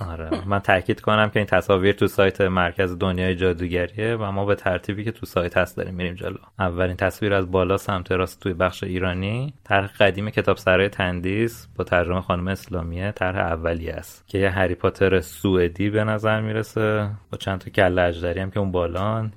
[0.10, 0.30] آره.
[0.48, 5.04] من تاکید کنم که این تصاویر تو سایت مرکز دنیای جادوگریه و ما به ترتیبی
[5.04, 6.38] که تو سایت هست داریم میریم جلو.
[6.60, 11.84] اولین تصویر از بالا سمت راست توی بخش ایرانی طرح قدیم کتاب سرای تندیس با
[11.84, 17.10] ترجمه خانم اسلامیه طرح اولی است که یه هری پاتر سوئدی به نظر می‌رسه.
[17.32, 19.32] با چند تا کله اژدری هم که اون بالان.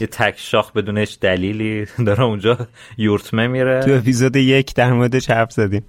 [0.00, 2.58] یه تک شاخ بدون هیچ دلیلی داره اونجا
[2.98, 5.84] یورتمه تو میره اپیزود یک در موردش حرف زدیم.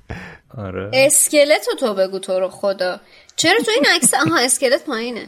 [0.58, 0.90] آره.
[0.94, 3.00] اسکلت رو تو بگو تو رو خدا.
[3.36, 5.26] چرا تو این عکس آها اسکلت پایینه.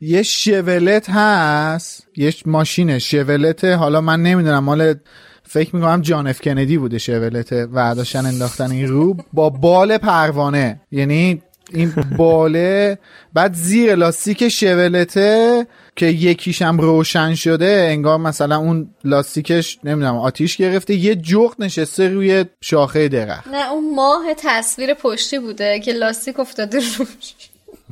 [0.00, 2.06] یه شولت هست.
[2.16, 4.94] یه ماشین شولت حالا من نمی‌دونم مال
[5.42, 9.16] فکر می‌کنم جان اف کندی بوده شولت و داشتن انداختن این رو.
[9.32, 10.80] با بال پروانه.
[10.90, 11.42] یعنی
[11.72, 12.98] این باله
[13.34, 15.66] بعد زیر لاستیک شولته
[15.96, 22.44] که یکیشم روشن شده انگار مثلا اون لاستیکش نمی‌دونم آتیش گرفته یه جغد نشسته روی
[22.60, 23.48] شاخه درخت.
[23.48, 27.34] نه اون ماه تصویر پشتی بوده که لاستیک افتاده روش.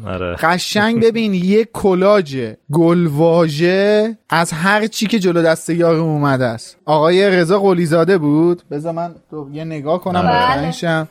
[0.07, 0.37] آره.
[0.37, 6.77] قشنگ ببین یه کلاج گلواژه از هر چی که جلو دست یارم اومده است.
[6.85, 9.15] آقای رضا قلیزاده بود؟ بذار من
[9.53, 11.07] یه نگاه کنم بله.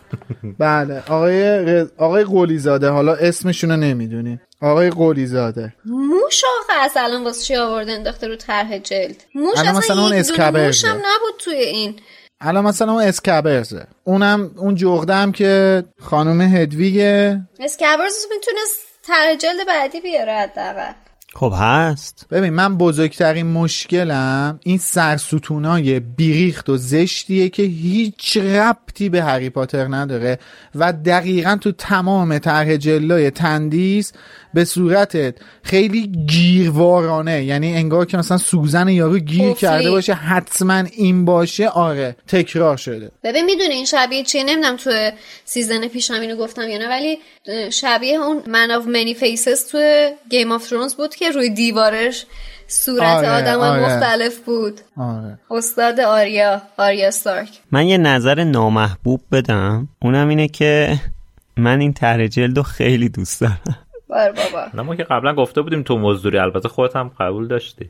[0.59, 1.03] بله.
[1.07, 1.87] آقای رز...
[1.97, 5.73] آقای قلیزاده حالا اسمشونو نمی‌دونیم آقای قلیزاده.
[5.85, 9.23] موش آخه از الان واسه چی آورده انداخته رو طرح جلد.
[9.35, 10.67] موش اصلا مثلا اون یک دونه اسکبرزه.
[10.67, 11.95] موش هم نبود توی این.
[12.43, 17.41] الان مثلا اون اسکبرزه اونم اون جغده هم که خانم هدویگه.
[17.59, 20.93] اسکبرز می‌تونست طرح جلد بعدی بیاره حداقل.
[21.35, 22.27] خب هست.
[22.31, 29.87] ببین من بزرگترین مشکلم این سرستونای بیریخت و زشتیه که هیچ ربطی به هری پاتر
[29.95, 30.39] نداره
[30.75, 34.13] و دقیقا تو تمام طرح جلدای تندیس
[34.53, 39.53] به صورت خیلی گیروارانه یعنی انگار که مثلا سوزن یارو گیر قفلی.
[39.53, 43.11] کرده باشه حتما این باشه آره تکرار شده.
[43.23, 45.11] ببین می‌دونی این شبیه چیه؟ نمی‌دونم تو
[45.45, 47.17] season پیش هم اینو گفتم یا نه ولی
[47.71, 52.25] شبیه اون Man of Many Faces تو Game of Thrones بود که روی دیوارش
[52.67, 53.81] صورت آره، آدم آره.
[53.81, 54.81] مختلف بود.
[54.97, 55.39] آره.
[55.51, 59.87] استاد آریا آریا ستارک من یه نظر نامحبوب بدم.
[60.01, 60.99] اونم اینه که
[61.57, 63.61] من این طرح جلد رو خیلی دوست دارم.
[64.09, 64.65] بار بابا.
[64.73, 67.89] نه ما که قبلا گفته بودیم تو مزدوری البته خودت هم قبول داشتی.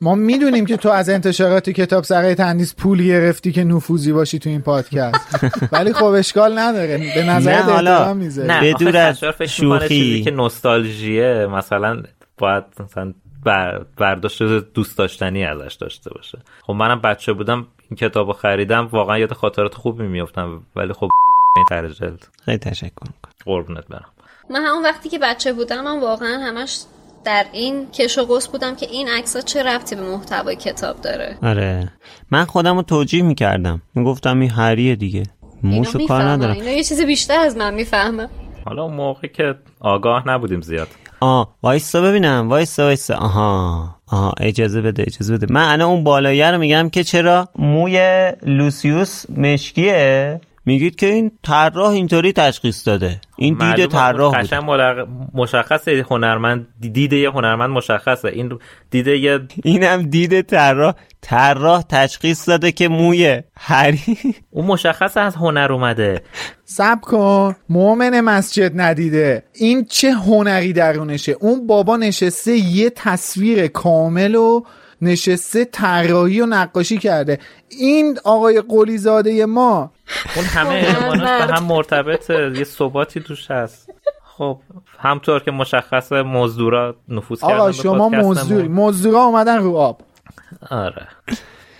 [0.00, 4.50] ما می‌دونیم که تو از انتشارات کتاب سرای تندیس پول گرفتی که نفوذی باشی تو
[4.50, 5.44] این پادکست.
[5.72, 7.12] ولی خب اشکال نداره.
[7.14, 7.52] به نظر.
[7.52, 8.48] احترام می‌ذاری.
[8.48, 9.88] نه بدون از شوخی.
[9.88, 12.02] چیزی که نوستالژیه مثلا
[12.38, 13.14] باید مثلا
[13.44, 14.42] بر برداشت
[14.74, 16.38] دوست داشتنی ازش داشته باشه.
[16.62, 21.08] خب منم بچه بودم این کتابو خریدم واقعا یاد خاطرات خوبی میفتم ولی خب
[21.56, 22.28] این طرح جلد.
[22.44, 23.32] خیلی تشکر می‌کنم.
[23.44, 24.10] قربونت برم.
[24.50, 26.78] من همون وقتی که بچه بودم من واقعا همش
[27.24, 31.38] در این کش و قوس بودم که این عکس چه ربطی به محتوای کتاب داره.
[31.42, 31.92] آره.
[32.30, 33.82] من خودم رو توجیه می‌کردم.
[33.94, 35.22] می‌گفتم این هریه دیگه.
[35.62, 36.28] موشو کار می‌فهمم.
[36.28, 36.52] ندارم.
[36.52, 38.28] اینا یه چیز بیشتر از من می‌فهمه
[38.64, 40.88] حالا اون موقع که آگاه نبودیم زیاد.
[41.20, 43.14] آه وایستا ببینم وایستا وایستا.
[43.16, 45.46] آها آها اجازه بده اجازه بده.
[45.50, 50.40] من الان اون بالایه رو میگم که چرا؟ موی لوسیوس مشکیه.
[50.66, 53.20] میگید که این طراح اینطوری تشخیص داده.
[53.36, 58.28] این دید طراح بود قشنگ ملق- مشخصه هنرمند دید یه هنرمند مشخصه.
[58.28, 58.58] این
[58.90, 60.94] دید یه اینم دید طراح.
[61.20, 64.00] طراح تشخیص داده که موی هری.
[64.50, 66.22] اون مشخصه از هنر اومده.
[66.64, 67.56] سب کن.
[67.68, 69.42] مؤمن مسجد ندیده.
[69.54, 74.62] این چه هنری درونشه؟ اون بابا نشسته یه تصویر کامل و
[75.02, 77.38] نشسته طراحی و نقاشی کرده.
[77.68, 79.92] این آقای قلیزاده ما
[80.36, 82.52] اون همه الماناش به هم مرتبطه.
[82.56, 83.90] یه ثباتی توش هست.
[84.24, 84.60] خب
[84.98, 88.08] همطور که مشخص مزدورا نفوذ کردن آقا شما.
[88.08, 90.00] مزدوری مزدورا اومدن رو آب.
[90.70, 91.08] آره.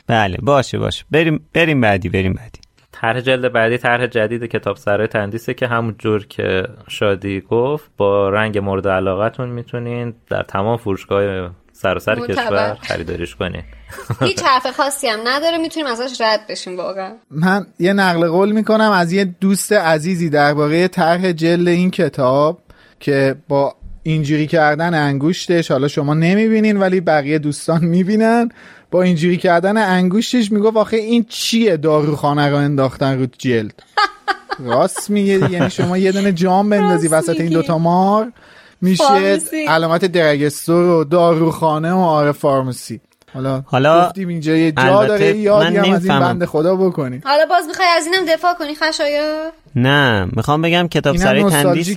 [0.06, 1.04] بله باشه باشه.
[1.10, 2.58] بریم بریم بعدی بریم بعدی.
[2.92, 8.28] طرح جلد بعدی طرح جدید کتاب سرای تندیسه که همون جور که شادی گفت با
[8.28, 12.34] رنگ مورد علاقتون می‌تونین در تمام فروشگاه سراسر معتبر.
[12.34, 13.62] کشور خریداریش کنین
[14.20, 17.12] هیچ حرف خاصی هم نداره می‌تونیم ازش رد بشیم واقعا.
[17.30, 22.58] من یه نقل قول می‌کنم از یه دوست عزیزی درباره طرح جلد این کتاب
[23.00, 28.48] که با اینجوری کردن انگوشتش حالا شما نمی‌بینین ولی بقیه دوستان می‌بینن.
[28.90, 33.82] با اینجوری کردن انگوشتش می‌گفت آخه این چیه داروخانه رو انداختن رو جلد؟
[34.58, 37.52] راست میگه یعنی شما یه دونه جام بندازی وسط این.
[37.52, 38.32] دوتا مار.
[38.90, 39.64] میشه فارمسی.
[39.64, 43.00] علامت درگستور و داروخانه و آره فارمسی.
[43.34, 46.18] حالا حالا گفتیم اینجا یه جا داره یادی هم از این.
[46.20, 51.16] بنده خدا بکنی حالا باز می‌خوای از اینم دفاع کنی خشایا نه می‌خوام بگم کتاب
[51.16, 51.96] سرای تندیس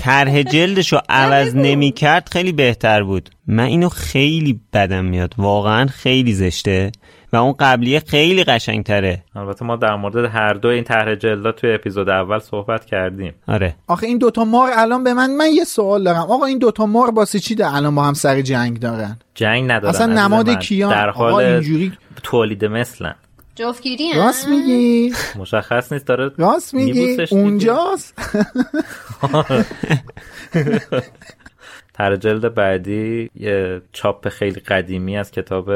[0.00, 3.30] طرح جلدش رو عوض نمی کرد خیلی بهتر بود.
[3.46, 6.92] من اینو خیلی بدم میاد واقعا خیلی زشته.
[7.34, 9.22] و اون قبلیه خیلی قشنگتره.
[9.36, 13.34] البته ما در مورد هر دو این طرح جلدا توی اپیزود اول صحبت کردیم.
[13.48, 13.74] آره.
[13.86, 16.18] آخه این دوتا مار الان به من من یه سوال دارم.
[16.20, 19.94] آقا این دوتا مار واسه چی ده الان با هم سر جنگ دارن؟ جنگ ندارن
[19.94, 20.58] اصلا نماد.
[20.58, 21.92] کیان؟ در آقا حال اینجوری-
[22.22, 23.14] تولید مثلن.
[23.54, 25.12] جفتگیری هم راست میگی.
[25.36, 27.16] مشخص نیست داره راست میگی.
[27.30, 28.14] اونجاست.
[31.94, 35.70] طرح جلد بعدی یه چاپ خیلی قدیمی از کتاب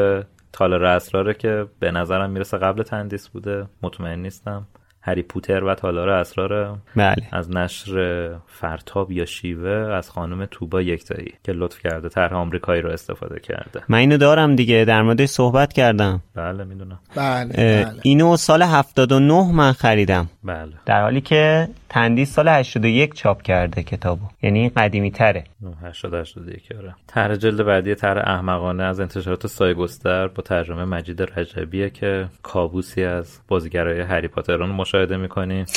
[0.59, 3.67] تالار اسراره که به نظرم می‌رسه قبل تندیس بوده.
[3.83, 4.67] مطمئن نیستم.
[5.01, 7.29] هری پوتر و تالار اسرار بله.
[7.33, 12.91] از نشر فرتاب یا شیوه از خانم توبا یکتایی که لطف کرده طرح آمریکایی رو
[12.91, 13.83] استفاده کرده.
[13.89, 14.85] من اینو دارم دیگه.
[14.85, 16.23] در موردش صحبت کردم.
[16.35, 16.99] بله می‌دونم.
[17.17, 18.01] بله بله.
[18.03, 20.29] اینو سال 79 من خریدم.
[20.45, 20.73] بله.
[20.87, 24.27] در حالی که تندیس سال 81 چاپ کرده کتابو.
[24.43, 25.45] یعنی این قدیمی تره.
[25.83, 26.95] 80 81 آره.
[27.07, 33.41] طرح جلد بعدی طرح احمقانه از انتشارات سایگستر با ترجمه مجید رجبیه که کابوسی از
[33.49, 35.67] بازیگرای هری پاتر رو مشاهده می‌کنیم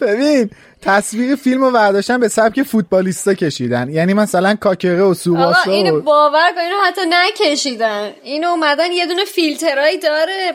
[0.00, 0.50] ببین
[0.82, 3.90] تصویر فیلم رو برداشتن به سبک فوتبالیستا کشیدن.
[3.90, 6.00] یعنی مثلا کاکره و آقا سوباسا اینو و...
[6.00, 8.10] باور کن اینو حتی نکشیدن.
[8.22, 10.52] اینو اومدن یه دونه فیلترایی داره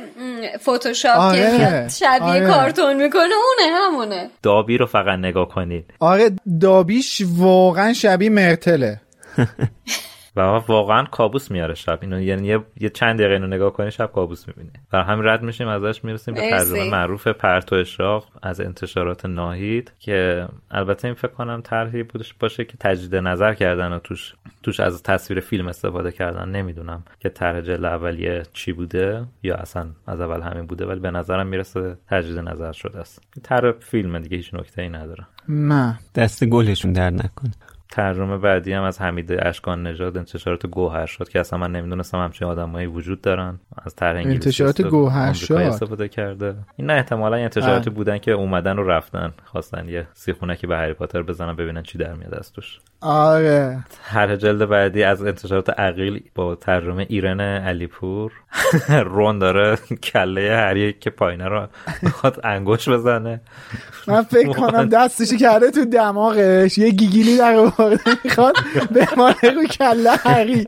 [0.58, 2.48] فتوشاپ آره، که شبیه آره.
[2.48, 4.30] کارتون می‌کنه اونه همونه.
[4.44, 9.00] دابی رو فقط نگاه کنید آره دابیش واقعا شبیه مرتله.
[10.36, 12.00] و واقعا کابوس میاره شب.
[12.02, 14.72] اینو یعنی یه, یه چند دقیقه اینو نگاه کنی شب کابوس می‌بینی.
[14.94, 16.50] و همین رد میشیم ازش می‌رسیم به.
[16.50, 22.66] ترجمه معروف پرتو اشراق از انتشارات ناهید که البته این فکر کنم طرحی بودش باشه
[22.66, 24.34] که تجدید نظر کردن و توش
[24.64, 26.50] توش از تصویر فیلم استفاده کردن.
[26.50, 31.12] نمی‌دونم که طرح جلد اولیه چی بوده یا اصلا از اول همین بوده ولی به
[31.12, 33.22] نظرم می‌رسه تجدید نظر شده است.
[33.44, 35.28] طرح فیلم دیگه هیچ نکته ای نداره.
[35.50, 37.52] نه دست گلشون در نکنه.
[37.94, 42.48] ترجمه بعدی هم از حمید اشکان نژاد انتشارات گوهر شد که اصلا من نمی‌دونستم همچین
[42.48, 43.60] آدمایی وجود دارن.
[43.86, 45.54] از طرح انگلیسی انتشارات گوهر شد.
[45.54, 46.56] استفاده کرده.
[46.78, 47.96] این نه احتمالا انتشاراتی بله.
[47.96, 49.34] بودن که اومدن و رفتن.
[49.46, 53.84] خواستن یه سیخونکی به هری پاتر بزنن ببینن چی در میاد از توش آره.
[54.06, 58.32] طرح جلد بعدی از انتشارات عقیل با ترجمه ایرن علیپور.
[59.06, 61.68] رون داره کله هری که پایینه رو
[62.02, 63.42] می‌خواد انگوش بزنه.
[64.08, 66.78] من فکر کنم دستشی کرده تو دماغش.
[66.78, 68.56] یه گیگیلی در آورده می‌خواد
[68.92, 70.68] بمانه رو کله هری.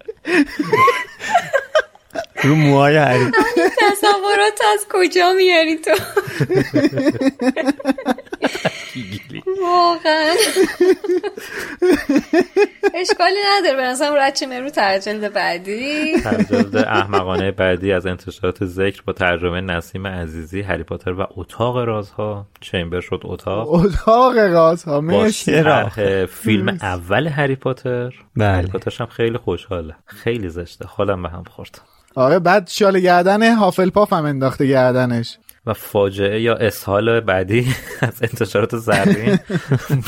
[2.44, 3.32] رو موهای هری.
[3.80, 5.92] تصورات از کجا میاری تو؟
[9.64, 10.34] واقعا.
[12.94, 13.76] اشکالی نداره.
[13.78, 16.22] به نظرم رچه رو ترجلد بعدی.
[16.24, 22.46] ترجمه احمقانه بعدی از انتشارات ذکر با ترجمه نسیم عزیزی هری پاتر و اتاق رازها.
[22.62, 23.74] چمبر شد اتاق.
[23.74, 25.64] اتاق راز ها با مرسی.
[26.26, 28.58] فیلم اول هری پاتر؟ بله.
[28.58, 29.96] هری پاترش هم خیلی خوشحاله.
[30.06, 30.86] خیلی زشته.
[30.88, 31.82] حالم به هم خورد
[32.16, 35.38] آره بعد شال گردن هافلپاف هم انداخته گردنش.
[35.68, 39.40] و فاجعه یا اسهال بعدی از انتشارات زرین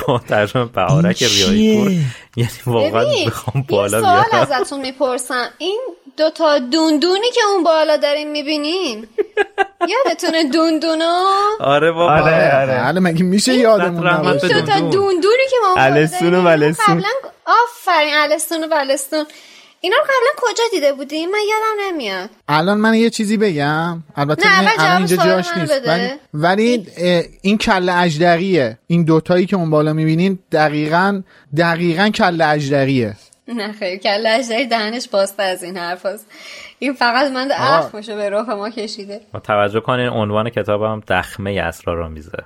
[0.08, 1.92] با ترجمه بهارک ریایی پور.
[2.36, 4.52] یعنی واقعا بخوام یه بالا سوال بیارم.
[4.52, 5.50] ازتون می‌پرسم.
[5.58, 5.82] این
[6.18, 9.08] دوتا دوندونی که اون بالا دارین می‌بینین؟
[10.06, 11.24] یادتونه دوندونو
[11.60, 12.14] آره بابا.
[12.14, 12.84] آره آره.
[12.84, 14.90] بله مگه میشه یادمون نباشه؟ به دوتا دوندون.
[14.90, 16.76] دوندونی که ما اون بالا داریم،.
[16.88, 17.10] قبلا
[17.46, 19.26] آفرین الستون و ولستون
[19.82, 22.30] اینا رو قبلا کجا دیده بودیم من یادم نمیاد.
[22.48, 24.04] الان من یه چیزی بگم.
[24.16, 25.88] البته نه، الان اینجا جاش نیست.
[25.88, 26.88] ولی, ولی
[27.42, 28.78] این کله اجدریه.
[28.88, 31.22] این دوتایی که اون بالا می‌بینین دقیقا
[31.58, 33.16] دقیقا کله اجدریه.
[33.48, 33.98] نه خیلی.
[33.98, 36.28] کله اجدری دهنش باسته از این حرف هست.
[36.80, 37.52] این فقط من.
[37.52, 39.22] اخمشو به رخ ما کشیده.
[39.34, 42.44] و توجه کنین عنوان کتابم دخمه اسرارآمیزه.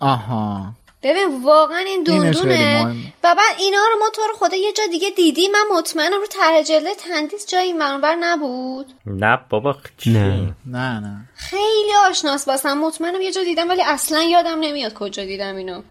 [0.00, 0.72] آها.
[1.02, 2.82] ببین واقعا این مهمه.
[3.24, 5.50] و بعد اینا رو ما تو رو خدا یه جا دیگه دیدیم.
[5.52, 8.86] من مطمئنم رو ته جلد تندیس جایی منور نبود.
[9.06, 10.54] نه بابا چی؟ نه.
[10.66, 11.28] نه نه.
[11.34, 12.78] خیلی آشناس باسم.
[12.78, 15.82] مطمئنم یه جا دیدم ولی اصلا یادم نمیاد کجا دیدم اینو.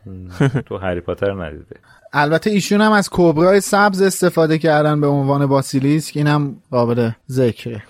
[0.66, 1.76] تو هری پاتر ندیده.
[2.14, 6.18] البته ایشون هم از کبرای سبز استفاده کردن به عنوان باسیلیسک.
[6.18, 7.84] اینم قابل ذکره.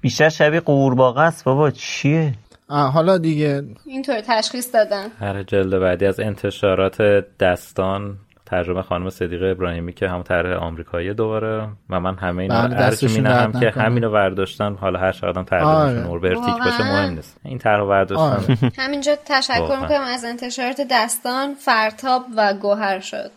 [0.00, 1.70] بیشتر شبیه قورباغه است بابا.
[1.70, 2.34] چیه؟
[2.68, 7.02] حالا دیگه اینطور تشخیص دادن هر جلد بعدی از انتشارات
[7.40, 8.16] دستان
[8.46, 13.04] ترجمه خانم صدیقه ابراهیمی که هم طرح آمریکایی دوباره و من همه اینا رو ارج
[13.04, 13.84] مینم که نکنه.
[13.84, 15.44] همینو برداشتن حالا هر چقدر آره.
[15.44, 18.58] ترجمهشون اوربرتیک باشه؟ مهم نیست این طرح رو برداشتن.
[18.82, 19.80] همینجا تشکر.
[19.80, 23.30] می‌کنم از انتشارات دستان فرتاب و گوهر شد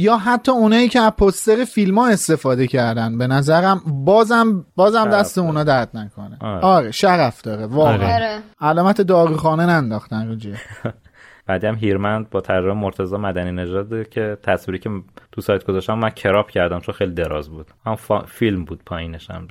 [0.00, 3.18] یا حتی اونایی که از پستر فیلم ها استفاده کردن.
[3.18, 5.38] به نظرم بازم بازم دست.
[5.38, 6.36] اونا درد نکنه.
[6.40, 6.60] آره.
[6.60, 7.66] آره, شرف داره.
[7.66, 8.14] واقعا.
[8.14, 8.38] آره.
[8.60, 10.56] علامت داروخانه ننداختن رو جیه
[11.46, 14.90] بعدی هم هیرمند با ترجمه مرتضی مدنی نژاد که تصویری که
[15.32, 17.66] تو سایت گذاشتم من کراپ کردم چون خیلی دراز بود.
[17.86, 18.20] هم فا...
[18.20, 19.48] فیلم بود پایینش هم.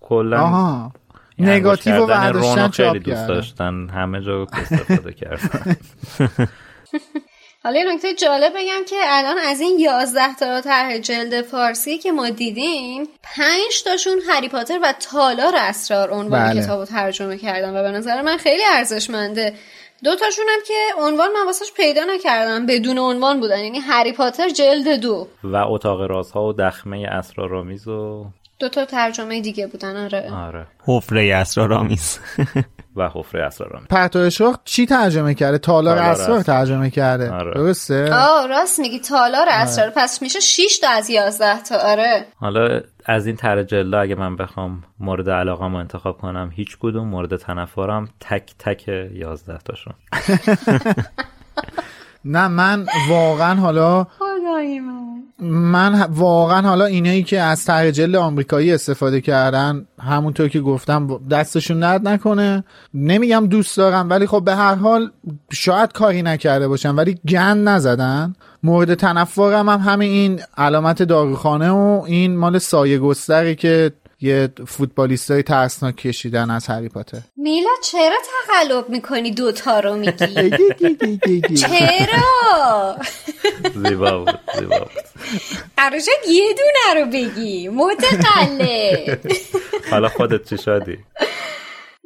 [0.00, 0.90] کلا انگشت
[1.38, 3.26] نگاتیو رو کردن برداشتن خیلی دوست کردن.
[3.26, 3.88] داشتن.
[3.88, 5.76] همه جا استفاده کردن.
[7.64, 12.12] حالا یه نکته جالب بگم که الان از این 11 تا طرح جلد فارسی که
[12.12, 16.62] ما دیدیم پنج تاشون هری پاتر و تالار اسرار عنوان بله.
[16.62, 19.54] کتاب رو ترجمه کردن و به نظر من خیلی ارزشمنده
[20.04, 24.48] دو تاشون هم که عنوان من واسش پیدا نکردم بدون عنوان بودن یعنی هری پاتر
[24.48, 28.24] جلد دو و اتاق رازها و دخمه اسرارآمیز و
[28.58, 30.30] دو تا ترجمه دیگه بودن آره.
[30.32, 30.66] آره.
[30.86, 32.18] حفره اسرارآمیز
[32.96, 34.30] و حفره اسرارآمیز پرتو
[34.64, 36.42] چی ترجمه کرده؟ تالار اسرار.
[36.42, 37.32] ترجمه کرده.
[37.32, 37.54] آره.
[37.54, 39.92] درسته؟ آه راست میگی تالار اسرار.
[39.96, 42.26] پس میشه 6 تا از 11 تا آره.
[42.36, 47.08] حالا از این طرح جلد اگه من بخوام مورد علاقه رو انتخاب کنم هیچ کدوم
[47.08, 49.94] مورد تنفرم تک تک یازده تاشون.
[52.24, 55.13] نه من واقعا حالا خدای من.
[55.40, 61.80] من واقعا حالا اینایی که از طرح جلد آمریکایی استفاده کردن همونطور که گفتم دستشون
[61.80, 62.64] درد نکنه.
[62.94, 65.10] نمیگم دوست دارم ولی خب به هر حال
[65.52, 68.34] شاید کاری نکرده باشن ولی گند نزدن.
[68.62, 75.30] مورد تنفرم هم همین این علامت داروخانه و این مال سایه گستری که یه فوتبالیست
[75.30, 77.20] های ترسناک کشیدن از هری پاتر.
[77.36, 78.16] میلا چرا
[78.48, 81.56] تقلب می‌کنی؟ دوتا رو میگی.
[81.62, 82.96] چرا؟
[83.84, 85.04] زیبا بود زیبا بود.
[86.28, 87.68] یه دونه رو بگی.
[87.68, 89.20] متقلب
[89.90, 90.98] حالا خودت چی شدی؟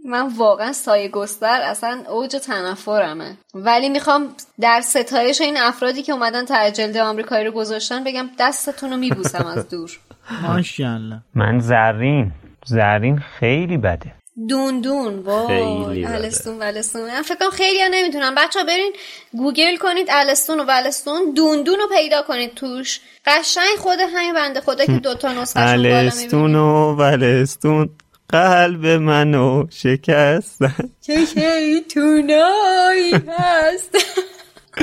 [0.05, 3.39] من واقعا سایه گستر اصلا اوج تنفرمه.
[3.55, 8.97] ولی می‌خوام در ستایش این افرادی که اومدن ترجلد آمریکایی رو گذاشتن بگم دستتون رو
[8.97, 9.99] میبوسم از دور.
[10.43, 11.21] ماشاءالله.
[11.35, 12.33] من زرین.
[12.67, 14.15] زرین خیلی بده.
[14.49, 17.03] دوندون وای الستون ولستون.
[17.03, 18.93] من فکر کنم خیلی ها نمی‌تونم بچه ها برین
[19.33, 21.35] گوگل کنید الستون و ولستون.
[21.35, 23.01] دوندون رو پیدا کنید توش.
[23.27, 27.91] قشنگ خود همین بنده خدا که دوتا نسخه الستون و ولستون
[28.29, 30.91] قلب منو شکستن.
[31.01, 33.97] چه شیطونایی هست.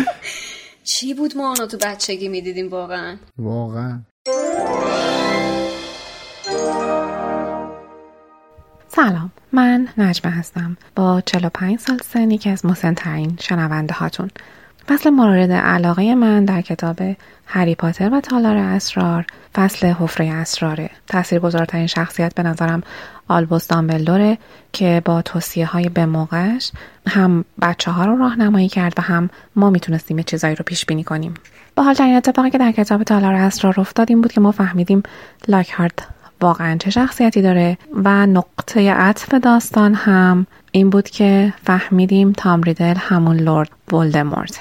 [0.84, 4.02] چی بود ما تو بچگی می‌دیدیم واقعا؟ واقعا.
[8.88, 10.78] سلام من نجمه هستم.
[10.96, 14.30] با 45 سال سن یکی از مسنترین شنونده هاتون.
[14.88, 17.00] فصل مورد علاقه من در کتاب
[17.46, 22.84] هری پاتر و تالار اسرار فصل حفره اسراره تاثیرگذارترین شخصیت به نظرم
[23.28, 24.38] آلبوس دامبلدوره
[24.74, 26.72] که با توصیه های به موقعش
[27.08, 31.34] هم بچه ها رو راهنمایی کرد و هم ما می‌تونستیم چیزایی رو پیش بینی کنیم.
[31.76, 35.04] با حال این اتفاقی که در کتاب تالار اسرار افتاد این بود که ما فهمیدیم
[35.48, 36.08] لاکهارد
[36.42, 42.94] واقعا چه شخصیتی داره و نقطه عطف داستان هم این بود که فهمیدیم تام ریدل
[42.98, 44.60] همون لورد ولدمورت.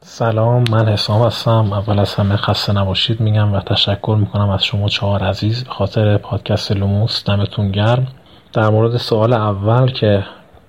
[0.00, 1.72] سلام من حسام هستم.
[1.72, 5.64] اول از همه خسته نباشید میگم و تشکر می‌کنم از شما چهار عزیز.
[5.64, 8.06] به خاطر پادکست لوموس دمتون گرم.
[8.52, 10.24] در مورد سوال اول که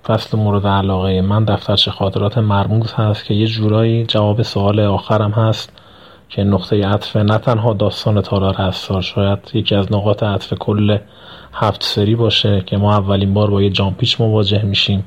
[0.06, 5.72] فصل مورد علاقه من دفترچه خاطرات مرموز هست که یه جورایی جواب سوال آخرم هست
[6.28, 10.98] که نقطه عطف نه تنها داستان تالار هست شاید یکی از نقاط عطف کل
[11.52, 15.04] هفت سری باشه که ما اولین بار با یه جامپیچ مواجه میشیم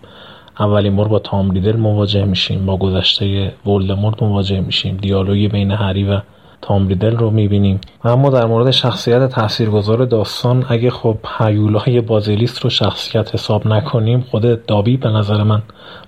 [0.59, 6.03] اولین بار با تام ریدل مواجه میشیم با گذشته ولدمورت مواجه میشیم دیالوگی بین هری
[6.03, 6.21] و
[6.61, 7.81] تام ریدل رو می‌بینیم.
[8.03, 14.65] اما در مورد شخصیت تاثیرگذار داستان اگه خب هیولای بازیلیست رو شخصیت حساب نکنیم خود
[14.65, 15.61] دابی به نظر من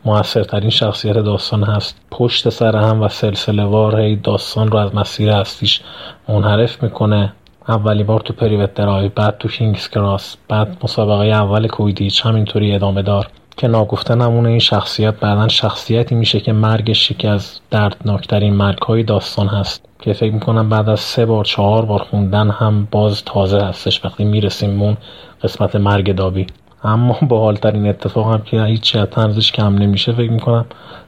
[0.05, 2.01] موثرترین شخصیت داستان هست.
[2.11, 5.81] پشت سر هم و سلسله وار داستان رو از مسیر اصلیش
[6.29, 7.33] منحرف می‌کنه.
[7.69, 13.01] اولی بار تو پریوت درای بعد تو کینگز کراس بعد مسابقه اول کویدیچ همینطوری ادامه
[13.01, 13.27] دار.
[13.57, 19.47] که ناگفته نمونه این شخصیت بعدا شخصیتی میشه که مرگش یکی از دردناکترین مرگهای داستان
[19.47, 19.85] هست.
[19.99, 24.05] که فکر می‌کنم بعد از سه بار چهار بار خوندن هم باز تازه هستش.
[24.05, 24.97] وقتی می‌رسیم اون
[25.43, 26.47] قسمت مرگ دابی.
[26.83, 30.65] اما با حالترین اتفاق هم که هیچ تنزش کم نمیشه فکر می‌کنم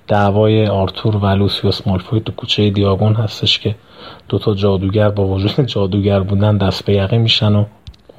[0.07, 3.75] دعوای آرتور و لوسیوس مالفوی تو کوچه دیاگون هستش که
[4.29, 7.65] دوتا جادوگر با وجود جادوگر بودن دست به یقه میشن و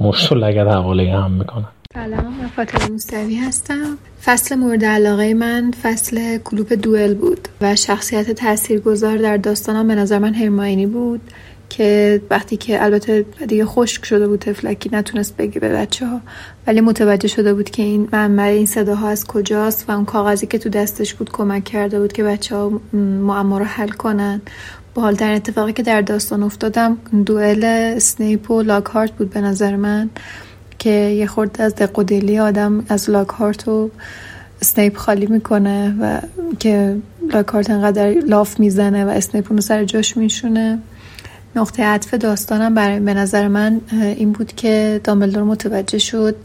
[0.00, 1.68] مشت و لگت حواله هم می‌کنن.
[1.94, 3.98] سلام من فاطمه موسوی هستم.
[4.24, 10.18] فصل مورد علاقه من فصل کلوپ دوئل بود و شخصیت تاثیرگذار در داستانم به نظر
[10.18, 11.20] من هرماینی بود
[11.68, 16.20] که وقتی که البته دیگه خشک شده بود تفلکی نتونست بگه به بچه ها
[16.66, 20.58] ولی متوجه شده بود که این منبع این صداها از کجاست و اون کاغذی که
[20.58, 24.40] تو دستش بود کمک کرده بود که بچه ها معما رو حل کنن.
[24.94, 29.76] با حال در اتفاقی که در داستان افتادم دوئل اسنیپ و لاکهارت بود به نظر
[29.76, 30.10] من.
[30.80, 31.98] که یه خورد از دق
[32.40, 33.90] آدم از لاکهارت و
[34.62, 36.20] اسنیپ خالی می‌کنه و
[36.58, 36.96] که
[37.32, 40.78] لاکهارت انقدر لاف می‌زنه و اسنیپ اونو سر جاش میشونه.
[41.56, 46.36] نقطه عطف داستانم برای به نظر من این بود که دامبلدور متوجه شد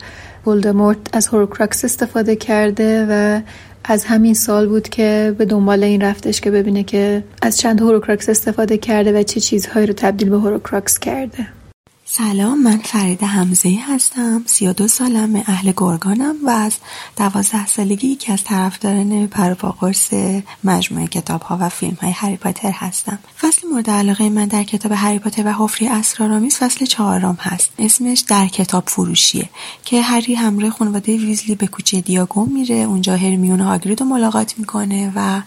[0.48, 3.42] ولدمورت از Horcrux استفاده کرده و
[3.84, 8.30] از همین سال بود که به دنبال این رفتش که ببینه که از چند Horcrux
[8.30, 11.48] استفاده کرده و چه چیزهایی رو تبدیل به Horcrux کرده.
[12.08, 16.78] سلام من فرید حمزه هستم 32 سالم اهل گرگانم و از
[17.18, 20.10] 12 سالگی که از طرفداران پروپاقرس
[20.64, 23.20] مجموعه کتاب ها و فیلم های هری پاتر هستم.
[23.40, 27.70] فصل مورد علاقه من در کتاب هری پاتر و حفری اسرارآمیز فصل چهارم هست.
[27.80, 29.50] اسمش در کتاب فروشیه
[29.86, 35.12] که هری همراه خانواده ویزلی به کوچه دیاگون میره اونجا هرمیون هاگرید رو ملاقات می‌کنه
[35.16, 35.42] و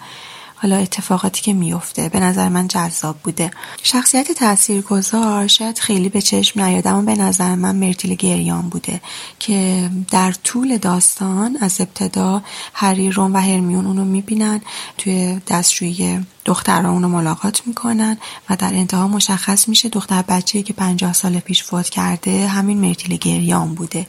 [0.62, 3.50] حالا اتفاقاتی که میفته به نظر من جذاب بوده.
[3.82, 9.00] شخصیت تاثیرگذار شاید خیلی به چشم نیاد اما به نظر من مرتیل گریان بوده
[9.38, 12.42] که در طول داستان از ابتدا
[12.74, 14.60] هری رون و هرمیون اونو می‌بینن.
[14.98, 18.16] توی دستشویی دخترها اونو ملاقات می‌کنن
[18.50, 23.16] و در انتها مشخص میشه دختر بچه که 50 سال پیش فوت کرده همین مرتیل
[23.16, 24.06] گریان بوده.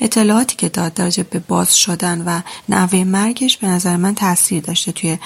[0.00, 4.92] اطلاعاتی که داد در به باز شدن و نحوه مرگش به نظر من تاثیر داشته
[4.92, 5.18] توی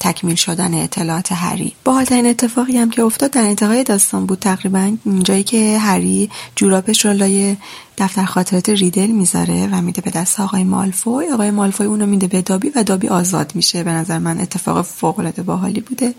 [0.00, 1.72] تکمیل شدن اطلاعات هری.
[1.84, 7.04] با این اتفاقی هم که افتاد در انتهای داستان بود تقریبا جایی که هری جورابش
[7.04, 7.56] رو لای
[8.00, 11.30] دفتر خاطرات ریدل می‌ذاره و میده به دست آقای مالفوی.
[11.30, 13.82] آقای مالفوی اونو میده به دابی و دابی آزاد میشه.
[13.82, 16.14] به نظر من اتفاق فوق العاده باحالی بوده.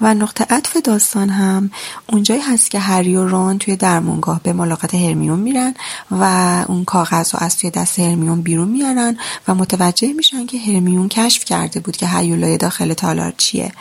[0.00, 1.70] و نقطه عطف داستان هم
[2.06, 5.74] اونجایی هست که هری و رون توی درمونگاه به ملاقات هرمیون میرن
[6.10, 6.24] و
[6.68, 9.16] اون کاغذ رو از توی دست هرمیون بیرون میارن
[9.48, 13.72] و متوجه میشن که هرمیون کشف کرده بود که هیولای داخل تالار چیه.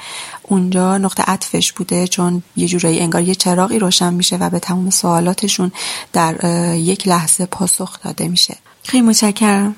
[0.47, 4.89] اونجا نقطه عطفش بوده چون یه جورایی انگار یه چراغی روشن میشه و به تمام
[4.89, 5.71] سوالاتشون
[6.13, 6.35] در
[6.75, 8.55] یک لحظه پاسخ داده میشه.
[8.83, 9.75] خیلی متشکرم.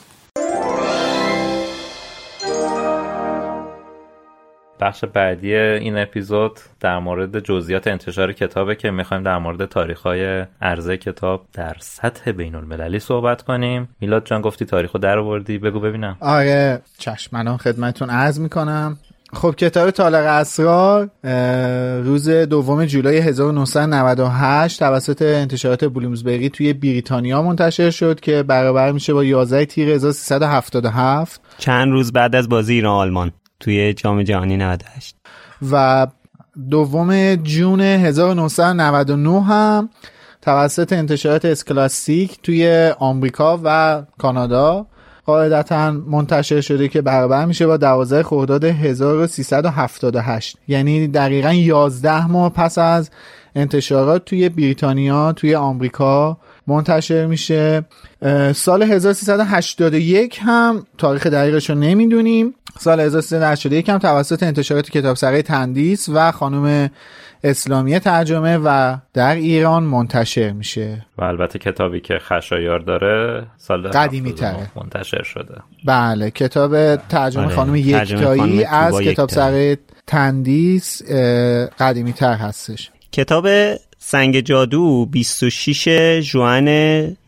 [4.79, 10.97] بخش بعدی این اپیزود در مورد جزئیات انتشار کتابه که می‌خوایم در مورد تاریخهای عرضه
[10.97, 13.89] کتاب در سطح بین المللی صحبت کنیم.
[13.99, 15.57] میلاد جان گفتی تاریخو در آوردی.
[15.57, 16.17] بگو ببینم.
[16.19, 18.97] آره چشم خدمتون عرض می‌کنم.
[19.33, 21.09] خب کتاب تالق اسرار
[22.03, 29.23] روز دوم جولای 1998 توسط انتشارات بلومزبری توی بریتانیا منتشر شد که برابر میشه با
[29.23, 35.15] 11 تیر 1377 چند روز بعد از بازی ایران آلمان توی جام جهانی 98
[35.71, 36.07] و
[36.69, 39.89] دوم جون 1999 هم
[40.41, 44.87] توسط انتشارات اسکلاسیک توی آمریکا و کانادا.
[45.27, 52.77] قاعدتا منتشر شده که برابر میشه با 12 خرداد 1378 یعنی دقیقا 11 ماه پس
[52.77, 53.09] از
[53.55, 56.37] انتشارات توی بریتانیا توی آمریکا
[56.67, 57.85] منتشر میشه.
[58.55, 62.53] سال 1381 هم تاریخ دقیقش رو نمی‌دونیم.
[62.79, 66.89] سال 1381 هم توسط انتشارات کتاب سره تندیس و خانم
[67.43, 71.05] اسلامی ترجمه و در ایران منتشر میشه.
[71.17, 74.71] و البته کتابی که خشایار داره سال قدیمی تره.
[74.75, 75.55] منتشر شده.
[75.85, 77.55] بله کتاب ترجمه آره.
[77.55, 79.77] خانم یکتایی از کتاب سره
[80.07, 81.11] تندیس
[81.79, 82.91] قدیمی تر هستش.
[83.11, 83.47] کتاب
[83.97, 85.87] سنگ جادو 26
[86.31, 86.67] جوان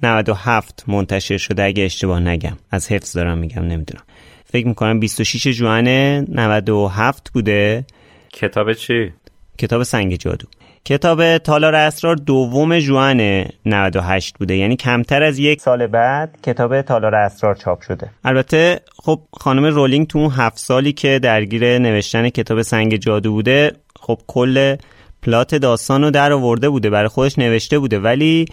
[0.04, 2.58] 97 منتشر شده اگه اشتباه نگم.
[2.72, 4.04] از حفظ دارم میگم نمی‌دونم.
[4.46, 7.86] فکر می‌کنم 26 جوان 97 بوده.
[8.34, 9.14] کتاب چی؟
[9.60, 10.48] کتاب سنگ جادو.
[10.86, 14.56] کتاب تالار اسرار دوم جوان 98 بوده.
[14.56, 18.10] یعنی کمتر از یک سال بعد کتاب تالار اسرار چاپ شده.
[18.24, 23.72] البته خب خانم رولینگ تو اون هفت سالی که درگیر نوشتن کتاب سنگ جادو بوده
[24.00, 24.76] خب کل
[25.24, 28.00] پلات داستان رو در آورده بوده برای خودش نوشته بوده.
[28.00, 28.46] ولی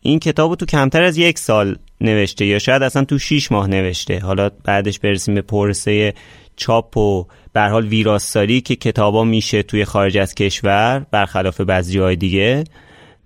[0.00, 3.66] این کتاب رو تو کمتر از یک سال نوشته یا شاید اصلا تو 6 ماه
[3.66, 4.18] نوشته.
[4.18, 6.14] حالا بعدش برسیم به پرسه
[6.56, 7.26] چاپ و
[7.58, 12.64] به حال ویراستاری که کتابا میشه توی خارج از کشور برخلاف بعضی جای دیگه.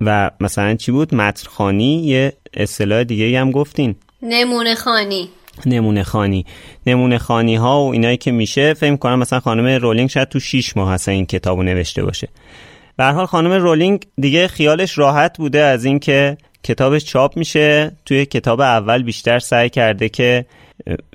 [0.01, 3.95] و مثلا چی بود؟ متن خانی یه اصطلاح دیگه هم گفتین.
[4.21, 5.29] نمونه خانی
[5.65, 6.45] نمونه خانی
[6.87, 10.77] نمونه خانی ها و اینایی که میشه فکر کنم مثلا خانم رولینگ شاید تو 6
[10.77, 12.27] ماه هست این کتابو نوشته باشه.
[12.97, 17.91] به حال خانم رولینگ دیگه خیالش راحت بوده از اینکه کتابش چاپ میشه.
[18.05, 20.45] توی کتاب اول بیشتر سعی کرده که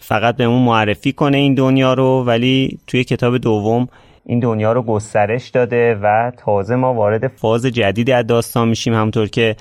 [0.02, 3.88] فقط بهمون معرفی کنه این دنیا رو ولی توی کتاب دوم
[4.26, 8.94] این دنیا رو گسترش داده و تازه ما وارد فاز جدیدی از داستان میشیم.
[8.94, 9.56] همونطور که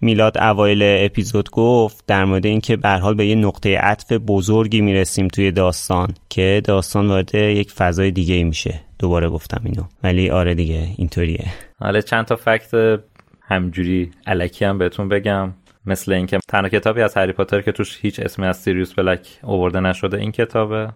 [0.00, 5.28] میلاد اوایل اپیزود گفت در مورد اینکه به حال به یه نقطه عطف بزرگی می‌رسیم
[5.28, 8.80] توی داستان که داستان وارد یک فضای دیگه میشه.
[8.98, 9.82] دوباره گفتم اینو.
[10.02, 11.44] ولی آره دیگه اینطوریه.
[11.80, 13.00] حالا چند تا فکت
[13.42, 15.52] همجوری علکی هم بهتون بگم.
[15.86, 19.80] مثل اینکه تنها کتابی از هری پاتر که توش هیچ اسمی از سیریوس بلک اوورده
[19.80, 20.88] نشده این کتابه.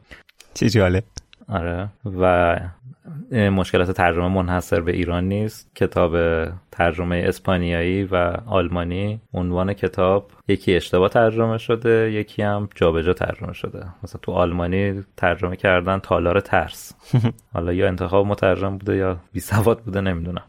[0.55, 1.03] چی جاله
[1.49, 1.89] آره.
[2.21, 2.57] و
[3.33, 5.71] مشکلات ترجمه منحصر به ایران نیست.
[5.75, 6.17] کتاب
[6.71, 13.87] ترجمه اسپانیایی و آلمانی عنوان کتاب یکی اشتباه ترجمه شده یکی هم جابجا ترجمه شده.
[14.03, 16.93] مثلا تو آلمانی ترجمه کردن تالار ترس.
[17.55, 20.45] حالا یا انتخاب مترجم بوده یا بی سواد بوده نمی‌دونم.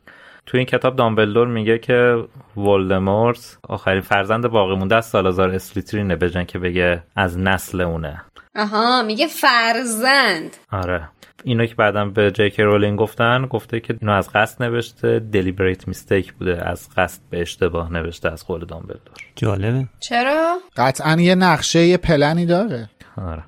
[0.47, 2.23] تو این کتاب دامبلدور میگه که
[2.57, 8.21] ولدمورت آخرین فرزند باقی مونده از سالازار اسلیترینه بجن که بگه از نسل اونه.
[8.55, 10.57] آها میگه فرزند.
[10.71, 11.09] آره.
[11.43, 16.33] اینو که بعدا به جیک رولینگ گفتن گفته که اینو از قصد نوشته دلیبریت میستیک
[16.33, 19.13] بوده از قصد به اشتباه نوشته از قول دامبلدور.
[19.35, 19.85] جالبه.
[19.99, 22.89] چرا؟ قطعا یه نقشه یه پلنی داره.
[23.17, 23.43] آره.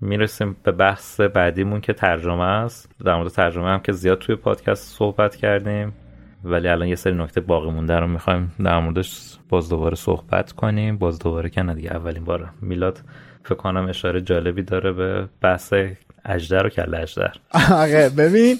[0.00, 2.90] می‌رسیم به بحث بعدیمون که ترجمه است.
[3.04, 5.92] در مورد ترجمه هم که زیاد توی پادکست صحبت کردیم.
[6.44, 10.98] ولی الان یه سری نکته باقی مونده رو می‌خوایم در موردش باز دوباره صحبت کنیم.
[10.98, 13.00] باز دوباره که دیگه اولین باره میلاد
[13.44, 15.74] فکر کنم اشاره جالبی داره به بحث
[16.24, 17.32] اجدر و کل اجدر
[17.70, 18.56] آره ببین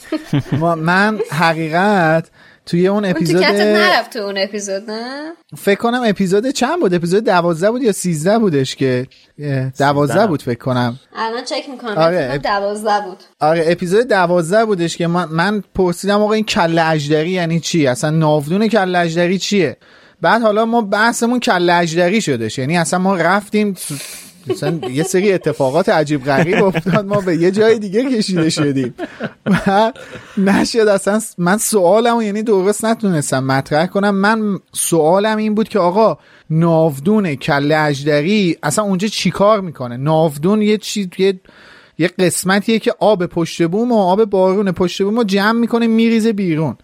[0.77, 2.31] من حقیقت
[2.67, 7.25] توی اون اپیزود اون نرفت تو اون اپیزود نه؟ فکر کنم اپیزود چند بود؟ اپیزود
[7.25, 9.07] دوازده بود یا سیزده بودش که
[9.79, 10.99] دوازده بود فکر کنم.
[11.17, 12.43] الان چک می‌کنم آره اپ...
[12.43, 13.19] دوازده بود.
[13.41, 18.11] آره اپیزود دوازده بودش که من, من پرسیدم آقا این کله اجدری یعنی چی؟ اصلا
[18.11, 19.77] ناودون کله اجدری چیه؟
[20.21, 23.75] بعد حالا ما بحثمون کله اجدری شدش یعنی اصلا ما رفتیم
[24.47, 28.95] مثلا یه سری اتفاقات عجیب غریب افتاد ما به یه جای دیگه کشیده شدیم.
[29.47, 29.93] و
[30.39, 34.15] نشد اصلا من سوالم یعنی درست نتونستم مطرح کنم.
[34.15, 36.19] من سوالم این بود که آقا
[36.51, 41.41] ناودون کله اجدری اصلا اونجا چیکار می‌کنه؟ ناودون یه چی یه
[41.99, 46.33] یه قسمتیه که آب پشت بوم و آب بارون پشت بوم رو جمع می‌کنه میریزه
[46.33, 46.77] بیرون.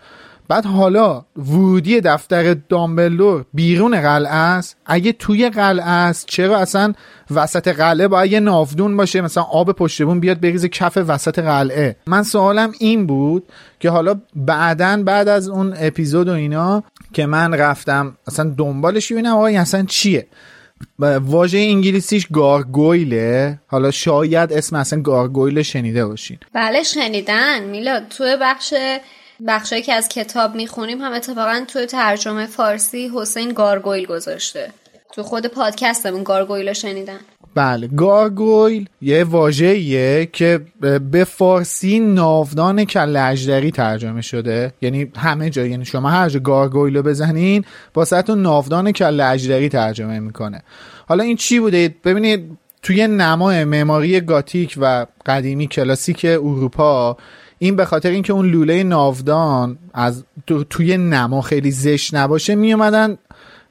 [0.51, 4.77] بعد حالا ورودی دفتر دامبلدور بیرون قلعه است.
[4.87, 6.93] اگه توی قلعه است چرا اصلا
[7.31, 11.97] وسط قلعه باید یه نافدون باشه؟ مثلا آب پشتبون بیاد بریزه کف وسط قلعه.
[12.07, 13.45] من سوالم این بود
[13.81, 16.83] که حالا بعدا بعد از اون اپیزود و اینا
[17.13, 20.27] که من رفتم اصلا دنبالش ببینم آقا اصلا چیه؟
[21.21, 23.61] واژه انگلیسیش gargoyle ه.
[23.67, 26.39] حالا شاید اسم اصلا gargoyle شنیده باشین.
[26.55, 27.65] بله شنیدن.
[27.65, 28.75] میلاد تو بخش
[29.49, 34.71] بخشایی که از کتاب می‌خونیم هم اتفاقا تو ترجمه فارسی همین gargoyle گذاشته.
[35.12, 37.19] تو خود پادکستمون gargoyle رو شنیدن.
[37.55, 40.61] بله gargoyle یه واژه‌ایه که
[41.11, 44.73] به فارسی ناودان کله اژدری ترجمه شده.
[44.83, 47.65] یعنی همه جا یعنی شما هر جا gargoyle رو بزنین
[47.95, 50.62] با ناودان کله اجدری ترجمه می‌کنه.
[51.09, 57.17] حالا این چی بوده؟ ببینید توی نمای معماری گاتیک و قدیمی کلاسیک اروپا
[57.62, 60.24] این به خاطر اینکه اون لوله ناودان از
[60.70, 63.19] توی نما خیلی زشت نباشه میومدن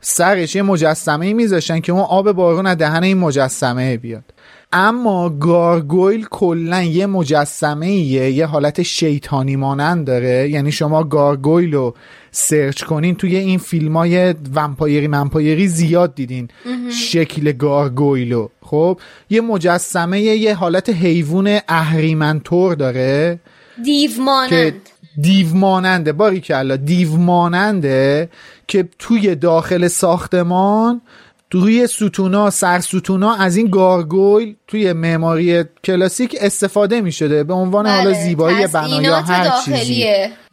[0.01, 4.23] سرش یه مجسمه ای میذاشتن که اون آب بارون از دهن این مجسمه بیاد.
[4.71, 10.49] اما گارگویل کلا یه مجسمه ایه یه حالت شیطانی مانند داره.
[10.49, 11.93] یعنی شما گارگویل رو
[12.31, 16.47] سرچ کنین توی این فیلم های vampire ی منپایری زیاد دیدین.
[16.89, 18.99] شکل gargoyle و خب
[19.29, 23.39] یه مجسمه یه حالت حیوان اهریمن‌طور داره.
[23.83, 24.73] دیو مانند
[25.21, 28.29] دیو ماننده باریکلا دیو ماننده
[28.67, 31.01] که توی داخل ساختمان
[31.49, 37.93] توی ستونا ستونا از این gargoyle توی معماری کلاسیک استفاده می شده به عنوان بله.
[37.93, 40.05] حالا زیبایی بنا یا هر چیزی.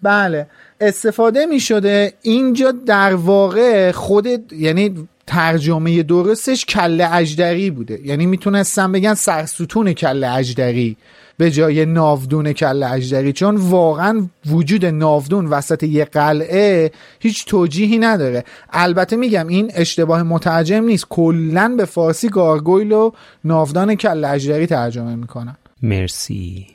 [0.03, 0.47] بله
[0.81, 8.01] استفاده می شده اینجا در واقع خود یعنی ترجمه درستش کله اجدری بوده.
[8.05, 10.97] یعنی می‌تونستم بگن سرستون کله اجدری.
[11.37, 16.91] به جای ناودون کل اجدری چون واقعا وجود ناودون وسط یه قلعه
[17.21, 18.45] هیچ توجیهی نداره.
[18.73, 21.07] البته میگم این اشتباه مترجم نیست.
[21.09, 23.11] کلا به فارسی گارگویل و
[23.45, 25.57] ناودان کل اجدری ترجمه می‌کنن.
[25.83, 26.67] مرسی.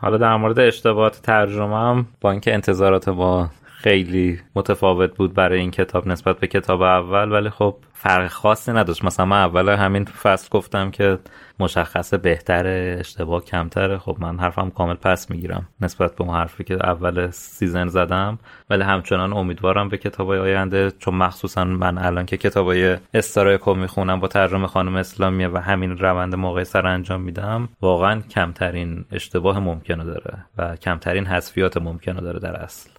[0.00, 5.70] حالا در مورد اشتباهات ترجمه هم با اینکه انتظارات با خیلی متفاوت بود برای این
[5.70, 9.04] کتاب نسبت به کتاب اول ولی خب فرق خاصی نداشت.
[9.04, 11.18] مثلا من اول همین فصل گفتم که
[11.60, 12.66] مشخص بهتر
[12.98, 13.98] اشتباه کمتره.
[13.98, 18.38] خب من حرفم کامل پس می‌گیرم نسبت به اون حرفی که اول season زدم.
[18.70, 24.20] ولی همچنان امیدوارم به کتابای آینده چون مخصوصا من الان که کتابای Strike و می‌خونم
[24.20, 30.04] با ترجمه خانم اسلامیه و همین روند مقایسه رو انجام میدم واقعا کمترین اشتباه ممکنه
[30.04, 32.90] داره و کمترین حذفیات ممکنه داره در اصل.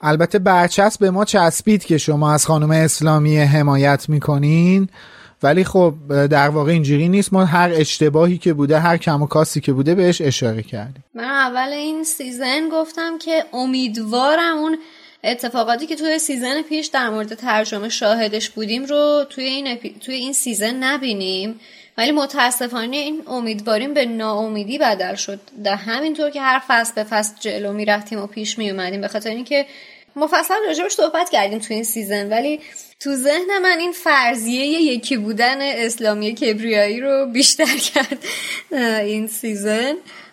[0.00, 4.88] البته برچسب به ما چسبید که شما از خانم اسلامی حمایت می‌کنین.
[5.42, 5.94] ولی خب
[6.26, 7.32] در واقع اینجوری نیست.
[7.32, 11.04] ما هر اشتباهی که بوده هر کم و کاسی که بوده بهش اشاره کردیم.
[11.14, 14.78] من اول این season گفتم که امیدوارم اون
[15.24, 20.32] اتفاقاتی که توی season پیش در مورد ترجمه شاهدش بودیم رو توی این, توی این
[20.32, 21.60] season نبینیم.
[21.98, 25.40] ولی متاسفانه این امیدواریم به ناامیدی بدل شد.
[25.64, 29.30] در همینطور که هر فصل به فصل جلو می‌رفتیم و پیش می اومدیم به خاطر
[29.30, 29.66] اینکه
[30.16, 32.28] مفصل راجبش صحبت کردیم تو این season.
[32.28, 32.60] ولی
[33.04, 38.18] تو ذهن من این فرضیه یکی بودن اسلامی کبریایی رو بیشتر کرد
[39.00, 39.92] این season.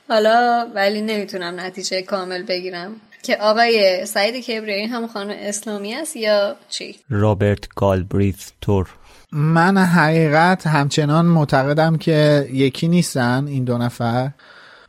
[0.09, 6.55] حالا ولی نمی‌تونم نتیجه کامل بگیرم که آقای سعید کبریایی هم خانم اسلامی است یا
[6.69, 8.89] چی؟ رابرت گالبریث طور.
[9.31, 14.29] من حقیقت همچنان معتقدم که یکی نیستن این دو نفر.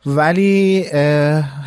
[0.05, 0.83] ولی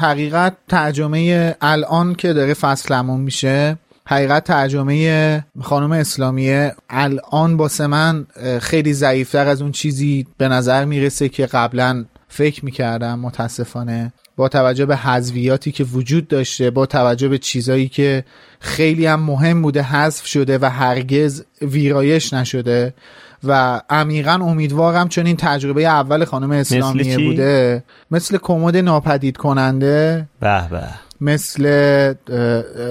[0.01, 3.77] حقیقت ترجمه الان که داره فصلمون میشه
[4.07, 8.27] حقیقت ترجمه خانم اسلامیه الان باسه من
[8.61, 14.13] خیلی ضعیفتر از اون چیزی به نظر می‌رسه که قبلا فکر می‌کردم متاسفانه.
[14.37, 18.25] با توجه به حذویاتی که وجود داشته با توجه به چیزایی که
[18.61, 22.95] خیلی هم مهم بوده حذف شده و هرگز ویرایش نشده.
[23.45, 30.69] و عمیقا امیدوارم چون این تجربه اول خانم اسلامیه بوده مثل کمد ناپدید کننده به
[30.71, 30.89] به.
[31.25, 31.65] مثل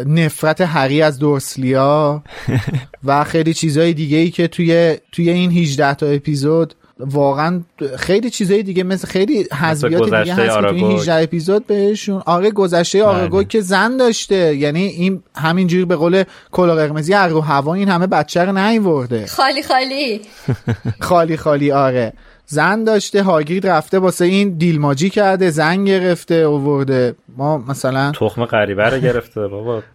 [0.05, 2.23] نفرت هری از دورسلیا
[3.05, 7.61] و خیلی چیزهای دیگه ای که توی توی این 18 تا اپیزود واقعا
[7.97, 13.03] خیلی چیزای دیگه مثل خیلی حذفیات دیگه هست که توی 18 اپیزود بهشون آره گذشته
[13.03, 13.45] آراگو بله.
[13.45, 14.55] که زن داشته.
[14.55, 19.25] یعنی این همینجوری به قول کلا قرمزی رو هوا این همه بچه رو نیورده.
[19.27, 20.21] خالی خالی.
[20.99, 22.13] خالی خالی آره.
[22.45, 28.83] زن داشته هاگرید رفته واسه این دیلماجی کرده زن گرفته اوورده ما مثلا تخم غریبه
[28.83, 29.83] رو گرفته بابا.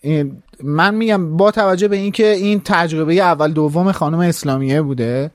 [0.00, 5.30] این من میگم با توجه به اینکه این تجربه اول دوم خانم اسلامیه بوده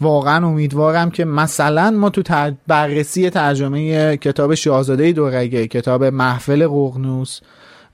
[0.00, 2.22] واقعا امیدوارم که مثلا ما تو
[2.66, 7.40] بررسی ترجمه کتاب شاهزاده دورگه کتاب محفل قغنوس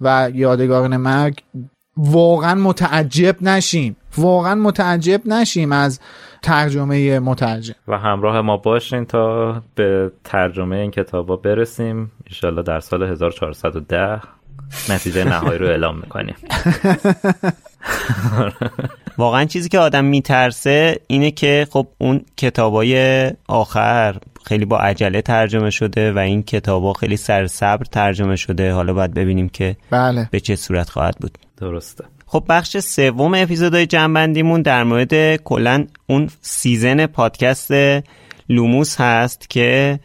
[0.01, 1.43] و یادگاران مرگ
[1.97, 3.97] واقعا متعجب نشیم.
[4.19, 6.01] واقعا متعجب نشیم از
[6.43, 7.75] ترجمه مترجم.
[7.89, 12.13] و همراه ما باشین تا به ترجمه این کتابا برسیم.
[12.27, 14.21] انشالله در سال 1410
[14.91, 16.35] نتیجه نهایی رو اعلام می‌کنیم.
[19.19, 25.71] واقعا چیزی که آدم میترسه اینه که خب اون کتابای آخر خیلی با عجله ترجمه
[25.71, 28.73] شده و این کتابا خیلی سر صبر ترجمه شده.
[28.73, 30.29] حالا باید ببینیم که بله.
[30.31, 31.39] به چه صورت خواهد بود.
[31.57, 32.05] درسته.
[32.27, 37.71] خب بخش سوم اپیزودهای جمع‌بندیمون در مورد کلا اون season پادکست
[38.49, 39.99] لوموس هست که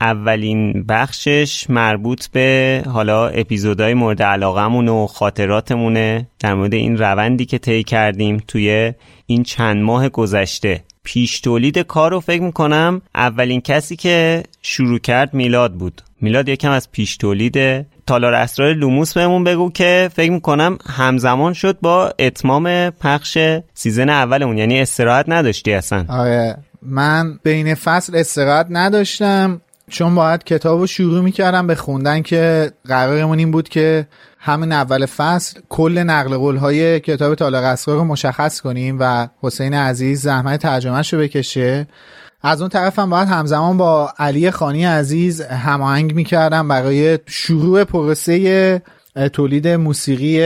[0.00, 6.28] اولین بخشش مربوط به حالا اپیزودهای مورد علاقمون و خاطراتمونه.
[6.38, 8.92] در مورد این روندی که طی کردیم توی
[9.26, 10.84] این چند ماه گذشته.
[11.02, 16.02] پیش تولید کار رو فکر می‌کنم اولین کسی که شروع کرد میلاد بود.
[16.20, 21.78] میلاد یکم از پیش تولید تالار اسرار لوموس بهمون بگو که فکر می‌کنم همزمان شد
[21.82, 23.38] با اتمام پخش
[23.74, 24.58] سیزن اولمون.
[24.58, 26.04] یعنی استراحت نداشتی اصلا.
[26.08, 26.56] آره.
[26.82, 29.60] من بین فصل استراحت نداشتم.
[29.90, 34.06] چون باید کتاب رو شروع می‌کردم به خوندن که قرارمون این بود که
[34.38, 39.74] همین اول فصل کل نقل قول های کتاب تالار اسرار رو مشخص کنیم و حسین
[39.74, 41.86] عزیز زحمت ترجمهش رو بکشه.
[42.42, 48.82] از اون طرف هم باید همزمان با علی خانی عزیز هماهنگ می‌کردم برای شروع پروسه
[49.32, 50.40] تولید موسیقی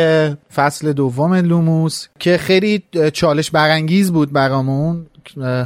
[0.54, 2.82] فصل دوم لوموس که خیلی
[3.12, 5.06] چالش برانگیز بود برامون.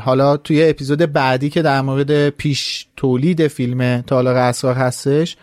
[0.00, 5.36] حالا توی اپیزود بعدی که در مورد پیش تولید فیلم تالار اسرار هستش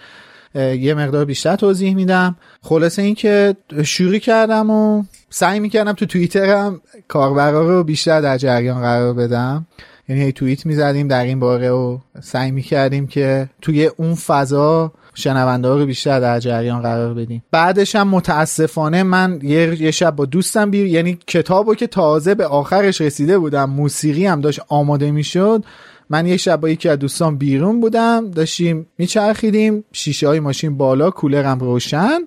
[0.56, 2.36] یه مقدار بیشتر توضیح میدم.
[2.62, 8.82] خلاصه این که شروع کردم و سعی می‌کردم تو توییترم کاربرا رو بیشتر در جریان
[8.82, 9.66] قرار بدم.
[10.10, 15.68] یعنی هی توییت می‌زدیم در این باره و سعی می‌کردیم که توی اون فضا شنونده
[15.68, 17.44] رو بیشتر در جریان قرار بدیم.
[17.52, 22.46] بعدش هم متاسفانه من یه, یه شب با دوستم بیر یعنی کتابو که تازه به
[22.46, 25.64] آخرش رسیده بودم موسیقی هم داشت آماده می‌شد
[26.10, 31.12] من یه شب با یکی از دوستان بیرون بودم داشتیم میچرخیدیم شیشه های ماشین بالا
[31.12, 32.20] کولرم روشن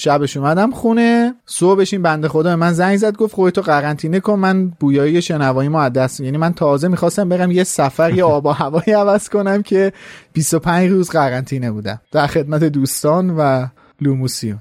[0.00, 1.34] شبش اومدم خونه.
[1.46, 5.82] صبحش این بنده خدا من زنگ زد گفت خودتو قرنطینه کن من بویایی شنوایی ما
[5.82, 9.62] از دست یعنی من تازه می‌خواستم برم یه سفر یه آب و هوایی عوض کنم
[9.62, 9.92] که
[10.32, 12.00] 25 روز قرنطینه بودم.
[12.12, 13.66] در خدمت دوستان و
[14.00, 14.58] لوموسیون.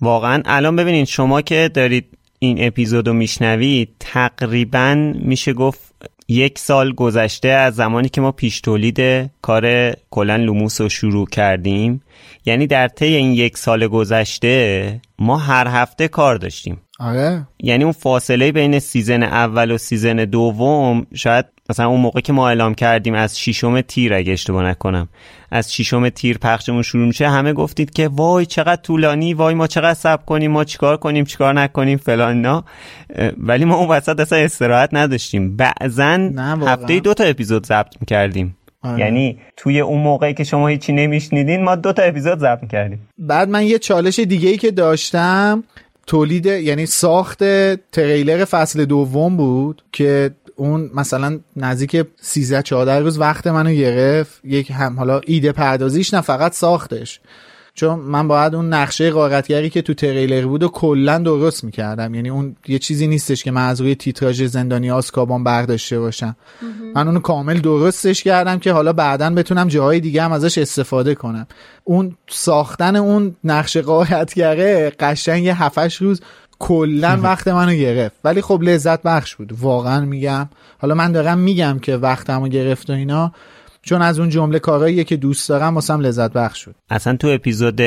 [0.00, 2.04] واقعا الان ببینید شما که دارید
[2.38, 5.80] این اپیزود رو میشنوید تقریبا میشه گفت
[6.32, 12.02] یک سال گذشته از زمانی که ما پیش تولید کار کلن لوموس رو شروع کردیم
[12.44, 16.80] یعنی در طی این یک سال گذشته ما هر هفته کار داشتیم.
[17.00, 17.46] آره.
[17.60, 22.48] یعنی اون فاصله بین season اول و season دوم شاید مثلا اون موقع که ما
[22.48, 25.08] اعلام کردیم از ششم تیر اگه اشتباه نکنم
[25.50, 29.94] از ششم تیر پخشمون شروع میشه همه گفتید که وای چقدر طولانی وای ما چقدر
[29.94, 32.62] صبر کنیم ما چیکار کنیم چیکار نکنیم فلان نه
[33.36, 35.56] ولی ما اون وسط اصلا استراحت نداشتیم.
[35.56, 36.30] بعضا
[36.66, 38.56] هفته دو تا اپیزود ضبط می‌کردیم.
[38.82, 39.00] آره.
[39.00, 43.48] یعنی توی اون موقعی که شما هیچی نمیشنیدین ما دو تا اپیزود ضبط کردیم بعد
[43.48, 45.64] من یه چالش دیگه ای که داشتم
[46.06, 47.38] تولید یعنی ساخت
[47.92, 54.40] تریلر فصل دوم بود که اون مثلا نزدیک 13 14 روز وقت منو گرفت.
[54.44, 57.20] یک هم حالا ایده پردازیش نه فقط ساختش.
[57.74, 62.14] چون من باید اون نقشه قارتگری که تو تریلر بود و کلا درست می‌کردم.
[62.14, 66.36] یعنی اون یه چیزی نیستش که من از روی تیتراژ زندانی آسکابان برداشته باشم.
[66.94, 71.46] من اونو کامل درستش کردم که حالا بعدا بتونم جاهای دیگه هم ازش استفاده کنم.
[71.84, 76.20] اون ساختن اون نقشه قارتگره قشنگ یه هفتش روز
[76.62, 78.16] کلا وقت منو گرفت.
[78.24, 79.52] ولی خب لذت بخش بود.
[79.60, 80.48] واقعا میگم.
[80.78, 83.32] حالا من دارم میگم که وقتمو گرفت و اینا.
[83.82, 87.80] چون از اون جمله کارهاییه که دوست دارم واسم لذت بخش شد اصلا تو اپیزود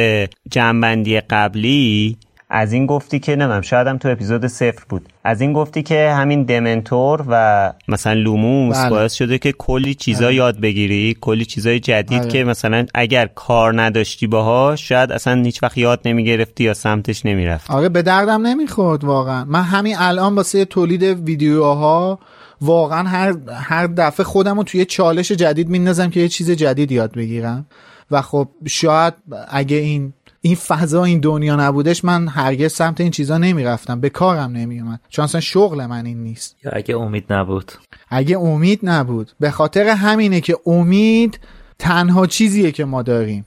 [0.51, 2.17] جنبندی قبلی
[2.57, 6.11] از این گفتی که نمیم شاید هم تو اپیزود صفر بود از این گفتی که
[6.11, 8.89] همین دمنتور و مثلا لوموس بله.
[8.89, 10.35] باعث شده که کلی چیزا بله.
[10.35, 12.31] یاد بگیری کلی چیزای جدید بله.
[12.31, 17.71] که مثلا اگر کار نداشتی باهاش شاید اصلا هیچ وقت یاد نمی‌گرفتی یا سمتش نمی‌رفت
[17.71, 22.19] آره به دردم نمی‌خورد واقعا من همین الان واسه تولید ویدیوها
[22.61, 27.13] واقعا هر هر دفعه خودم رو توی چالش جدید میندازم که یه چیز جدید یاد
[27.13, 27.65] بگیرم
[28.11, 29.13] و خب شاید
[29.49, 30.13] اگه این
[30.45, 33.99] این فضا این دنیا نبودش من هرگز سمت این چیزا نمی‌رفتم.
[33.99, 36.55] به کارم نمیومد چون اصلا شغل من این نیست.
[36.63, 37.71] یا اگه امید نبود؟
[38.09, 39.31] اگه امید نبود.
[39.39, 41.39] به خاطر همینه که امید
[41.79, 43.45] تنها چیزیه که ما داریم.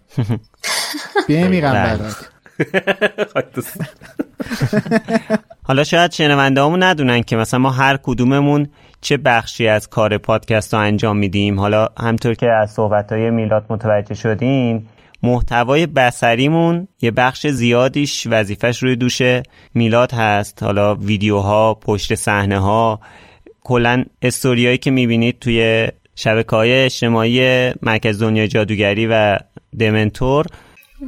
[1.29, 2.29] بمیرم برات.
[5.69, 8.69] حالا شاید شنونده همون ندونن که مثلا ما هر کدوممون
[9.01, 11.61] چه بخشی از کار پادکست رو انجام میدیم.
[11.61, 14.87] حالا همطور که از صحبت های میلاد متوجه شدین
[15.23, 19.23] محتوای بسریمون یه بخش زیادیش وظیفش روی دوش
[19.75, 20.63] میلاد هست.
[20.63, 23.01] حالا ویدیوها پشت صحنه ها
[23.61, 29.39] کلا استوریایی که می‌بینید توی شبکه های اجتماعی مرکز دنیای جادوگری و
[29.79, 30.47] دمنتور.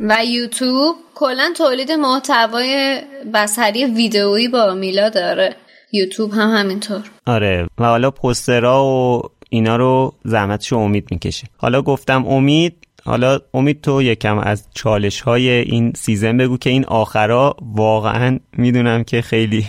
[0.09, 3.01] و یوتیوب کلا تولید محتوای
[3.35, 5.57] بسری ویدئویی با میلا داره.
[5.93, 7.03] یوتیوب هم همینطور.
[7.27, 7.67] آره.
[7.79, 11.47] و حالا پسترا و اینا رو زحمتشو امید می‌کشه.
[11.57, 16.85] حالا گفتم امید حالا امید تو یکم از چالش های این سیزن بگو که این
[16.85, 19.67] آخرا واقعا می‌دونم که خیلی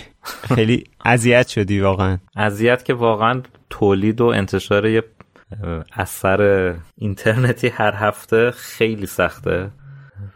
[0.56, 2.18] خیلی اذیت شدی واقعا.
[2.36, 5.04] اذیت که واقعا تولید و انتشار یه
[5.94, 9.72] اثر اینترنتی هر هفته خیلی سخته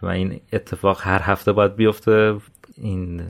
[0.02, 2.36] و این اتفاق هر هفته باید بیفته.
[2.78, 3.22] این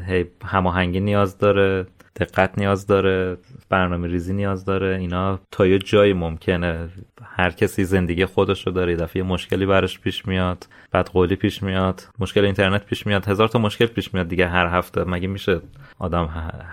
[0.46, 1.86] هماهنگی نیاز داره
[2.16, 3.38] دقت نیاز داره
[3.70, 6.90] برنامه ریزی نیاز داره اینا تا یه جایی ممکنه.
[7.38, 12.02] هر کسی زندگی خودش رو داره دفعه مشکلی براش پیش میاد بعد قولی پیش میاد
[12.20, 15.04] مشکل اینترنت پیش میاد هزار تا مشکل پیش میاد دیگه هر هفته.
[15.04, 15.62] مگه میشه
[16.00, 16.26] آدم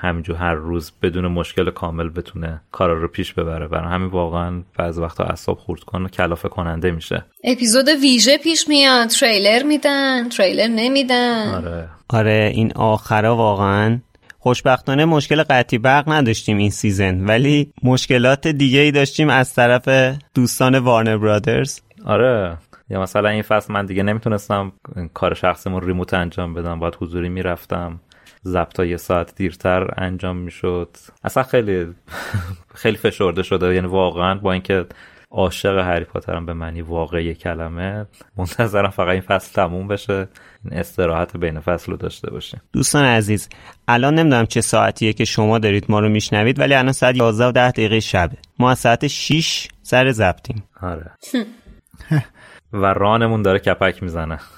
[0.03, 4.99] همینجور هر روز بدون مشکل کامل بتونه کارا رو پیش ببره؟ برای همین واقعا بعض
[4.99, 7.25] وقتا اعصاب خورد کنه کلافه کننده میشه.
[7.45, 9.09] اپیزود ویژه پیش میاد.
[9.09, 11.55] تریلر میدن تریلر نمیدن.
[11.55, 11.89] آره.
[12.09, 13.99] آره این آخرا واقعا
[14.43, 20.79] خوشبختانه مشکل قطعی برق نداشتیم این season ولی مشکلات دیگه ای داشتیم از طرف دوستان
[20.79, 22.57] وارنر برادرز آره
[22.91, 24.73] یا مثلا این فصل من دیگه نمی‌تونستم
[25.15, 28.01] کار شخصمون ریموت انجام بدم باید حضوری می‌رفتم.
[28.45, 30.89] ضبط یه ساعت دیرتر انجام می‌شد.
[31.25, 31.87] اصلا خیلی
[32.83, 34.87] خیلی فشرده شده یعنی واقعا با اینکه
[35.33, 38.07] عاشق هری پاترم به معنی واقعی کلمه
[38.37, 40.29] منتظرم فقط این فصل تموم بشه
[40.65, 43.49] این استراحت بین فصل رو داشته باشه دوستان عزیز
[43.89, 47.53] الان نمی‌دونم چه ساعتیه که شما دارید ما رو میشنوید ولی الان ساعت 11 و
[47.53, 48.37] 10 دقیقه شبه.
[48.59, 51.11] ما از ساعت 6 سر زبطیم آره.
[52.73, 54.39] و رانمون داره کپک می‌زنه.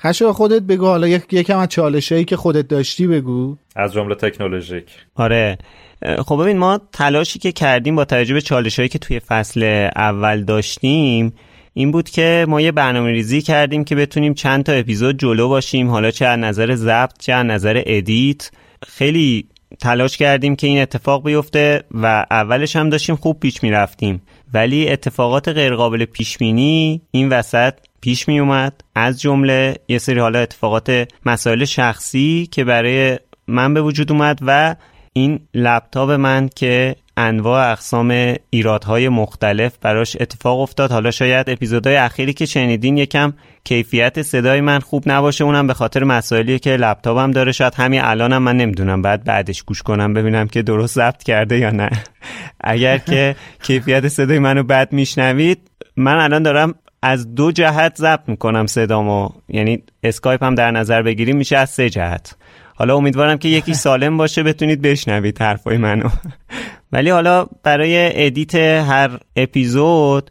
[0.00, 3.56] خشو خودت بگو حالا یکم از چالشایی که خودت داشتی بگو.
[3.76, 5.06] از جمله تکنولوژیک.
[5.14, 5.58] آره.
[6.02, 11.32] خب ببین ما تلاشی که کردیم با توجه به چالشهایی که توی فصل اول داشتیم
[11.74, 15.90] این بود که ما یه برنامه ریزی کردیم که بتونیم چند تا اپیزود جلو باشیم.
[15.90, 18.50] حالا چه از نظر ضبط چه از نظر ادیت.
[18.88, 19.48] خیلی
[19.80, 24.22] تلاش کردیم که این اتفاق بیفته و اولش هم داشتیم خوب پیش می‌رفتیم.
[24.54, 30.38] ولی اتفاقات غیرقابل پیش بینی این وسط پیش می اومد از جمله یه سری حالا
[30.38, 34.76] اتفاقات مسائل شخصی که برای من به وجود اومد و
[35.16, 40.92] این لپتاپ من که انواع اقسام ایرادهای مختلف براش اتفاق افتاد.
[40.92, 43.32] حالا شاید اپیزودهای اخیری که شنیدین یکم
[43.64, 45.44] کیفیت صدای من خوب نباشه.
[45.44, 47.52] اونم به خاطر مسائلی که لپتاپم داره.
[47.52, 49.02] شاید همین الانم من نمی‌دونم.
[49.02, 51.90] بعد بعدش گوش کنم ببینم که درست ضبط کرده یا نه.
[52.60, 55.58] اگر که کیفیت صدای منو بد میشنوید
[55.96, 59.28] من الان دارم از دو جهت ضبط می‌کنم صدامو.
[59.48, 62.36] یعنی اسکایپ هم در نظر بگیریم میشه از سه جهت.
[62.78, 66.08] حالا امیدوارم که یکی سالم باشه بتونید بشنوید حرفای منو.
[66.92, 70.30] ولی حالا برای edit هر اپیزود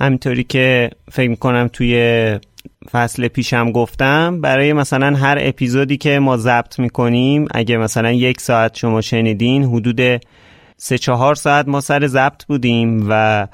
[0.00, 2.38] همینطوری که فکر کنم توی
[2.90, 8.76] فصل پیشم گفتم برای مثلا هر اپیزودی که ما ضبط می‌کنیم اگه مثلا یک ساعت
[8.76, 10.20] شما شنیدین حدود
[10.76, 13.46] سه چهار ساعت ما سر ضبط بودیم و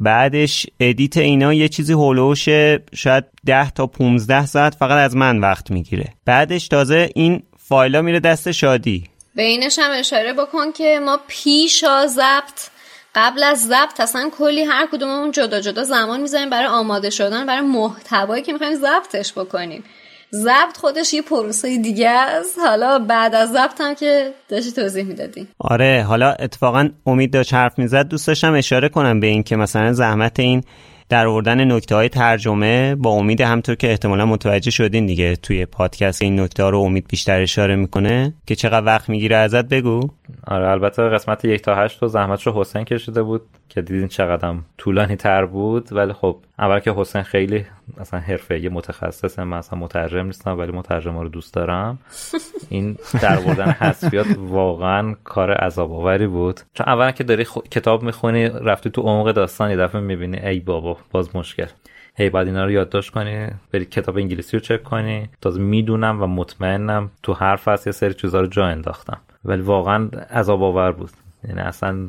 [0.00, 2.48] بعدش ادیت اینا یه چیزی هولوش
[2.94, 6.04] شاید 10 تا 15 ساعت فقط از من وقت می‌گیره.
[6.24, 7.42] بعدش تازه این
[7.72, 9.04] فایلا میره دست شادی.
[9.34, 12.70] به اینش هم اشاره بکن که ما پیش ضبط
[13.14, 17.60] قبل از ضبط اصلا کلی هر کدوممون جدا جدا زمان می‌ذاریم برای آماده شدن برای
[17.60, 19.84] محتوایی که می‌خوایم ضبطش بکنیم.
[20.32, 22.58] ضبط خودش یه پروسه دیگه است.
[22.58, 25.46] حالا بعد از ضبط هم که داشتی توضیح می‌دادی.
[25.58, 28.08] آره حالا اتفاقا امید داشت حرف می‌زد.
[28.08, 30.64] دوست داشتم اشاره کنم به این که مثلا زحمت این
[31.12, 36.22] در آوردن نکته های ترجمه با امید همطور که احتمالا متوجه شدین دیگه توی پادکست
[36.22, 40.08] این نکته رو امید بیشتر اشاره می‌کنه که چقدر وقت می‌گیره ازت بگو؟
[40.46, 43.42] آره البته قسمت یک تا هشت رو زحمت رو حسین کشیده بود.
[43.74, 45.92] که دیدین چقدر طولانی تر بود.
[45.92, 47.66] ولی خب اول که حسین خیلی
[48.00, 51.98] اصلا حرفه یه متخصص من اصلا مترجم نیستم ولی مترجم رو دوست دارم.
[52.68, 56.60] این در بردن حذفیات واقعا کار عذاب آوری بود.
[56.74, 60.96] چون اول که داری کتاب می‌خونی رفتی تو عمق داستان یه دفعه می‌بینی ای بابا
[61.10, 61.66] باز مشکل.
[62.14, 65.28] هی بعد اینا رو یادداشت کنی بری کتاب انگلیسی رو چک کنی.
[65.40, 69.20] تازه می‌دونم و مطمئنم تو هر فصل یه سری چیزا رو جا انداختم.
[69.44, 71.10] ولی واقعا عذاب آور بود.
[71.48, 72.08] یعنی اصلا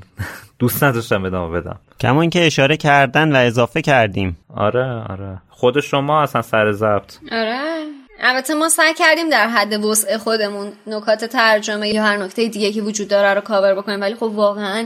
[0.63, 1.79] دوست نداشتم ادامه بدم.
[1.99, 4.37] کما اینکه اشاره کردن و اضافه کردیم.
[4.55, 5.41] آره آره.
[5.49, 7.17] خود شما اصلا سر ضبط.
[7.31, 7.59] آره.
[8.19, 12.81] البته ما سعی کردیم در حد وسع خودمون نکات ترجمه یا هر نکته دیگه که
[12.81, 14.85] وجود داره رو کاور بکنیم ولی خب واقعا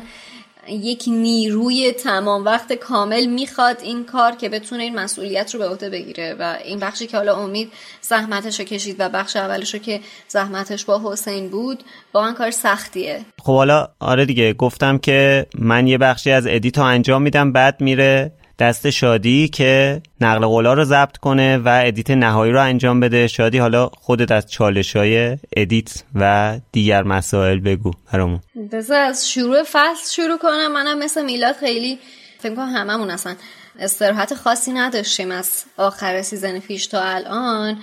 [0.69, 5.89] یک نیروی تمام وقت کامل می‌خواد این کار که بتونه این مسئولیت رو به عهده
[5.89, 7.71] بگیره و این بخشی که حالا امید
[8.01, 11.83] زحمتش رو کشید و بخش اولش رو که زحمتش با حسین بود
[12.13, 13.19] واقعا کار سختیه.
[13.43, 18.31] خب حالا آره دیگه گفتم که من یه بخشی از ادیت انجام میدم بعد میره
[18.59, 23.27] دست شادی که نقل قولا رو ضبط کنه و edit نهایی رو انجام بده.
[23.27, 28.39] شادی حالا خودت از چالش های edit و دیگر مسائل بگو برامون.
[28.71, 30.71] بذار از شروع فصل شروع کنم.
[30.73, 31.99] منم مثل میلاد خیلی
[32.39, 33.35] فکر کنم هممون اصلا
[33.79, 37.77] استراحت خاصی نداشتیم از آخر season پیش تا الان.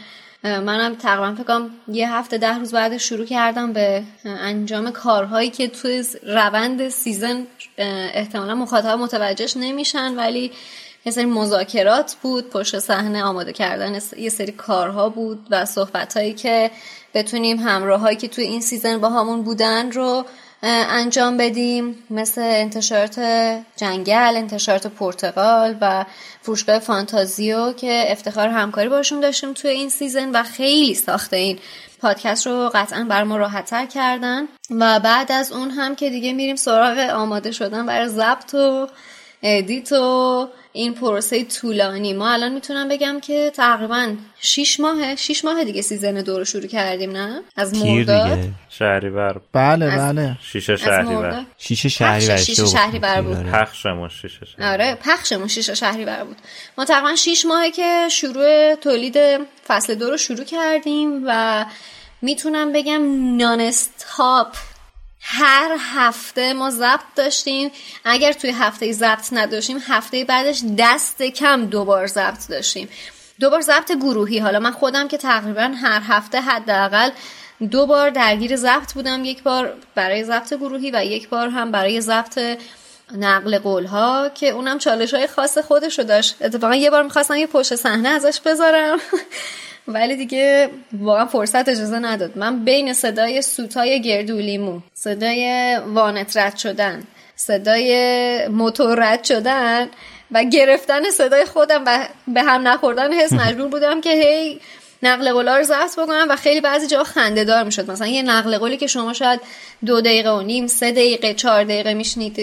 [0.44, 5.68] منم تقریبا فکر کنم یه هفته ده روز بعد شروع کردم به انجام کارهایی که
[5.68, 7.46] توی روند season
[7.78, 10.52] احتمالا مخاطب متوجهش نمیشن ولی
[11.06, 16.70] یه سری مذاکرات بود پشت صحنه آماده کردن یه سری کارها بود و صحبت که
[17.14, 20.24] بتونیم همراهایی که توی این season باهامون بودن رو
[20.66, 23.20] انجام بدیم مثل انتشارات
[23.76, 26.04] جنگل انتشارات پرتقال و
[26.42, 31.58] فروشگاه فانتازیو که افتخار همکاری باشون داشتیم توی این season و خیلی ساختن این
[32.00, 34.48] پادکست رو قطعا بر ما راحتتر کردن.
[34.70, 38.88] و بعد از اون هم که دیگه میریم سراغ آماده شدن برای ضبط و
[39.42, 42.12] edit و این پروسه طولانی.
[42.12, 46.66] ما الان می‌تونم بگم که تقریبا 6 ماه 6 ماه دیگه season دو رو شروع
[46.66, 48.38] کردیم نه؟ از مرداد
[48.68, 49.40] شهریور.
[49.52, 50.36] بله بله.
[50.42, 51.44] شیشه شهریور.
[51.58, 53.36] شیشه شهریور شیشه شهریور بود.
[53.36, 54.72] پخشمون شیشه شهریور.
[54.72, 56.36] آره پخشمون شیشه شهریور بود.
[56.78, 59.16] ما تقریبا 6 ماهه که شروع تولید
[59.66, 61.64] فصل دو رو شروع کردیم و
[62.22, 64.56] می‌تونم بگم nonstop
[65.26, 67.70] هر هفته ما ضبط داشتیم.
[68.04, 72.88] اگر توی هفته ضبط نداشتیم هفته بعدش دست کم دوبار ضبط داشتیم.
[73.40, 74.38] دوبار ضبط گروهی.
[74.38, 77.10] حالا من خودم که تقریبا هر هفته حداقل
[77.70, 79.24] دو بار درگیر ضبط بودم.
[79.24, 82.40] یک بار برای ضبط گروهی و یک بار هم برای ضبط
[83.16, 86.36] نقل قول ها که اونم چالش های خاص خودش رو داشت.
[86.40, 88.98] اتفاقا یه بار می‌خواستم یه پشت صحنه ازش بذارم.
[89.88, 92.38] ولی دیگه واقعا فرصت اجازه نداد.
[92.38, 97.02] من بین صدای سوتای گردولیمو صدای وانت رد شدن
[97.36, 99.88] صدای موتور رد شدن
[100.30, 104.60] و گرفتن صدای خودم و به هم نخوردن حس مجبور بودم که هی
[105.02, 107.90] نقل قولا رو ضبط بکنم و خیلی بعضی جا خنده دار می‌شد.
[107.90, 109.40] مثلا یه نقل قولی که شما شاید
[109.86, 111.94] دو دقیقه و نیم سه دقیقه چهار دقیقه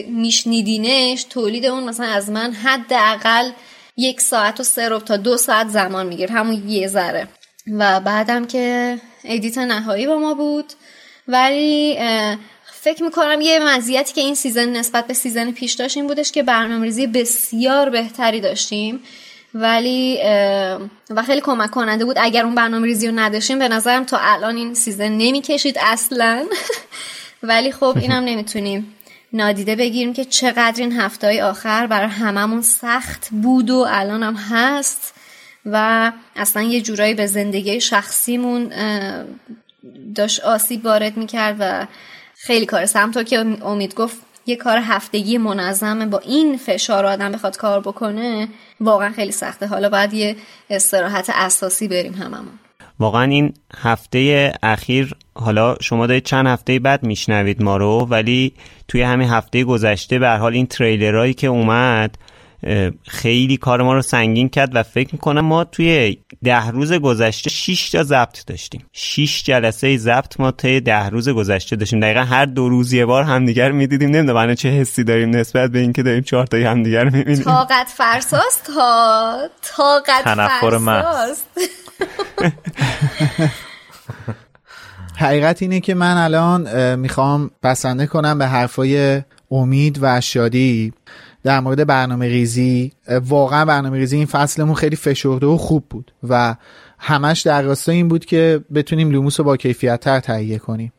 [0.08, 3.50] میشنیدینش تولید اون مثلا از من حداقل
[3.98, 6.34] یک ساعت و سه تا دو ساعت زمان می‌گیره.
[6.34, 7.28] همون یه ذره.
[7.68, 10.74] و بعدم که ادیت نهایی با ما بود.
[11.28, 11.98] ولی
[12.66, 16.44] فکر می‌کنم یه مزیتی که این season نسبت به season پیش داشت این بودش که
[16.44, 19.00] برنامه ریزی بسیار بهتری داشتیم.
[19.54, 20.20] ولی
[21.10, 22.18] و خیلی کمک کننده بود.
[22.20, 26.46] اگر اون برنامه ریزی رو نداشتیم به نظرم تا الان این season نمی‌کشید اصلا.
[27.44, 28.96] ولی خب اینم نمی‌تونیم.
[29.34, 34.36] نادیده بگیریم که چقدر این هفته های آخر برای هممون سخت بود و الان هم
[34.36, 35.14] هست
[35.66, 38.72] و اصلا یه جورایی به زندگی شخصیمون
[40.16, 41.88] داشت آسیب وارد می‌کرد و
[42.36, 47.58] خیلی کار همطور که امید گفت یه کار هفتگی منظمه با این فشار آدم بخواد
[47.58, 48.48] کار بکنه
[48.80, 49.68] واقعا خیلی سخته.
[49.68, 50.36] حالا باید یه
[50.70, 52.60] استراحت اساسی بریم هممون.
[53.02, 58.54] واقعا این هفته اخیر حالا شما دارید چند هفته بعد میشنوید ما رو ولی
[58.88, 62.18] توی همین هفته گذشته به حال این تریلرهایی که اومد
[63.08, 67.90] خیلی کار ما رو سنگین کرد و فکر می‌کنم ما توی ده روز گذشته 6
[67.90, 68.86] تا ضبط داشتیم.
[68.94, 72.00] 6 جلسه ضبط ما توی ده روز گذشته داشتیم.
[72.00, 74.10] دقیقا هر دو روز یه بار همدیگر می‌دیدیم.
[74.10, 77.44] نمی‌دونم چه حسی داریم نسبت به اینکه داریم چهار تایی همدیگر می‌بینیم.
[77.44, 80.24] طاقت فرساست؟ ها طاقت
[80.62, 81.48] فرساست.
[85.18, 89.22] حقیقت اینه که من الان می‌خوام بسنده کنم به حرفای
[89.52, 90.94] امید و شادی.
[91.44, 92.92] در مورد برنامه ریزی
[93.26, 96.56] واقعا برنامه ریزی این فصلمون خیلی فشرده و خوب بود و
[97.00, 100.94] همش در راستای این بود که بتونیم لوموس رو با کیفیت تر تهیه کنیم.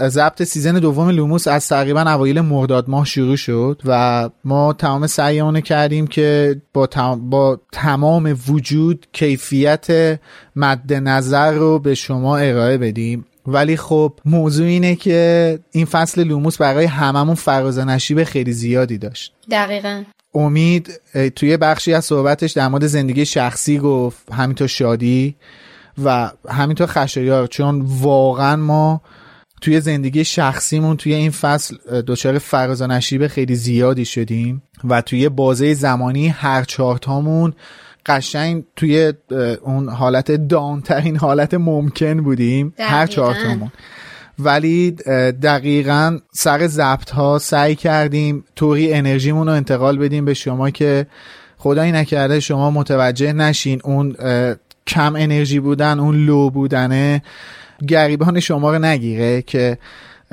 [0.00, 5.60] ضبط season دوم لوموس از تقریبا اوایل مرداد ماه شروع شد و ما تمام سعیمون
[5.60, 10.20] کردیم که با, با تمام وجود کیفیت
[10.56, 13.24] مد نظر رو به شما ارائه بدیم.
[13.46, 19.32] ولی خب موضوع اینه که این فصل لوموس برای هممون فراز نشیب خیلی زیادی داشت.
[19.50, 20.04] دقیقا.
[20.34, 21.00] امید
[21.36, 25.36] توی بخشی از صحبتش در مورد زندگی شخصی گفت همینطور شادی
[26.04, 29.02] و همینطور خشایار چون واقعا ما
[29.60, 31.76] توی زندگی شخصیمون توی این فصل
[32.06, 37.52] دچار فراز نشیب خیلی زیادی شدیم و توی بازه زمانی هر چهارتامون
[38.06, 39.12] قشنگ توی
[39.62, 42.74] اون حالت دانترین حالت ممکن بودیم.
[42.78, 43.72] هر چهار تامون
[44.38, 44.90] ولی
[45.42, 51.06] دقیقا سر ضبط ها سعی کردیم طوری انرژیمون رو انتقال بدیم به شما که
[51.56, 54.16] خدایی نکرده شما متوجه نشین اون
[54.86, 57.22] کم انرژی بودن اون لو بودنه
[57.88, 59.78] گریبان شما رو نگیره که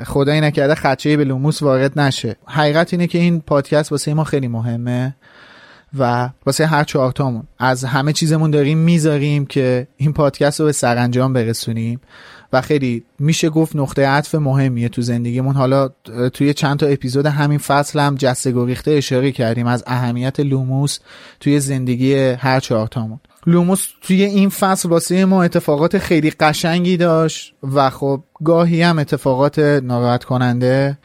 [0.04, 2.36] خدایی نکرده خدچه به لوموس وارد نشه.
[2.46, 5.16] حقیقت اینه که این پادکست واسه ما خیلی مهمه.
[5.98, 11.32] و واسه هر چهارتامون از همه چیزمون داریم می‌ذاریم که این پادکست رو به سرانجام
[11.32, 12.00] برسونیم.
[12.52, 15.54] و خیلی میشه گفت نقطه عطف مهمیه تو زندگیمون.
[15.54, 15.88] حالا
[16.32, 20.98] توی چند تا اپیزود همین فصل هم جسته گریخته اشاره کردیم از اهمیت لوموس
[21.40, 27.90] توی زندگی هر چهارتامون لوموس توی این فصل واسه ما اتفاقات خیلی قشنگی داشت و
[27.90, 30.98] خب گاهی هم اتفاقات ناراحت کننده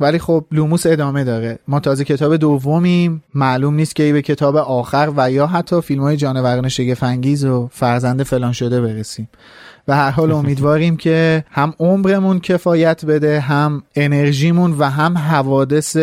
[0.00, 1.58] ولی خب لوموس ادامه داره.
[1.68, 3.22] ما تازه کتاب دومیم.
[3.34, 7.68] معلوم نیست که کی به کتاب آخر و یا حتی فیلم های جانوران شگفت‌انگیز و
[7.72, 9.28] فرزند نفرین شده برسیم.
[9.88, 15.96] و هر حال امیدواریم که هم عمرمون کفایت بده هم انرژیمون و هم حوادث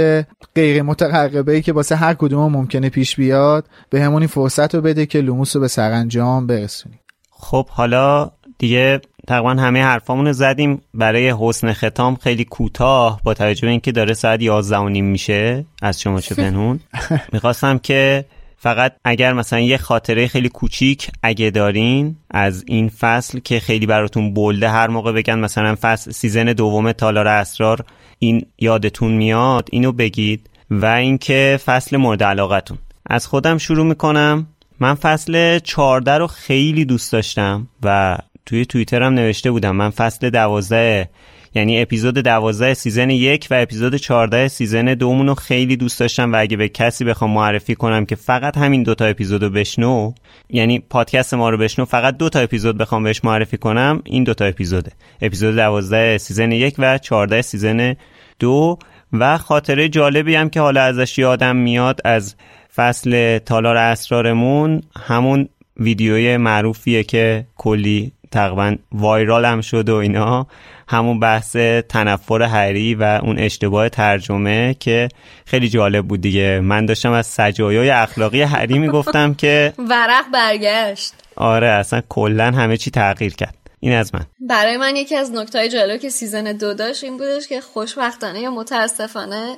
[0.55, 5.05] غیر مترقبه ای که واسه هر کدوم ممکنه پیش بیاد بهمون این فرصت رو بده
[5.05, 6.99] که لوموس رو به سرانجام برسونیم.
[7.31, 10.81] خب حالا دیگه تقریبا همه حرفامون رو زدیم.
[10.93, 15.65] برای حسن ختام خیلی کوتاه با توجه به اینکه داره ساعت 11 و نیم میشه.
[15.81, 16.79] از شما چه پنهون.
[17.33, 18.25] می‌خواستم که
[18.57, 24.33] فقط اگر مثلا یه خاطره خیلی کوچیک اگه دارین از این فصل که خیلی براتون
[24.34, 27.85] bold ه هر موقع بگن مثلا فصل season دوم تالار اسرار
[28.19, 30.49] این یادتون میاد اینو بگید.
[30.71, 32.77] و اینکه فصل مورد علاقتون.
[33.05, 34.47] از خودم شروع می‌کنم.
[34.79, 39.75] من فصل 14 رو خیلی دوست داشتم و توی توییترم نوشته بودم.
[39.75, 41.09] من فصل دوازده
[41.55, 46.39] یعنی اپیزود دوازده season یک و اپیزود چارده season دومون رو خیلی دوست داشتم و
[46.39, 50.11] اگه به کسی بخوام معرفی کنم که فقط همین دوتا اپیزود رو بشنو
[50.49, 54.91] یعنی پادکست ما رو بشنو فقط دوتا اپیزود بخوام بهش معرفی کنم این دوتا اپیزوده.
[55.21, 57.95] اپیزود دوازده season یک و چارده season
[58.39, 58.77] دو
[59.13, 62.35] و خاطره جالبی هم که حالا ازش یادم میاد از
[62.75, 70.47] فصل تالار اسرارمون همون ویدیوی معروفیه که کلی تقریبا viral هم شد و اینا.
[70.88, 71.55] همون بحث
[71.89, 75.10] تنفر هری و اون اشتباه ترجمه که
[75.45, 76.60] خیلی جالب بود دیگه.
[76.60, 81.14] من داشتم از سجایای اخلاقی هری می‌گفتم که ورق برگشت.
[81.35, 83.57] آره اصلا کلا همه چی تغییر کرد.
[83.80, 84.26] این از من.
[84.49, 88.51] برای من یکی از نکتهای جالب که season دو داشت این بودش که خوشبختانه یا
[88.51, 89.57] متاسفانه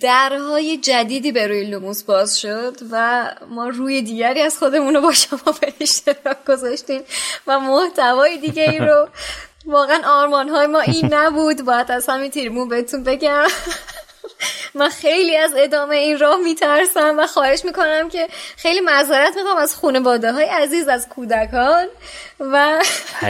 [0.00, 5.12] درهای جدیدی به روی لوموس باز شد و ما روی دیگری از خودمون رو با
[5.12, 7.02] شما به اشتراک گذاشتیم
[7.46, 9.08] و محتوای دیگه ای رو.
[9.66, 11.64] واقعا آرمان های ما این نبود.
[11.64, 13.46] باید از همین تریبون بهتون بگم.
[14.74, 19.76] من خیلی از ادامه این راه میترسم و خواهش می‌کنم که خیلی معذرت می‌خوام از
[19.76, 21.86] خانواده های عزیز از کودکان
[22.40, 22.82] و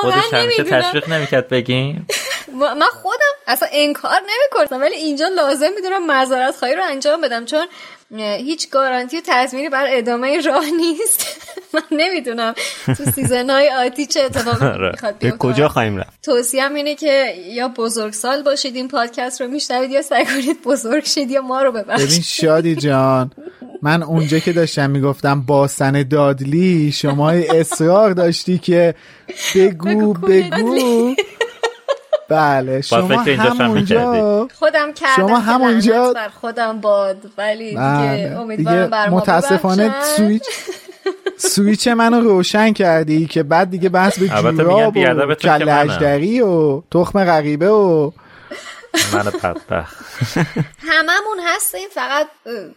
[0.00, 2.06] خودش همیشه تشویق نمی‌کرد بگیم؟
[2.80, 4.80] من خودم اصلا انکار نمی‌کنم.
[4.80, 7.66] ولی اینجا لازم می‌دونم معذرت خواهی رو انجام بدم چون
[8.18, 11.26] هیچ گارانتی و تضمینی بر ادامه راه نیست.
[11.74, 12.54] من نمی‌دونم
[12.86, 14.90] تو سیزن های آتی چه اتفاقی آره.
[14.90, 19.48] می‌خواد به کجا خواهیم رفت؟ توصیه اینه که یا بزرگ سال باشید این پادکست رو
[19.48, 22.08] میشنوید یا سعی کنید بزرگ شید یا ما رو ببخشید.
[22.08, 23.30] ببین شادی جان
[23.82, 28.94] من اونجا که داشتم می‌گفتم باسن دادلی شما اصرار داشتی که
[29.54, 31.14] بگو بگو
[32.30, 38.36] بله شما همونجا خودم کردم شما همونجا بر خودم باد ولی دیگه بله.
[38.40, 40.42] امیدوارم بر متاسفانه سویچ
[41.38, 47.68] سویچ منو روشن کردی که بعد دیگه بحث به جوراب و کل و تخم غریبه
[47.68, 48.10] و
[49.12, 49.96] من بدبخت.
[50.78, 52.26] هممون هستیم فقط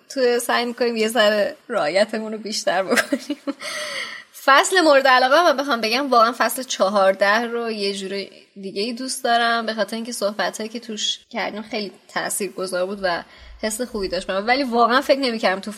[0.10, 3.38] تو سعی می‌کنیم یه ذره رایتمون رو بیشتر بکنیم.
[4.46, 8.30] فصل مورد علاقه من بخوام بگم واقعا فصل چهارده رو یه جوری
[8.62, 13.00] دیگه ای دوست دارم به خاطر اینکه صحبت که توش کردیم خیلی تأثیر گذار بود
[13.04, 13.24] و
[13.62, 15.72] حس خوبی داشت ولی واقعا فکر نمی‌کردم تو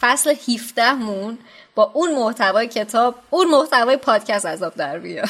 [0.00, 1.38] فصل 17 مون
[1.74, 5.28] با اون محتوای کتاب اون محتوای پادکست عذاب در بیاد.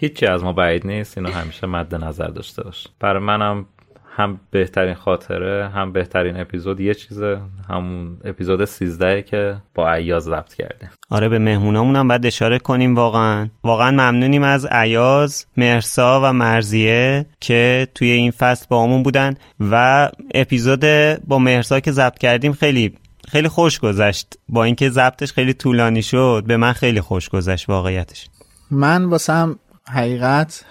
[0.00, 2.86] هیچی از ما بعید نیست اینو همیشه مد نظر داشته باش.
[3.00, 3.66] برای منم
[4.16, 6.80] هم بهترین خاطره هم بهترین اپیزود.
[6.80, 12.26] یه چیزه همون اپیزود 13 که با عیاز ضبط کرده آره به مهمونامون هم باید
[12.26, 13.48] اشاره کنیم واقعا.
[13.64, 20.10] واقعا ممنونیم از عیاز مرسا و مرزیه که توی این فصل با همون بودن و
[20.34, 20.84] اپیزود
[21.26, 22.94] با مرسا که ضبط کردیم خیلی
[23.28, 24.34] خیلی خوش گذشت.
[24.48, 28.28] با اینکه ضبطش خیلی طولانی شد به من خیلی خوش گذشت واقعیتش.
[28.70, 29.58] من واسم
[29.88, 30.64] حقیقت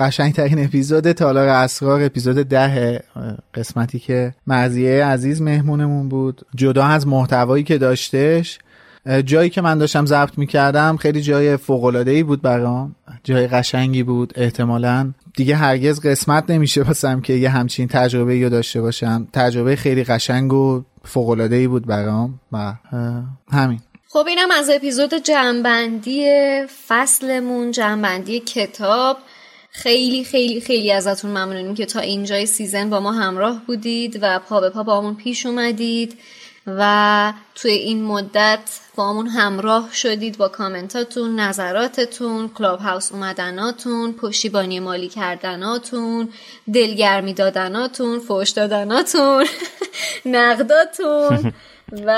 [0.00, 3.02] قشنگترین اپیزود تالار اسرار اپیزود ده
[3.54, 6.46] قسمتی که مرزیه عزیز مهمونمون بود.
[6.54, 8.58] جدا از محتوایی که داشتش
[9.24, 11.58] جایی که من داشتم ضبط می‌کردم خیلی جای
[12.06, 12.94] ای بود برام.
[13.24, 15.12] جای قشنگی بود احتمالا.
[15.36, 19.28] دیگه هرگز قسمت نمیشه باسم که یه همچین تجربه رو داشته باشم.
[19.32, 20.82] تجربه خیلی قشنگ و
[21.50, 22.74] ای بود برام و
[23.52, 23.80] همین.
[24.08, 26.28] خب اینم از اپیزود جمع‌بندی
[26.88, 29.16] فصلمون جمع‌بندی کتاب.
[29.70, 34.60] خیلی خیلی خیلی ازتون ممنونیم که تا اینجای season با ما همراه بودید و پا
[34.60, 36.18] به پا باهامون پیش اومدید
[36.66, 45.08] و توی این مدت باهامون همراه شدید با کامنتاتون نظراتتون کلاب هاوس اومدناتون پشتیبانی مالی
[45.08, 46.28] کردناتون
[46.74, 49.46] دلگرمی دادناتون فوش دادناتون
[50.24, 51.52] نقداتون
[52.06, 52.12] و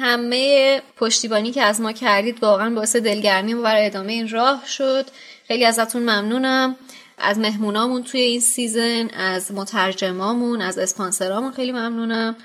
[0.00, 5.06] همه پشتیبانی که از ما کردید واقعا باعث دلگرمی و برای ادامه این راه شد.
[5.48, 6.76] خیلی ازتون ممنونم.
[7.18, 12.36] از مهمونامون توی این season از مترجمامون از اسپانسرامون خیلی ممنونم.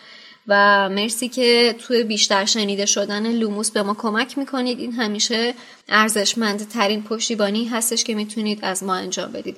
[0.47, 4.79] و مرسی که توی بیشتر شنیده شدن لوموس به ما کمک می‌کنید.
[4.79, 5.53] این همیشه
[5.89, 9.57] ارزشمند ترین پشتیبانی هستش که می‌تونید از ما انجام بدید.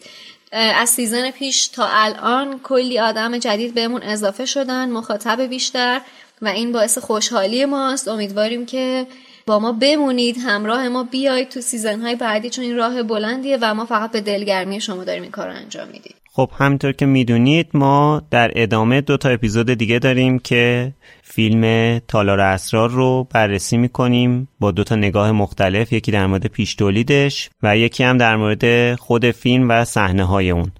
[0.52, 6.02] از season پیش تا الان کلی آدم جدید بهمون اضافه شدن مخاطب بیشتر
[6.42, 8.08] و این باعث خوشحالی ماست.
[8.08, 9.08] امیدواریم که
[9.46, 13.74] با ما بمونید همراه ما بیاید تو season های بعدی چون این راه بلندیه و
[13.74, 16.16] ما فقط به دلگرمی شما داریم این کار رو انجام میدیم.
[16.36, 20.94] خب همینطور که می‌دونید ما در ادامه دو تا اپیزود دیگه داریم که
[21.24, 26.76] فیلم تالار اسرار رو بررسی می‌کنیم با دو تا نگاه مختلف یکی در مورد پیش
[26.76, 30.72] تولیدش و یکی هم در مورد خود فیلم و صحنه های اون.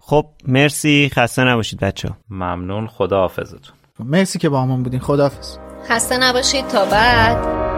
[0.00, 1.10] خب مرسی.
[1.14, 2.86] خسته نباشید بچه ممنون.
[2.86, 5.00] خدا حافظتون مرسی که با همون بودین.
[5.00, 5.56] خداحافظ.
[5.88, 6.68] خسته نباشید.
[6.68, 7.71] تا بعد.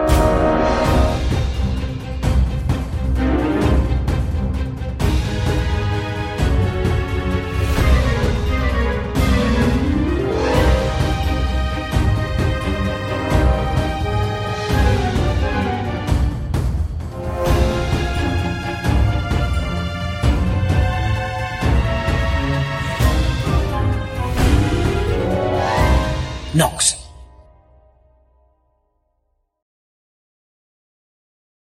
[26.55, 27.04] Knox